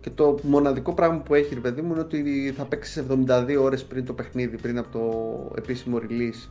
Και 0.00 0.10
το 0.10 0.38
μοναδικό 0.42 0.94
πράγμα 0.94 1.18
που 1.18 1.34
έχει 1.34 1.54
ρε 1.54 1.60
παιδί 1.60 1.80
μου 1.82 1.92
είναι 1.92 2.00
ότι 2.00 2.52
θα 2.56 2.64
παίξεις 2.64 3.04
72 3.10 3.56
ώρες 3.60 3.84
πριν 3.84 4.04
το 4.04 4.12
παιχνίδι, 4.12 4.56
πριν 4.56 4.78
από 4.78 4.88
το 4.98 5.54
επίσημο 5.58 5.98
release. 6.02 6.48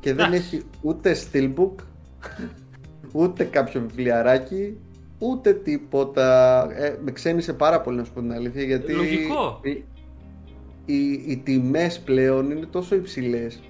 Και 0.00 0.14
δεν 0.14 0.26
Εντάξει. 0.26 0.56
έχει 0.56 0.64
ούτε 0.82 1.16
steelbook, 1.32 1.72
ούτε 3.16 3.44
κάποιο 3.44 3.80
βιβλιαράκι, 3.80 4.78
ούτε 5.18 5.52
τίποτα. 5.52 6.66
Ε, 6.76 6.98
με 7.04 7.10
ξένησε 7.10 7.52
πάρα 7.52 7.80
πολύ 7.80 7.96
να 7.96 8.04
σου 8.04 8.12
πω 8.12 8.20
την 8.20 8.32
αλήθεια 8.32 8.62
γιατί 8.62 8.92
Λογικό. 8.92 9.60
οι, 9.62 9.84
οι, 10.84 11.12
οι 11.26 11.36
τιμές 11.44 12.00
πλέον 12.00 12.50
είναι 12.50 12.66
τόσο 12.66 12.94
υψηλές 12.94 13.60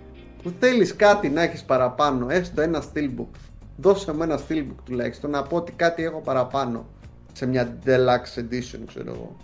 που 0.43 0.53
θέλεις 0.61 0.97
κάτι 0.97 1.29
να 1.29 1.43
έχεις 1.43 1.65
παραπάνω, 1.65 2.27
έστω 2.31 2.61
ένα 2.61 2.85
steelbook. 2.93 3.39
Δώσε 3.77 4.13
μου 4.13 4.23
ένα 4.23 4.41
steelbook 4.49 4.77
τουλάχιστον 4.85 5.31
να 5.31 5.43
πω 5.43 5.57
ότι 5.57 5.73
κάτι 5.73 6.05
έχω 6.05 6.21
παραπάνω 6.21 6.87
σε 7.33 7.47
μια 7.47 7.79
deluxe 7.85 8.41
edition 8.41 8.81
ξέρω 8.87 9.13
εγώ. 9.13 9.37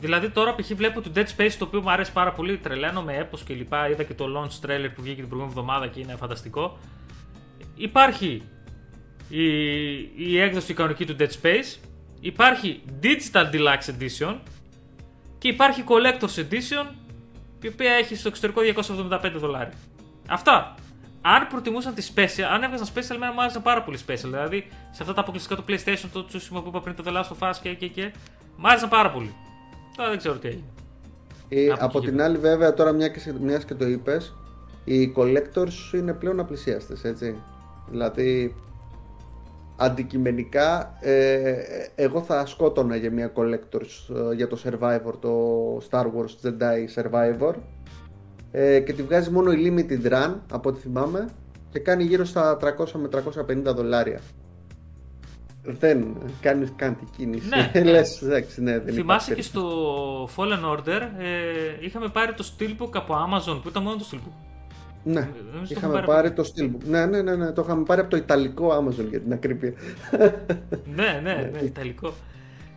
Δηλαδή 0.00 0.30
τώρα 0.30 0.54
π.χ. 0.54 0.72
βλέπω 0.74 1.00
το 1.00 1.10
Dead 1.14 1.26
Space 1.36 1.54
το 1.58 1.64
οποίο 1.64 1.80
μου 1.80 1.90
αρέσει 1.90 2.12
πάρα 2.12 2.32
πολύ, 2.32 2.58
τρελαίνω 2.58 3.02
με 3.02 3.16
έπος 3.16 3.42
και 3.42 3.54
λοιπά. 3.54 3.90
Είδα 3.90 4.02
και 4.02 4.14
το 4.14 4.24
launch 4.36 4.66
trailer 4.66 4.88
που 4.94 5.02
βγήκε 5.02 5.20
την 5.20 5.28
προηγούμενη 5.28 5.58
εβδομάδα 5.58 5.86
και 5.86 6.00
είναι 6.00 6.16
φανταστικό. 6.16 6.78
Υπάρχει 7.76 8.42
η, 9.36 9.44
η 10.16 10.38
έκδοση 10.40 10.74
κανονική 10.74 11.06
του 11.06 11.16
Dead 11.18 11.28
Space, 11.42 11.78
υπάρχει 12.20 12.82
Digital 13.02 13.44
Deluxe 13.54 13.90
Edition 13.98 14.36
και 15.38 15.48
υπάρχει 15.48 15.84
Collector's 15.88 16.38
Edition 16.40 16.86
η 17.60 17.68
οποία 17.68 17.92
έχει 17.92 18.16
στο 18.16 18.28
εξωτερικό 18.28 18.82
275 19.10 19.32
δολάρια. 19.36 19.72
Αυτά. 20.28 20.74
Αν 21.24 21.46
προτιμούσαν 21.46 21.94
τη 21.94 22.06
Special, 22.14 22.42
αν 22.52 22.62
έβγαζαν 22.62 22.86
Special, 22.94 23.14
εμένα 23.14 23.32
μου 23.32 23.40
άρεσε 23.40 23.60
πάρα 23.60 23.82
πολύ 23.82 23.98
Special. 24.06 24.20
Δηλαδή 24.24 24.66
σε 24.90 25.02
αυτά 25.02 25.14
τα 25.14 25.20
αποκλειστικά 25.20 25.56
του 25.56 25.64
PlayStation, 25.68 26.08
το 26.12 26.26
Tsushima 26.32 26.62
που 26.62 26.64
είπα 26.68 26.80
πριν, 26.80 26.94
το 26.94 27.02
The 27.06 27.12
Last 27.12 27.36
of 27.38 27.48
Us 27.50 27.56
και 27.62 27.74
και 27.74 27.86
και. 27.86 28.12
Μ' 28.56 28.66
άρεσαν 28.66 28.88
πάρα 28.88 29.10
πολύ. 29.10 29.34
Τώρα 29.96 30.08
δεν 30.08 30.18
ξέρω 30.18 30.34
τι 30.34 30.48
έγινε. 30.48 30.62
Ε, 31.48 31.70
Από 31.70 31.84
από 31.84 31.98
εκεί 31.98 32.06
την 32.06 32.16
πέρα. 32.16 32.28
άλλη 32.28 32.38
βέβαια 32.38 32.74
τώρα 32.74 32.92
μιας 32.92 33.10
και, 33.10 33.18
σε- 33.18 33.36
μιας 33.40 33.64
και 33.64 33.74
το 33.74 33.86
είπες 33.86 34.34
οι 34.84 35.12
collectors 35.16 35.94
είναι 35.94 36.12
πλέον 36.12 36.40
απλησίαστες 36.40 37.04
έτσι 37.04 37.36
δηλαδή 37.90 38.54
αντικειμενικά 39.84 40.98
ε, 41.00 41.54
εγώ 41.94 42.20
θα 42.20 42.46
σκότωνα 42.46 42.96
για 42.96 43.10
μια 43.10 43.32
collectors 43.34 44.14
ε, 44.30 44.34
για 44.34 44.46
το 44.46 44.58
Survivor 44.64 45.12
το 45.20 45.76
Star 45.90 46.04
Wars 46.04 46.46
Jedi 46.46 47.02
Survivor 47.02 47.54
ε, 48.50 48.80
και 48.80 48.92
τη 48.92 49.02
βγάζει 49.02 49.30
μόνο 49.30 49.52
η 49.52 49.56
limited 49.66 50.12
run 50.12 50.34
από 50.52 50.68
ό,τι 50.68 50.80
θυμάμαι 50.80 51.28
και 51.70 51.78
κάνει 51.78 52.04
γύρω 52.04 52.24
στα 52.24 52.56
300 52.60 52.90
με 52.92 53.08
350 53.70 53.74
δολάρια 53.74 54.20
δεν 55.62 56.16
κάνεις 56.40 56.72
καν 56.76 56.96
την 56.96 57.08
κίνηση 57.16 57.48
Ναι. 57.48 57.82
λες 57.90 58.22
εντάξει 58.22 58.62
ναι 58.62 58.78
δεν 58.78 58.94
Θυμάσαι 58.94 59.32
υπάρχει 59.32 59.34
και 59.34 59.58
στο 59.58 60.28
Fallen 60.36 60.78
Order 60.78 61.00
ε, 61.18 61.84
είχαμε 61.84 62.08
πάρει 62.08 62.34
το 62.34 62.44
Steelbook 62.58 62.90
από 62.92 63.14
Amazon 63.14 63.60
που 63.62 63.68
ήταν 63.68 63.82
μόνο 63.82 63.96
το 63.96 64.04
Steelbook. 64.12 64.51
Ναι, 65.04 65.28
Νομίζω 65.52 65.74
το 65.74 65.78
είχαμε 65.78 65.92
είχαμε 65.92 66.06
πάρει 66.06 66.32
το 66.32 66.52
Steelbook. 66.54 66.84
Ναι, 66.84 67.06
ναι, 67.06 67.22
ναι, 67.22 67.36
ναι, 67.36 67.52
το 67.52 67.62
είχαμε 67.62 67.84
πάρει 67.84 68.00
από 68.00 68.10
το 68.10 68.16
Ιταλικό 68.16 68.76
Amazon 68.78 69.06
για 69.08 69.20
την 69.20 69.32
ακρίβεια. 69.32 69.72
ναι, 70.96 71.20
ναι, 71.22 71.50
ναι, 71.52 71.58
Ιταλικό. 71.58 72.12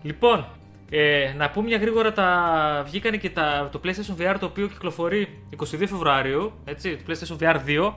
Λοιπόν, 0.02 0.46
ε, 0.90 1.34
να 1.38 1.50
πούμε 1.50 1.66
μια 1.66 1.78
γρήγορα 1.78 2.14
τα. 2.14 2.84
Βγήκανε 2.86 3.18
και 3.18 3.30
τα, 3.30 3.70
το 3.72 3.80
PlayStation 3.84 4.22
VR 4.22 4.36
το 4.40 4.46
οποίο 4.46 4.68
κυκλοφορεί 4.68 5.44
22 5.58 5.64
Φεβρουαρίου. 5.64 6.52
Έτσι, 6.66 6.96
το 6.96 7.04
PlayStation 7.08 7.44
VR 7.44 7.56
2. 7.68 7.94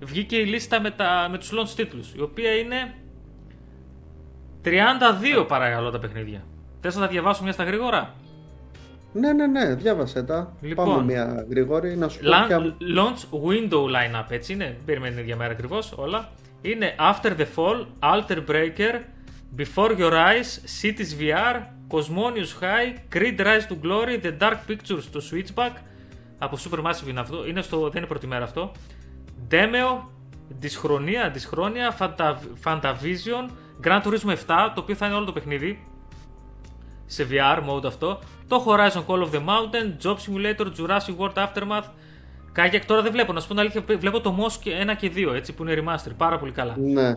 Βγήκε 0.00 0.36
η 0.36 0.44
λίστα 0.44 0.80
με, 0.80 0.90
τα, 0.90 1.28
με 1.30 1.38
τους 1.38 1.52
launch 1.52 1.68
τίτλους, 1.76 2.14
η 2.16 2.20
οποία 2.20 2.50
είναι 2.54 2.94
32 4.64 5.46
παρακαλώ 5.48 5.90
τα 5.90 5.98
παιχνίδια. 5.98 6.44
Θες 6.80 6.94
να 6.94 7.00
τα 7.00 7.06
διαβάσω 7.06 7.42
μια 7.42 7.52
στα 7.52 7.64
γρήγορα; 7.64 8.14
Ναι, 9.12 9.32
ναι, 9.32 9.46
ναι, 9.46 9.74
διάβασε 9.74 10.22
τα. 10.22 10.56
Λοιπόν. 10.60 10.88
Πάμε 10.88 11.02
μια 11.04 11.46
γρήγορη 11.50 11.96
να 11.96 12.08
σου 12.08 12.18
πω 12.20 12.28
Lan- 12.30 12.46
ποια... 12.46 12.76
Launch 12.96 13.48
window 13.48 13.84
lineup, 13.84 14.24
έτσι 14.28 14.52
είναι. 14.52 14.64
Δεν 14.64 14.84
περιμένει 14.84 15.14
την 15.14 15.22
ίδια 15.22 15.36
μέρα 15.36 15.50
ακριβώς 15.52 15.92
όλα. 15.96 16.28
Είναι 16.62 16.94
After 16.98 17.28
the 17.30 17.46
Fall, 17.56 17.86
Alter 18.00 18.38
Breaker, 18.50 19.00
Before 19.58 19.98
Your 19.98 20.12
Eyes, 20.12 20.82
Cities 20.82 21.20
VR, 21.20 21.56
Cosmonius 21.90 22.52
High, 22.62 23.14
Creed 23.16 23.40
Rise 23.40 23.66
to 23.68 23.76
Glory, 23.84 24.24
The 24.26 24.32
Dark 24.42 24.56
Pictures 24.68 25.00
στο 25.02 25.20
Switchback. 25.30 25.72
Από 26.38 26.56
Supermassive 26.56 27.08
είναι 27.08 27.20
αυτό. 27.20 27.46
Είναι 27.46 27.62
στο, 27.62 27.78
δεν 27.80 27.96
είναι 27.96 28.06
πρώτη 28.06 28.26
μέρα 28.26 28.44
αυτό. 28.44 28.72
Demeo, 29.50 30.02
Δυσχρονία, 30.58 31.30
Δυσχρόνια, 31.30 31.96
Fanta- 31.98 32.36
Fantavision, 32.64 33.50
Gran 33.84 34.02
Turismo 34.02 34.30
7, 34.30 34.36
το 34.74 34.80
οποίο 34.80 34.94
θα 34.94 35.06
είναι 35.06 35.14
όλο 35.14 35.24
το 35.24 35.32
παιχνίδι 35.32 35.86
σε 37.06 37.26
VR 37.30 37.58
mode 37.70 37.84
αυτό. 37.86 38.18
Το 38.50 38.64
Horizon 38.66 39.04
Call 39.06 39.22
of 39.22 39.30
the 39.30 39.40
Mountain, 39.46 40.04
Job 40.04 40.16
Simulator, 40.16 40.66
Jurassic 40.78 41.16
World 41.18 41.34
Aftermath. 41.46 41.84
Kayak 42.56 42.80
τώρα 42.86 43.02
δεν 43.02 43.12
βλέπω, 43.12 43.32
να 43.32 43.40
σου 43.40 43.46
πω 43.48 43.52
την 43.54 43.62
αλήθεια, 43.62 43.84
βλέπω 43.98 44.20
το 44.20 44.36
Moss 44.40 44.52
και 44.60 44.70
1 44.92 44.96
και 44.98 45.10
2, 45.14 45.34
έτσι 45.34 45.52
που 45.52 45.62
είναι 45.66 45.82
remaster, 45.84 46.10
πάρα 46.16 46.38
πολύ 46.38 46.52
καλά. 46.52 46.76
Ναι. 46.78 47.14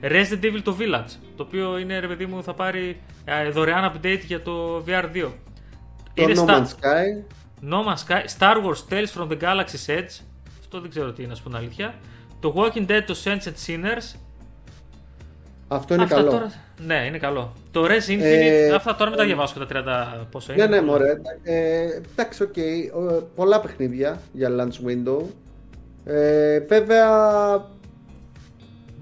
Resident 0.00 0.44
Evil 0.44 0.60
το 0.64 0.76
Village, 0.78 1.10
το 1.36 1.42
οποίο 1.42 1.78
είναι 1.78 1.98
ρε 1.98 2.06
παιδί 2.06 2.26
μου 2.26 2.42
θα 2.42 2.54
πάρει 2.54 3.00
ε, 3.24 3.50
δωρεάν 3.50 3.92
update 3.92 4.20
για 4.26 4.42
το 4.42 4.84
VR 4.86 5.04
2. 5.04 5.10
Το 6.14 6.22
είναι 6.22 6.32
No 6.32 6.36
στα- 6.36 6.62
Man's 6.64 6.68
Sky. 6.68 7.24
No 7.70 7.78
Man's 7.88 8.04
Sky, 8.08 8.24
Star 8.38 8.56
Wars 8.56 8.92
Tales 8.92 9.20
from 9.22 9.28
the 9.28 9.40
Galaxy's 9.40 9.86
Edge. 9.98 10.22
Αυτό 10.60 10.80
δεν 10.80 10.90
ξέρω 10.90 11.12
τι 11.12 11.22
είναι, 11.22 11.30
να 11.30 11.36
σου 11.36 11.42
πω 11.42 11.48
την 11.48 11.58
αλήθεια. 11.58 11.94
Το 12.40 12.54
Walking 12.56 12.86
Dead, 12.90 13.02
το 13.06 13.16
Saints 13.24 13.42
and 13.48 13.56
Sinners. 13.66 14.16
Αυτό 15.68 15.94
είναι 15.94 16.02
Αυτά 16.02 16.14
καλό. 16.14 16.30
Τώρα... 16.30 16.52
Ναι, 16.86 17.04
είναι 17.06 17.18
καλό. 17.18 17.52
Το 17.70 17.84
Rez 17.84 18.10
Infinite, 18.10 18.20
Ε, 18.20 18.74
αυτά 18.74 18.94
τώρα 18.94 19.10
μην 19.10 19.18
τα 19.18 19.24
διαβάσω 19.24 19.54
και 19.58 19.74
τα 19.74 20.22
30 20.22 20.26
πόσο 20.30 20.52
είναι. 20.52 20.66
Ναι, 20.66 20.76
ναι, 20.76 20.82
μωρέ. 20.82 21.20
Ε, 21.42 21.86
εντάξει, 22.12 22.42
οκ. 22.42 22.56
Ε, 22.56 22.90
πολλά 23.34 23.60
παιχνίδια 23.60 24.20
για 24.32 24.50
launch 24.50 24.88
window. 24.88 25.22
Ε, 26.04 26.60
βέβαια, 26.60 27.08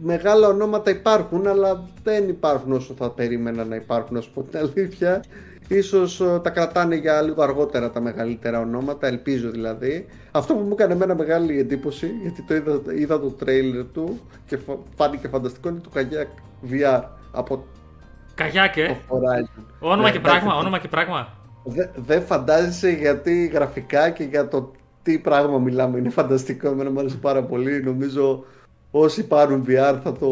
μεγάλα 0.02 0.48
ονόματα 0.48 0.90
υπάρχουν, 0.90 1.46
αλλά 1.46 1.84
δεν 2.02 2.28
υπάρχουν 2.28 2.72
όσο 2.72 2.94
θα 2.94 3.10
περίμενα 3.10 3.64
να 3.64 3.76
υπάρχουν, 3.76 4.16
να 4.16 4.20
σου 4.22 4.30
πω 4.32 4.42
την 4.42 4.58
αλήθεια. 4.58 5.24
Ίσως 5.76 6.20
ε, 6.20 6.40
τα 6.42 6.50
κρατάνε 6.50 6.94
για 6.94 7.22
λίγο 7.22 7.42
αργότερα 7.42 7.90
τα 7.90 8.00
μεγαλύτερα 8.00 8.60
ονόματα, 8.60 9.06
ελπίζω 9.06 9.50
δηλαδή. 9.50 10.06
Αυτό 10.30 10.54
που 10.54 10.60
μου 10.60 10.72
έκανε 10.72 10.92
εμένα 10.92 11.14
μεγάλη 11.14 11.58
εντύπωση, 11.58 12.06
γιατί 12.22 12.42
το 12.42 12.54
είδα, 12.54 12.80
είδα 12.98 13.20
το 13.20 13.28
τρέιλερ 13.30 13.84
του 13.84 14.20
και 14.46 14.56
φα- 14.56 14.78
φάνηκε 14.96 15.28
φανταστικό, 15.28 15.68
είναι 15.68 15.80
το 15.80 15.90
Kayak 15.94 16.26
VR 16.72 17.02
από 17.32 17.64
Καγιάκε. 18.34 19.00
το 19.08 19.16
Horizon. 19.16 19.62
Όνομα 19.80 20.02
Ναι, 20.02 20.10
και 20.10 20.16
εντάξει, 20.16 20.38
πράγμα, 20.40 20.54
όνομα 20.60 20.78
και 20.78 20.88
πράγμα. 20.88 21.28
Δε- 21.64 21.88
Δεν 21.94 22.22
φαντάζεσαι 22.22 22.90
γιατί 22.90 23.46
γραφικά 23.46 24.10
και 24.10 24.24
για 24.24 24.48
το 24.48 24.72
τι 25.02 25.18
πράγμα 25.18 25.58
μιλάμε. 25.58 25.98
Είναι 25.98 26.10
φανταστικό. 26.10 26.68
Εμένα 26.68 26.90
μου 26.90 26.98
άρεσε 26.98 27.16
πάρα 27.16 27.42
πολύ. 27.42 27.82
Νομίζω 27.82 28.44
όσοι 28.90 29.26
πάρουν 29.26 29.64
VR 29.68 29.98
θα 30.02 30.12
το, 30.12 30.28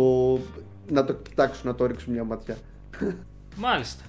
να 0.88 1.05
το 1.05 1.12
κοιτάξουν, 1.12 1.68
να 1.68 1.74
το 1.74 1.86
ρίξουν 1.86 2.12
μια 2.12 2.24
ματιά. 2.24 2.57
Μάλιστα. 3.57 4.05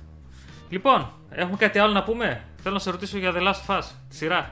Λοιπόν, 0.70 1.08
έχουμε 1.36 1.58
κάτι 1.58 1.80
άλλο 1.80 1.94
να 1.94 2.04
πούμε; 2.04 2.42
Θέλω 2.64 2.74
να 2.74 2.80
σε 2.80 2.90
ρωτήσω 2.92 3.18
για 3.18 3.32
The 3.34 3.40
Last 3.42 3.68
of 3.68 3.78
Us, 3.78 3.84
τη 4.10 4.16
σειρά. 4.16 4.52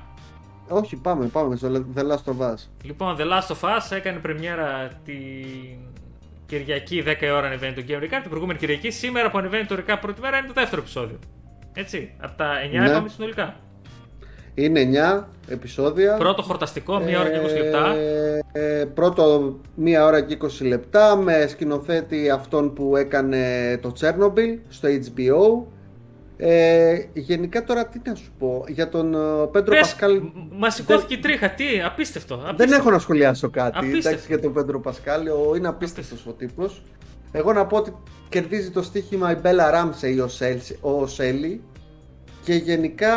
Όχι, 0.68 0.96
πάμε, 0.96 1.26
πάμε 1.26 1.56
στο 1.56 1.86
The 1.96 2.00
Last 2.02 2.34
of 2.34 2.46
Us. 2.52 2.56
Λοιπόν, 2.84 3.16
The 3.20 3.24
Last 3.24 3.56
of 3.56 3.70
Us 3.70 3.96
έκανε 3.96 4.20
πρεμιέρα 4.20 4.88
την 5.06 5.78
Κυριακή 6.46 7.04
10 7.08 7.22
η 7.22 7.30
ώρα 7.30 7.48
ανεβαίνει 7.48 7.74
το 7.74 7.84
Game 7.88 8.04
Recap. 8.04 8.20
Την 8.22 8.30
προηγούμενη 8.30 8.60
Κυριακή, 8.60 8.92
σήμερα 8.92 9.30
που 9.32 9.38
ανεβαίνει 9.38 9.66
το 9.66 9.76
Recap 9.76 9.98
πρώτη 10.02 10.22
μέρα 10.22 10.38
είναι 10.38 10.48
το 10.48 10.54
δεύτερο 10.54 10.82
επεισόδιο. 10.82 11.20
Έτσι, 11.74 12.14
από 12.20 12.38
τα 12.38 12.52
9 12.72 12.80
Ναι. 12.80 12.90
είπαμε 12.90 13.10
συνολικά. 13.10 13.56
Είναι 14.54 14.80
9 14.80 15.28
επεισόδια. 15.48 16.16
Πρώτο 16.18 16.42
χορταστικό, 16.42 16.96
1 16.96 17.16
ώρα 17.20 17.30
και 17.30 17.40
20 17.40 17.58
λεπτά. 17.64 17.94
Ε, 17.96 18.40
ε, 18.52 18.86
πρώτο 18.86 19.56
μία 19.76 20.06
ώρα 20.06 20.22
και 20.22 20.38
20 20.42 20.66
λεπτά 20.68 21.16
με 21.16 21.48
σκηνοθέτη 21.48 22.30
αυτόν 22.30 22.74
που 22.74 22.96
έκανε 22.96 23.78
το 23.82 23.94
Chernobyl 24.00 24.58
στο 24.70 24.88
HBO. 24.90 25.66
Ε, 26.42 27.06
γενικά 27.14 27.64
τώρα 27.64 27.88
τι 27.88 28.00
να 28.06 28.16
σου 28.16 28.32
πω 28.40 28.64
για 28.68 28.90
τον 28.90 29.14
ε, 29.14 29.18
Πέντρο 29.52 29.72
Πες, 29.74 29.80
Πασκάλ. 29.80 30.22
Μας 30.52 30.76
σηκώθηκε 30.76 31.14
η 31.14 31.20
τρίχα, 31.20 31.50
τι, 31.50 31.64
απίστευτο. 31.86 32.34
απίστευτο. 32.34 32.66
Δεν 32.66 32.80
έχω 32.80 32.90
να 32.92 33.00
σχολιάσω 33.00 33.50
κάτι 33.50 33.78
Απίστευτο. 33.78 34.10
εντάξει, 34.10 34.26
για 34.28 34.40
τον 34.40 34.54
Πέντρο 34.54 34.80
Πασκάλ. 34.80 35.28
Ο, 35.28 35.56
είναι 35.56 35.68
απίστευτος 35.68 36.26
ο 36.28 36.32
τύπος. 36.32 36.82
Εγώ 37.32 37.54
να 37.54 37.66
πω 37.66 37.78
ότι 37.78 37.94
κερδίζει 38.30 38.70
το 38.72 38.82
στοίχημα 38.82 39.32
η 39.32 39.36
Μπέλα 39.36 39.70
Ράμσεϊ 39.72 40.20
ο 40.82 41.08
Σέλι 41.08 41.64
και 42.44 42.54
γενικά 42.54 43.16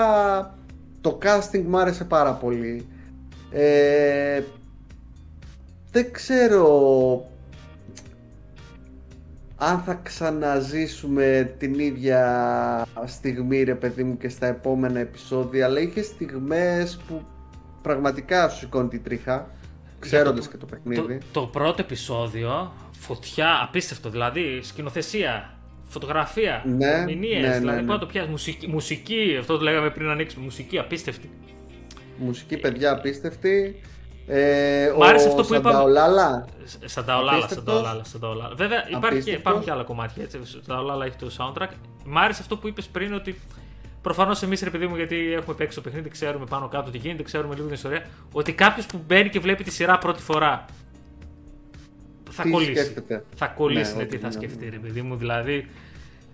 το 1.00 1.18
casting 1.22 1.62
μου 1.66 1.78
άρεσε 1.78 2.04
πάρα 2.04 2.32
πολύ. 2.32 2.86
Ε, 3.50 4.42
δεν 5.90 6.12
ξέρω 6.12 6.66
αν 9.64 9.78
θα 9.78 9.94
ξαναζήσουμε 10.02 11.54
την 11.58 11.78
ίδια 11.78 12.86
στιγμή 13.04 13.62
ρε 13.62 13.74
παιδί 13.74 14.04
μου 14.04 14.16
και 14.16 14.28
στα 14.28 14.46
επόμενα 14.46 15.00
επεισόδια 15.00 15.64
αλλά 15.66 15.80
είχες 15.80 16.06
στιγμές 16.06 17.00
που 17.08 17.22
πραγματικά 17.82 18.48
σου 18.48 18.58
σηκώνει 18.58 18.88
την 18.88 19.02
τρίχα 19.02 19.50
ξέροντας 19.98 20.48
και 20.48 20.56
το 20.56 20.66
παιχνίδι 20.66 21.18
Το, 21.32 21.40
το 21.40 21.46
πρώτο 21.46 21.82
επεισόδιο, 21.82 22.72
φωτιά, 22.98 23.58
απίστευτο 23.62 24.10
δηλαδή, 24.10 24.60
σκηνοθεσία, 24.62 25.54
φωτογραφία, 25.84 26.62
Ναι, 26.66 26.86
ερμηνείες, 26.86 27.40
ναι, 27.40 27.48
ναι, 27.48 27.58
δηλαδή 27.58 27.80
ναι. 27.80 27.86
πάω 27.86 27.98
το 27.98 28.06
πιάσει, 28.06 28.28
μουσική, 28.30 28.66
μουσική, 28.68 29.36
αυτό 29.40 29.56
το 29.56 29.62
λέγαμε 29.62 29.90
πριν 29.90 30.08
ανοίξουμε, 30.08 30.44
μουσική 30.44 30.78
απίστευτη. 30.78 31.30
μουσική 32.18 32.56
παιδιά 32.56 32.92
απίστευτη 32.92 33.80
ε, 34.26 34.92
Μ' 34.98 35.02
άρεσε 35.02 35.26
ο 35.28 35.30
αυτό 35.30 35.42
που 35.42 35.54
είπαμε. 35.54 35.70
Σανταολάλα 35.74 36.44
Σ- 36.64 36.78
Σαν 36.88 37.04
τα 37.04 37.16
ολάλα, 37.18 37.30
σαν 37.30 37.40
τα 37.40 37.44
Απίστευτος. 37.46 37.80
ολάλα, 37.80 38.04
σαν 38.04 38.20
τα 38.20 38.28
ολάλα. 38.28 38.54
Βέβαια 38.54 38.78
υπάρχει 38.78 38.98
και, 39.00 39.06
Απίστευτος. 39.06 39.40
υπάρχουν 39.40 39.64
και 39.64 39.70
άλλα 39.70 39.82
κομμάτια 39.82 40.22
έτσι. 40.22 40.40
Σαν 40.44 40.62
τα 40.66 40.78
ολάλα 40.78 41.04
έχει 41.04 41.16
το 41.16 41.30
soundtrack. 41.38 41.68
Μ' 42.04 42.18
άρεσε 42.18 42.38
αυτό 42.42 42.56
που 42.56 42.68
είπες 42.68 42.86
πριν 42.86 43.12
ότι 43.14 43.40
προφανώς 44.02 44.42
εμείς 44.42 44.62
ρε 44.62 44.70
παιδί 44.70 44.86
μου, 44.86 44.96
γιατί 44.96 45.32
έχουμε 45.32 45.54
παίξει 45.56 45.76
το 45.76 45.82
παιχνίδι, 45.82 46.08
ξέρουμε 46.08 46.44
πάνω 46.46 46.68
κάτω 46.68 46.90
τι 46.90 46.98
γίνεται, 46.98 47.22
ξέρουμε 47.22 47.54
λίγο 47.54 47.66
την 47.66 47.74
ιστορία. 47.74 48.06
Ότι 48.32 48.52
κάποιος 48.52 48.86
που 48.86 49.00
μπαίνει 49.06 49.28
και 49.28 49.40
βλέπει 49.40 49.64
τη 49.64 49.70
σειρά 49.70 49.98
πρώτη 49.98 50.22
φορά 50.22 50.64
θα 52.30 52.42
Τι 52.42 52.50
κολλήσει. 52.50 52.72
σκέφτεται. 52.74 53.24
Θα 53.34 53.46
κολλήσει 53.46 53.92
Ναι, 53.92 53.98
ναι, 54.02 54.04
τι 54.04 54.14
όχι, 54.14 54.22
θα 54.24 54.26
ναι, 54.28 54.32
σκεφτεί, 54.34 54.64
ναι. 54.64 54.70
ρε 54.70 54.76
παιδί 54.76 55.02
μου. 55.02 55.16
Δηλαδή 55.16 55.54
ε, 55.54 55.64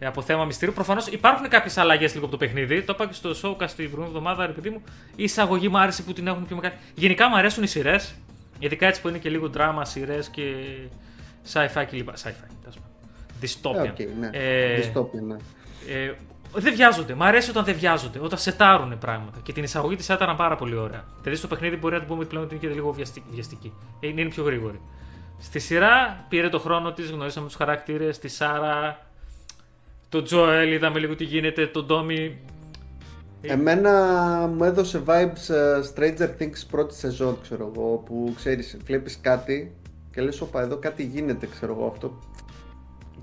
από 0.07 0.23
θέμα 0.23 0.45
μυστήριου. 0.45 0.75
Προφανώς 0.75 1.07
υπάρχουν 1.07 1.49
κάποιες 1.49 1.77
αλλαγές 1.77 2.13
λίγο 2.15 2.27
από 2.27 2.37
το 2.37 2.45
παιχνίδι. 2.45 2.83
Το 2.83 2.93
είπα 2.97 3.07
και 3.07 3.13
στο 3.13 3.31
showcast 3.31 3.71
την 3.71 3.75
προηγούμενη 3.77 4.07
εβδομάδα, 4.07 4.47
ρε 4.47 4.53
παιδί 4.53 4.71
μου. 4.71 4.83
Η 5.17 5.23
εισαγωγή 5.23 5.69
μου 5.69 5.79
άρεσε 5.79 6.03
που 6.03 6.13
την 6.13 6.27
έχουν 6.27 6.47
πιο 6.47 6.57
μεγάλη. 6.57 6.75
Γενικά 6.95 7.29
μου 7.29 7.37
αρέσουν 7.37 7.63
οι 7.63 7.67
σειρές. 7.67 8.15
Ειδικά 8.59 8.87
έτσι 8.87 9.01
που 9.01 9.09
είναι 9.09 9.19
και 9.19 9.31
λίγο 9.31 9.51
drama, 9.57 9.81
σειρές 9.83 10.29
και 10.29 10.43
sci-fi 11.53 11.85
κλπ. 11.91 12.09
Sci-fi, 12.09 12.49
τέλος 12.61 12.79
πάντων. 12.79 12.97
Dystopia. 13.43 13.87
Ε, 13.87 14.03
οκ, 14.03 14.19
ναι. 14.19 14.31
Ε, 14.33 14.81
Dystopia, 14.81 15.23
ναι. 15.27 15.37
ε, 15.95 16.15
δεν 16.53 16.75
βιάζονται. 16.75 17.15
Μ' 17.15 17.23
αρέσει 17.23 17.51
όταν 17.51 17.65
δεν 17.65 17.75
βιάζονται. 17.75 18.19
Όταν 18.23 18.39
σετάρουν 18.39 18.99
πράγματα. 18.99 19.39
Και 19.43 19.53
την 19.53 19.63
εισαγωγή 19.63 19.97
τη 19.97 20.09
σετάραν 20.09 20.37
πάρα 20.37 20.57
πολύ 20.57 20.75
ωραία. 20.75 21.05
Δηλαδή 21.23 21.39
στο 21.39 21.47
παιχνίδι 21.49 21.77
μπορεί 21.77 21.95
να 21.95 22.01
την 22.01 22.09
πούμε 22.09 22.25
πλέον 22.25 22.45
ότι 22.45 22.55
είναι 22.55 22.67
και 22.67 22.75
λίγο 22.75 22.93
βιαστική. 22.93 23.27
βιαστική. 23.31 23.73
Ε, 24.01 24.07
Είναι 24.07 24.25
πιο 24.25 24.43
γρήγορη. 24.43 24.81
Στη 25.41 25.59
σειρά 25.59 26.25
πήρε 26.29 26.49
το 26.49 26.59
χρόνο 26.59 26.93
της, 26.93 27.11
γνωρίσαμε 27.11 27.47
τους 27.47 27.57
χαρακτήρες, 27.57 28.19
τη 28.19 28.29
Σάρα, 28.29 29.08
τον 30.09 30.25
Τζοέλ, 30.25 30.73
είδαμε 30.73 30.99
λίγο 30.99 31.15
τι 31.15 31.25
γίνεται, 31.25 31.67
τον 31.67 31.87
Τόμι. 31.87 32.39
Εμένα 33.41 33.93
μου 34.57 34.65
έδωσε 34.65 35.03
vibes 35.07 35.55
ε, 35.55 35.81
Stranger 35.95 36.43
Things 36.43 36.67
πρώτη 36.71 36.95
σεζόν, 36.95 37.39
ξέρω 37.43 37.73
εγώ, 37.75 38.03
που 38.07 38.33
ξέρεις, 38.37 38.77
βλέπεις 38.85 39.19
κάτι 39.21 39.75
και 40.13 40.21
λες, 40.21 40.41
όπα, 40.41 40.61
εδώ 40.63 40.77
κάτι 40.77 41.03
γίνεται, 41.03 41.47
ξέρω 41.47 41.77
εγώ, 41.79 41.87
αυτό. 41.87 42.19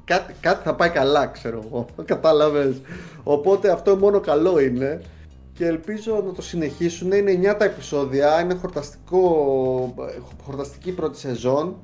Κάτι, 0.03 0.33
κάτι 0.39 0.63
θα 0.63 0.75
πάει 0.75 0.89
καλά, 0.89 1.27
ξέρω 1.27 1.63
εγώ, 1.65 1.85
κατάλαβες. 2.05 2.81
Οπότε 3.23 3.71
αυτό 3.71 3.95
μόνο 3.95 4.19
καλό 4.19 4.59
είναι 4.59 5.01
και 5.53 5.65
ελπίζω 5.65 6.23
να 6.25 6.33
το 6.33 6.41
συνεχίσουν. 6.41 7.11
Είναι 7.11 7.51
9 7.51 7.55
τα 7.57 7.65
επεισόδια, 7.65 8.41
είναι 8.41 8.53
χορταστικό, 8.53 9.93
χορταστική 10.43 10.91
πρώτη 10.91 11.17
σεζόν 11.17 11.75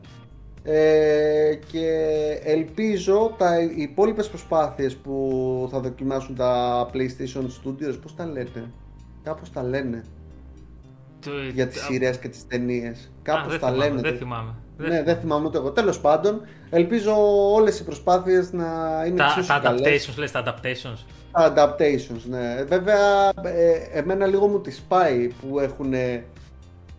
ε, 0.64 1.56
και 1.72 1.90
ελπίζω 2.44 3.36
τα 3.38 3.62
οι 3.62 3.82
υπόλοιπες 3.82 4.28
προσπάθειες 4.30 4.96
που 4.96 5.68
θα 5.72 5.80
δοκιμάσουν 5.80 6.36
τα 6.36 6.86
PlayStation 6.94 7.42
Studios, 7.44 7.98
πώς 8.02 8.16
τα 8.16 8.26
λένε, 8.26 8.72
κάπως 9.24 9.52
τα 9.52 9.64
λένε 9.64 10.04
Το, 11.26 11.32
για 11.54 11.68
τις 11.68 11.82
α, 11.82 11.86
σειρές 11.86 12.18
και 12.20 12.28
τις 12.28 12.48
ταινίες. 12.48 12.98
α, 13.00 13.10
Κάπως 13.22 13.52
δεν 13.52 13.60
τα 13.60 13.68
θυμάμαι, 13.72 13.88
λένε. 13.90 14.02
Δεν 14.02 14.18
θυμάμαι. 14.18 14.54
Ναι, 14.78 15.04
δεν 15.04 15.18
θυμάμαι 15.18 15.46
ούτε 15.48 15.58
εγώ. 15.58 15.72
Τέλος 15.72 16.00
πάντων, 16.00 16.42
ελπίζω 16.70 17.14
όλες 17.54 17.80
οι 17.80 17.84
προσπάθειες 17.84 18.52
να 18.52 18.66
είναι 19.08 19.16
Τα, 19.18 19.24
εξίσου 19.26 19.48
τα 19.48 19.60
καλές. 19.60 20.08
adaptations, 20.10 20.18
λες, 20.18 20.32
τα 20.32 20.44
adaptations. 20.46 21.06
Τα 21.32 21.54
adaptations, 21.56 22.22
ναι. 22.30 22.64
Βέβαια, 22.64 23.30
ε, 23.44 23.74
εμένα 24.00 24.26
λίγο 24.26 24.48
μου 24.48 24.62
τις 24.62 24.82
πάει 24.88 25.28
που 25.28 25.60
έχουν 25.60 25.94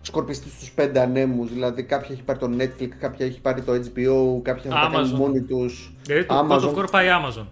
σκορπιστεί 0.03 0.49
στους 0.49 0.71
πέντε 0.71 1.01
ανέμους. 1.01 1.53
Δηλαδή, 1.53 1.83
κάποια 1.83 2.09
έχει 2.13 2.23
πάρει 2.23 2.39
το 2.39 2.51
Netflix, 2.59 2.89
κάποια 2.99 3.27
έχει 3.27 3.41
πάρει 3.41 3.63
το 3.63 3.73
HBO, 3.73 4.43
κάποια 4.43 4.71
θα 4.71 4.81
τα 4.81 4.91
κάνει 4.93 5.11
Amazon. 5.13 5.19
μόνοι 5.19 5.41
τους. 5.41 5.95
Δηλαδή 6.07 6.25
το 6.27 6.47
God 6.51 6.61
of 6.61 6.79
War 6.79 6.91
πάει 6.91 7.07
Amazon. 7.11 7.47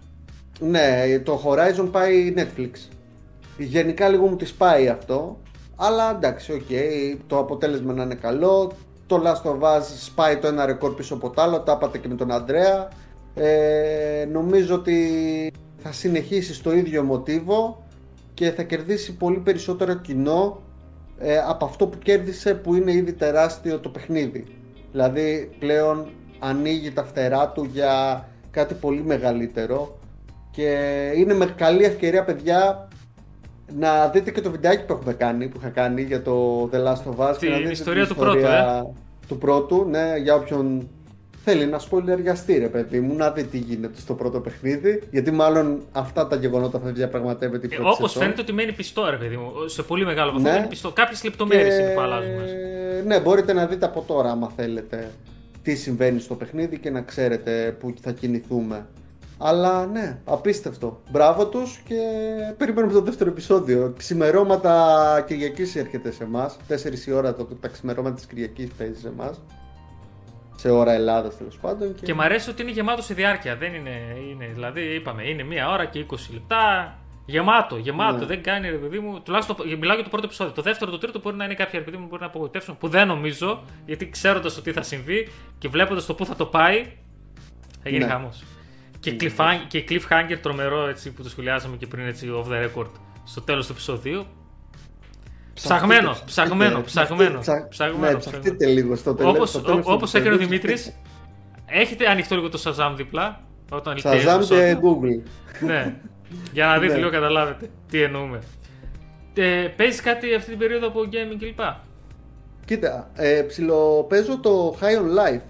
Ναι, 0.59 1.19
το 1.23 1.41
Horizon 1.45 1.87
πάει 1.91 2.33
Netflix. 2.37 2.69
Γενικά 3.57 4.09
λίγο 4.09 4.27
μου 4.27 4.35
τη 4.35 4.53
σπάει 4.53 4.87
αυτό. 4.87 5.39
Αλλά 5.75 6.11
εντάξει, 6.15 6.53
οκ, 6.53 6.69
το 7.27 7.37
αποτέλεσμα 7.37 7.93
να 7.93 8.03
είναι 8.03 8.15
καλό. 8.15 8.71
Το 9.07 9.21
Last 9.25 9.49
of 9.49 9.59
Us 9.59 9.81
σπάει 9.99 10.37
το 10.37 10.47
ένα 10.47 10.65
ρεκόρ 10.65 10.93
πίσω 10.93 11.13
από 11.13 11.29
το 11.29 11.41
άλλο. 11.41 11.59
Τα 11.59 11.71
είπατε 11.77 11.97
και 11.97 12.07
με 12.07 12.15
τον 12.15 12.31
Ανδρέα. 12.31 12.89
Ε, 13.35 14.27
νομίζω 14.31 14.75
ότι 14.75 15.53
θα 15.77 15.91
συνεχίσει 15.91 16.53
στο 16.53 16.73
ίδιο 16.73 17.03
μοτίβο 17.03 17.83
και 18.33 18.51
θα 18.51 18.63
κερδίσει 18.63 19.15
πολύ 19.15 19.37
περισσότερο 19.37 19.93
κοινό 19.93 20.61
ε, 21.21 21.37
από 21.37 21.65
αυτό 21.65 21.87
που 21.87 21.97
κέρδισε 21.97 22.53
που 22.53 22.75
είναι 22.75 22.91
ήδη 22.91 23.13
τεράστιο 23.13 23.79
το 23.79 23.89
παιχνίδι. 23.89 24.45
Δηλαδή 24.91 25.49
πλέον 25.59 26.07
ανοίγει 26.39 26.91
τα 26.91 27.03
φτερά 27.03 27.49
του 27.49 27.63
για 27.71 28.25
κάτι 28.51 28.73
πολύ 28.73 29.03
μεγαλύτερο 29.03 29.99
και 30.51 30.75
είναι 31.15 31.33
με 31.33 31.45
καλή 31.45 31.83
ευκαιρία 31.83 32.23
παιδιά 32.23 32.87
να 33.77 34.07
δείτε 34.07 34.31
και 34.31 34.41
το 34.41 34.51
βιντεάκι 34.51 34.85
που 34.85 34.93
έχουμε 34.93 35.13
κάνει, 35.13 35.47
που 35.47 35.57
είχα 35.59 35.69
κάνει 35.69 36.01
για 36.01 36.21
το 36.21 36.63
The 36.73 36.77
Last 36.77 37.13
of 37.15 37.29
Us. 37.29 37.37
Την 37.37 37.47
και 37.47 37.53
να 37.53 37.57
δείτε 37.57 37.71
ιστορία 37.71 38.05
την 38.05 38.15
του 38.15 38.19
πρώτου, 38.19 38.37
ιστορία 38.37 38.93
Του 39.27 39.37
πρώτου, 39.37 39.85
ναι, 39.89 40.13
για 40.23 40.35
όποιον 40.35 40.89
θέλει 41.43 41.65
να 41.65 41.79
σπολιαριαστεί 41.79 42.57
ρε 42.57 42.67
παιδί 42.67 42.99
μου, 42.99 43.15
να 43.15 43.31
δει 43.31 43.43
τι 43.43 43.57
γίνεται 43.57 43.99
στο 43.99 44.13
πρώτο 44.13 44.39
παιχνίδι, 44.39 45.03
γιατί 45.11 45.31
μάλλον 45.31 45.81
αυτά 45.91 46.27
τα 46.27 46.35
γεγονότα 46.35 46.79
θα 46.79 46.89
διαπραγματεύεται 46.91 47.65
η 47.65 47.69
πρώτη 47.69 47.83
Όπως 47.97 48.11
σεζόν. 48.11 48.21
Ε, 48.21 48.25
φαίνεται 48.25 48.41
ότι 48.41 48.53
μένει 48.53 48.71
πιστό, 48.73 49.09
ρε 49.09 49.15
παιδί 49.17 49.37
μου. 49.37 49.51
Σε 49.65 49.83
πολύ 49.83 50.05
μεγάλο 50.05 50.31
βαθμό 50.31 50.47
Ναι. 50.47 50.53
μένει 50.55 50.67
πιστό. 50.67 50.91
Κάποιες 50.91 51.23
λεπτομέρειες 51.23 51.75
Και- 51.75 51.81
είναι 51.83 51.93
που 51.93 51.99
αλλάζουν 52.01 52.31
μέσα. 52.35 52.53
Ναι, 53.05 53.19
μπορείτε 53.19 53.53
να 53.53 53.65
δείτε 53.67 53.85
από 53.85 54.03
τώρα 54.07 54.29
άμα 54.31 54.51
θέλετε 54.55 55.11
τι 55.63 55.75
συμβαίνει 55.75 56.19
στο 56.19 56.35
παιχνίδι 56.35 56.79
και 56.79 56.89
να 56.89 57.01
ξέρετε 57.01 57.75
πού 57.79 57.93
θα 58.01 58.11
κινηθούμε. 58.11 58.85
Αλλά 59.43 59.85
ναι, 59.85 60.17
απίστευτο. 60.25 61.01
Μπράβο 61.11 61.47
τους 61.47 61.81
και 61.87 61.95
περιμένουμε 62.57 62.93
το 62.93 63.01
δεύτερο 63.01 63.29
επεισόδιο. 63.29 63.93
Ξημερώματα 63.97 65.23
Κυριακής 65.27 65.75
έρχεται 65.75 66.11
σε 66.11 66.23
εμάς. 66.23 66.57
4 66.67 67.07
η 67.07 67.11
ώρα 67.11 67.33
το, 67.35 67.43
τα 67.61 67.67
ξημερώματα 67.67 68.15
της 68.15 68.25
Κυριακής 68.25 68.69
παίζει 68.77 68.99
σε 68.99 69.07
εμάς. 69.07 69.41
Σε 70.61 70.69
ώρα 70.69 70.91
Ελλάδα 70.91 71.29
τέλος 71.29 71.57
πάντων. 71.57 71.95
Και... 71.95 72.05
και 72.05 72.13
μου 72.13 72.21
αρέσει 72.21 72.49
ότι 72.49 72.61
είναι 72.61 72.71
γεμάτο 72.71 73.01
σε 73.01 73.13
διάρκεια. 73.13 73.55
Δεν 73.55 73.73
είναι, 73.73 74.17
είναι, 74.29 74.45
δηλαδή 74.53 74.81
είπαμε, 74.81 75.27
είναι 75.27 75.43
μία 75.43 75.69
ώρα 75.69 75.85
και 75.85 76.05
20 76.09 76.15
λεπτά. 76.33 76.95
Γεμάτο, 77.25 77.77
γεμάτο. 77.77 78.17
Ναι. 78.17 78.25
Δεν 78.25 78.43
κάνει 78.43 78.69
ρε 78.69 78.75
παιδί 78.75 78.99
μου. 78.99 79.21
Τουλάχιστον 79.21 79.55
μιλάω 79.79 79.95
για 79.95 80.03
το 80.03 80.09
πρώτο 80.09 80.25
επεισόδιο. 80.25 80.53
Το 80.53 80.61
δεύτερο, 80.61 80.91
το 80.91 80.97
τρίτο 80.97 81.19
μπορεί 81.19 81.35
να 81.35 81.45
είναι 81.45 81.53
κάποια 81.53 81.79
ρε 81.79 81.85
παιδί 81.85 81.97
μου 81.97 82.07
μπορεί 82.07 82.21
να 82.21 82.27
απογοητεύσουν. 82.27 82.77
Που 82.77 82.87
δεν 82.87 83.07
νομίζω, 83.07 83.63
γιατί 83.85 84.09
ξέροντας 84.09 84.53
το 84.53 84.61
τι 84.61 84.71
θα 84.71 84.81
συμβεί 84.81 85.27
και 85.57 85.67
βλέποντας 85.67 86.05
το 86.05 86.13
πού 86.13 86.25
θα 86.25 86.35
το 86.35 86.45
πάει, 86.45 86.85
θα 87.83 87.89
γίνει 87.89 88.03
ναι. 88.03 88.09
χαμός. 88.11 88.43
Και, 88.99 89.15
cliffhanger, 89.19 89.65
και 89.67 89.85
cliffhanger 89.89 90.37
τρομερό 90.41 90.87
έτσι, 90.87 91.13
που 91.13 91.23
το 91.23 91.29
σχολιάσαμε 91.29 91.77
και 91.77 91.87
πριν 91.87 92.07
έτσι 92.07 92.27
off 92.35 92.51
the 92.51 92.65
record 92.65 92.89
στο 93.23 93.41
τέλος 93.41 93.65
του 93.65 93.71
επεισοδίου. 93.71 94.25
Ψαγμένο, 95.53 96.15
ψαγμένο, 96.25 96.81
ψαγμένο. 96.81 97.39
Ψαγμένο. 97.69 98.11
Ναι, 98.11 98.15
ψαχτείτε 98.15 98.65
λίγο 98.65 98.95
στο 98.95 99.13
τέλος. 99.13 99.55
Όπως 99.83 100.13
έκανε 100.13 100.35
ο 100.35 100.37
Δημήτρης, 100.37 100.93
έχετε 101.65 102.09
ανοιχτό 102.09 102.35
λίγο 102.35 102.49
το 102.49 102.61
Shazam 102.65 102.93
δίπλα. 102.95 103.41
Όταν 103.71 103.97
Shazam 104.03 104.43
και 104.47 104.77
Google. 104.81 105.29
Ναι. 105.59 105.95
Για 106.53 106.65
να 106.65 106.79
δείτε 106.79 106.93
ναι. 106.93 106.99
λίγο, 106.99 107.11
καταλάβετε 107.11 107.69
τι 107.89 108.01
εννοούμε. 108.01 108.39
Ε, 109.33 109.67
Παίζεις 109.75 110.01
κάτι 110.01 110.35
αυτή 110.35 110.49
την 110.49 110.59
περίοδο 110.59 110.87
από 110.87 110.99
gaming 111.11 111.37
κλπ; 111.39 111.59
Κοίτα, 112.65 113.11
ε, 113.15 113.41
ψιλοπαίζω 113.41 114.39
το 114.39 114.77
High 114.81 114.97
on 115.01 115.17
Life 115.19 115.41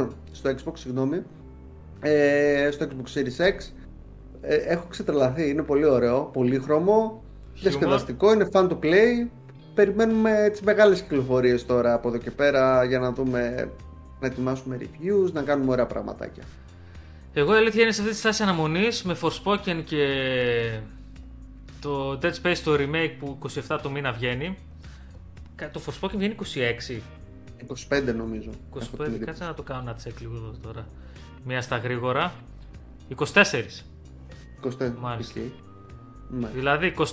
στο 0.38 0.50
Xbox, 0.50 0.72
συγγνώμη. 0.74 1.22
Ε, 2.00 2.68
στο 2.72 2.86
Xbox 2.86 3.18
Series 3.18 3.46
X. 3.46 3.72
Ε, 4.40 4.54
έχω 4.54 4.86
ξετρελαθεί, 4.90 5.48
είναι 5.48 5.62
πολύ 5.62 5.84
ωραίο, 5.84 6.30
πολύ 6.32 6.58
χρώμο, 6.58 7.22
διασκεδαστικό, 7.60 8.32
είναι 8.32 8.48
fun 8.52 8.68
to 8.68 8.78
play. 8.82 9.28
Περιμένουμε 9.74 10.48
τις 10.50 10.60
μεγάλες 10.60 11.00
κυκλοφορίες 11.00 11.66
τώρα 11.66 11.94
από 11.94 12.08
εδώ 12.08 12.16
και 12.16 12.30
πέρα 12.30 12.84
για 12.84 12.98
να 12.98 13.12
δούμε, 13.12 13.70
να 14.20 14.26
ετοιμάσουμε 14.26 14.78
reviews, 14.80 15.32
να 15.32 15.42
κάνουμε 15.42 15.70
ωραία 15.70 15.86
πραγματάκια. 15.86 16.42
Εγώ 17.32 17.54
η 17.54 17.56
αλήθεια 17.56 17.82
είναι 17.82 17.92
σε 17.92 18.00
αυτή 18.00 18.12
τη 18.12 18.18
στάση 18.18 18.42
αναμονής 18.42 19.02
με 19.02 19.16
Forspoken 19.20 19.82
και 19.84 20.06
το 21.80 22.18
Dead 22.22 22.32
Space 22.42 22.56
το 22.64 22.74
remake 22.74 23.14
που 23.18 23.38
27 23.68 23.78
το 23.82 23.90
μήνα 23.90 24.12
βγαίνει. 24.12 24.56
Το 25.72 25.80
Forspoken 25.86 26.16
βγαίνει 26.16 26.34
26. 26.88 27.00
25 27.90 28.14
νομίζω. 28.16 28.50
25, 28.74 29.18
κάτσε 29.24 29.44
να 29.44 29.54
το 29.54 29.62
κάνω 29.62 29.82
να 29.82 29.96
check 30.04 30.14
λίγο 30.20 30.34
εδώ 30.34 30.54
τώρα. 30.62 30.88
Μία 31.44 31.62
στα 31.62 31.76
γρήγορα. 31.76 32.32
24. 33.16 33.84
24. 34.62 34.92
Μάλιστα. 35.00 35.40
Δηλαδή 36.54 36.94
24 36.96 37.04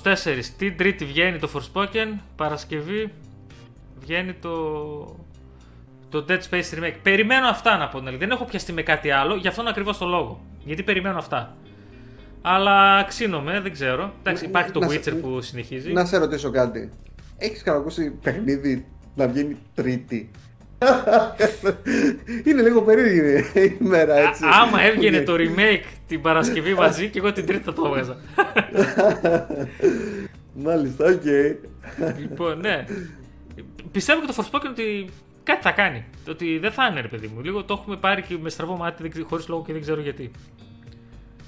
την 0.57 0.77
Τρίτη 0.77 1.05
βγαίνει 1.05 1.39
το 1.39 1.49
Forspoken, 1.53 2.19
Παρασκευή 2.35 3.11
βγαίνει 3.99 4.33
το 4.33 4.55
το 6.09 6.25
Dead 6.29 6.39
Space 6.49 6.77
Remake. 6.77 6.95
Περιμένω 7.03 7.47
αυτά 7.47 7.77
να 7.77 7.87
πω. 7.87 7.99
Δηλαδή. 7.99 8.17
Δεν 8.17 8.31
έχω 8.31 8.45
πιαστεί 8.45 8.73
με 8.73 8.81
κάτι 8.81 9.11
άλλο, 9.11 9.35
γι' 9.35 9.47
αυτόν 9.47 9.67
ακριβώς 9.67 9.97
το 9.97 10.05
λόγο. 10.05 10.41
Γιατί 10.63 10.83
περιμένω 10.83 11.17
αυτά. 11.17 11.55
Αλλά 12.41 13.03
ψήνομαι, 13.03 13.59
δεν 13.61 13.71
ξέρω. 13.71 14.13
Εντάξει, 14.19 14.45
υπάρχει 14.45 14.71
το 14.71 14.79
Witcher 14.83 15.21
που 15.21 15.41
συνεχίζει. 15.41 15.91
Να 15.91 16.05
σε 16.05 16.17
ρωτήσω 16.17 16.49
κάτι. 16.49 16.91
Έχεις 17.37 17.63
κανένα 17.63 17.85
παιχνίδι 18.21 18.85
να 19.15 19.27
βγαίνει 19.27 19.57
Τρίτη; 19.73 20.31
Είναι 22.45 22.61
λίγο 22.61 22.81
περίεργη 22.81 23.61
η 23.61 23.77
μέρα 23.79 24.15
έτσι. 24.15 24.45
Α, 24.45 24.49
άμα 24.61 24.81
έβγαινε 24.81 25.21
το 25.21 25.33
remake 25.37 25.85
την 26.07 26.21
Παρασκευή 26.21 26.73
μαζί 26.73 27.09
και 27.09 27.19
εγώ 27.19 27.33
την 27.33 27.45
Τρίτη 27.45 27.63
θα 27.63 27.73
το 27.73 27.85
έβγαζα. 27.85 28.17
Μάλιστα, 30.53 31.05
OK. 31.05 31.21
Okay. 31.25 31.55
Λοιπόν, 32.19 32.59
ναι. 32.59 32.85
Πιστεύω 33.91 34.21
και 34.21 34.27
το 34.27 34.33
Forspoken 34.37 34.69
ότι 34.69 35.09
κάτι 35.43 35.61
θα 35.61 35.71
κάνει. 35.71 36.05
Το 36.25 36.31
ότι 36.31 36.57
δεν 36.57 36.71
θα 36.71 36.87
είναι, 36.91 37.01
ρε 37.01 37.07
παιδί 37.07 37.27
μου. 37.27 37.41
Λίγο 37.41 37.63
το 37.63 37.73
έχουμε 37.79 37.95
πάρει 37.97 38.21
και 38.21 38.37
με 38.41 38.49
στραβό 38.49 38.75
μάτι 38.75 39.21
χωρίς 39.21 39.47
λόγο 39.47 39.63
και 39.65 39.73
δεν 39.73 39.81
ξέρω 39.81 40.01
γιατί. 40.01 40.31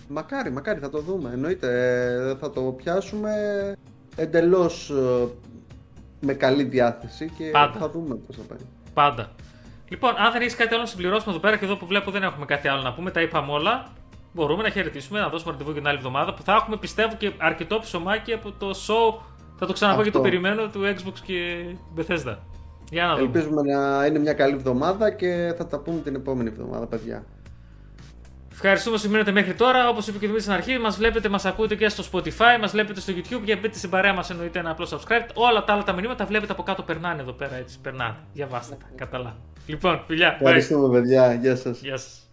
Μακάρι, 0.08 0.52
μακάρι 0.52 0.80
θα 0.80 0.90
το 0.90 1.00
δούμε. 1.00 1.30
Εννοείται. 1.34 1.68
Ε, 2.32 2.36
θα 2.36 2.52
το 2.52 2.62
πιάσουμε 2.62 3.32
εντελώς 4.16 4.90
ε, 4.90 5.28
με 6.20 6.34
καλή 6.34 6.64
διάθεση 6.64 7.32
και 7.38 7.50
Πάντα. 7.52 7.80
θα 7.80 7.90
δούμε 7.90 8.16
πώς 8.16 8.36
θα 8.36 8.42
πάει. 8.48 8.58
Πάντα. 9.00 9.30
Λοιπόν, 9.90 10.14
αν 10.18 10.32
δεν 10.32 10.42
έχεις 10.42 10.56
κάτι 10.56 10.74
άλλο 10.74 10.82
να 10.82 10.88
συμπληρώσουμε 10.88 11.32
εδώ 11.32 11.40
πέρα 11.40 11.58
και 11.58 11.66
εδώ 11.66 11.76
που 11.76 11.86
βλέπω 11.86 12.12
δεν 12.12 12.24
έχουμε 12.24 12.46
κάτι 12.46 12.68
άλλο 12.68 12.82
να 12.82 12.94
πούμε, 12.94 13.12
τα 13.12 13.22
είπαμε 13.22 13.52
όλα. 13.52 13.86
Μπορούμε 14.34 14.64
να 14.64 14.70
χαιρετήσουμε, 14.70 15.20
να 15.20 15.30
δώσουμε 15.30 15.52
ραντεβού 15.52 15.72
για 15.72 15.80
την 15.80 15.90
άλλη 15.90 15.98
εβδομάδα 15.98 16.34
που 16.34 16.42
θα 16.42 16.54
έχουμε 16.54 16.78
πιστεύω 16.78 17.16
και 17.18 17.32
αρκετό 17.38 17.80
ψωμάκι 17.80 18.34
από 18.34 18.52
το 18.52 18.70
show. 18.70 19.22
Θα 19.58 19.66
το 19.66 19.74
ξαναπώ 19.74 20.04
και 20.04 20.12
το 20.12 20.22
περιμένω 20.22 20.68
του 20.68 20.82
Xbox 20.82 21.14
και 21.24 21.66
Bethesda. 21.98 22.38
Για 22.90 23.06
να 23.06 23.20
Ελπίζουμε 23.20 23.62
να 23.62 24.06
είναι 24.06 24.20
μια 24.20 24.34
καλή 24.34 24.54
εβδομάδα 24.54 25.12
και 25.12 25.54
θα 25.58 25.68
τα 25.68 25.80
πούμε 25.80 26.00
την 26.00 26.16
επόμενη 26.16 26.50
εβδομάδα, 26.50 26.88
παιδιά. 26.88 27.24
Ευχαριστούμε 28.62 28.98
που 28.98 29.10
μείνετε 29.10 29.32
μέχρι 29.32 29.54
τώρα. 29.54 29.90
Όπως 29.90 30.08
είπε 30.08 30.18
και 30.18 30.26
ο 30.26 30.28
Δημήτρης 30.28 30.44
στην 30.44 30.56
αρχή, 30.56 30.78
μας 30.78 30.98
βλέπετε, 30.98 31.30
μας 31.30 31.46
ακούτε 31.46 31.76
και 31.76 31.90
στο 31.90 32.04
Spotify, 32.12 32.60
μας 32.62 32.72
βλέπετε 32.72 33.00
στο 33.00 33.14
YouTube. 33.16 33.42
Για 33.44 33.58
μπείτε 33.62 33.78
στην 33.78 33.90
παρέα 33.90 34.14
μας, 34.14 34.30
εννοείται 34.30 34.60
ένα 34.60 34.70
απλό 34.70 34.88
subscribe. 34.90 35.28
Όλα 35.34 35.64
τα 35.64 35.74
άλλα 35.74 35.84
τα 35.84 35.94
μηνύματα 35.94 36.26
βλέπετε 36.26 36.52
από 36.52 36.64
κάτω, 36.64 36.84
περνάνε 36.84 37.22
εδώ 37.22 37.32
πέρα 37.32 37.56
έτσι. 37.56 37.80
Περνάνε. 37.82 38.16
Διαβάστε 38.34 38.76
τα. 38.76 38.90
Καταλά. 38.96 39.36
Λοιπόν, 39.66 40.04
φιλιά. 40.08 40.38
Ευχαριστούμε, 40.40 41.00
παιδιά. 41.00 41.34
Γεια 41.34 41.56
σας. 41.56 41.80
Γεια 41.82 41.98
σας. 41.98 42.29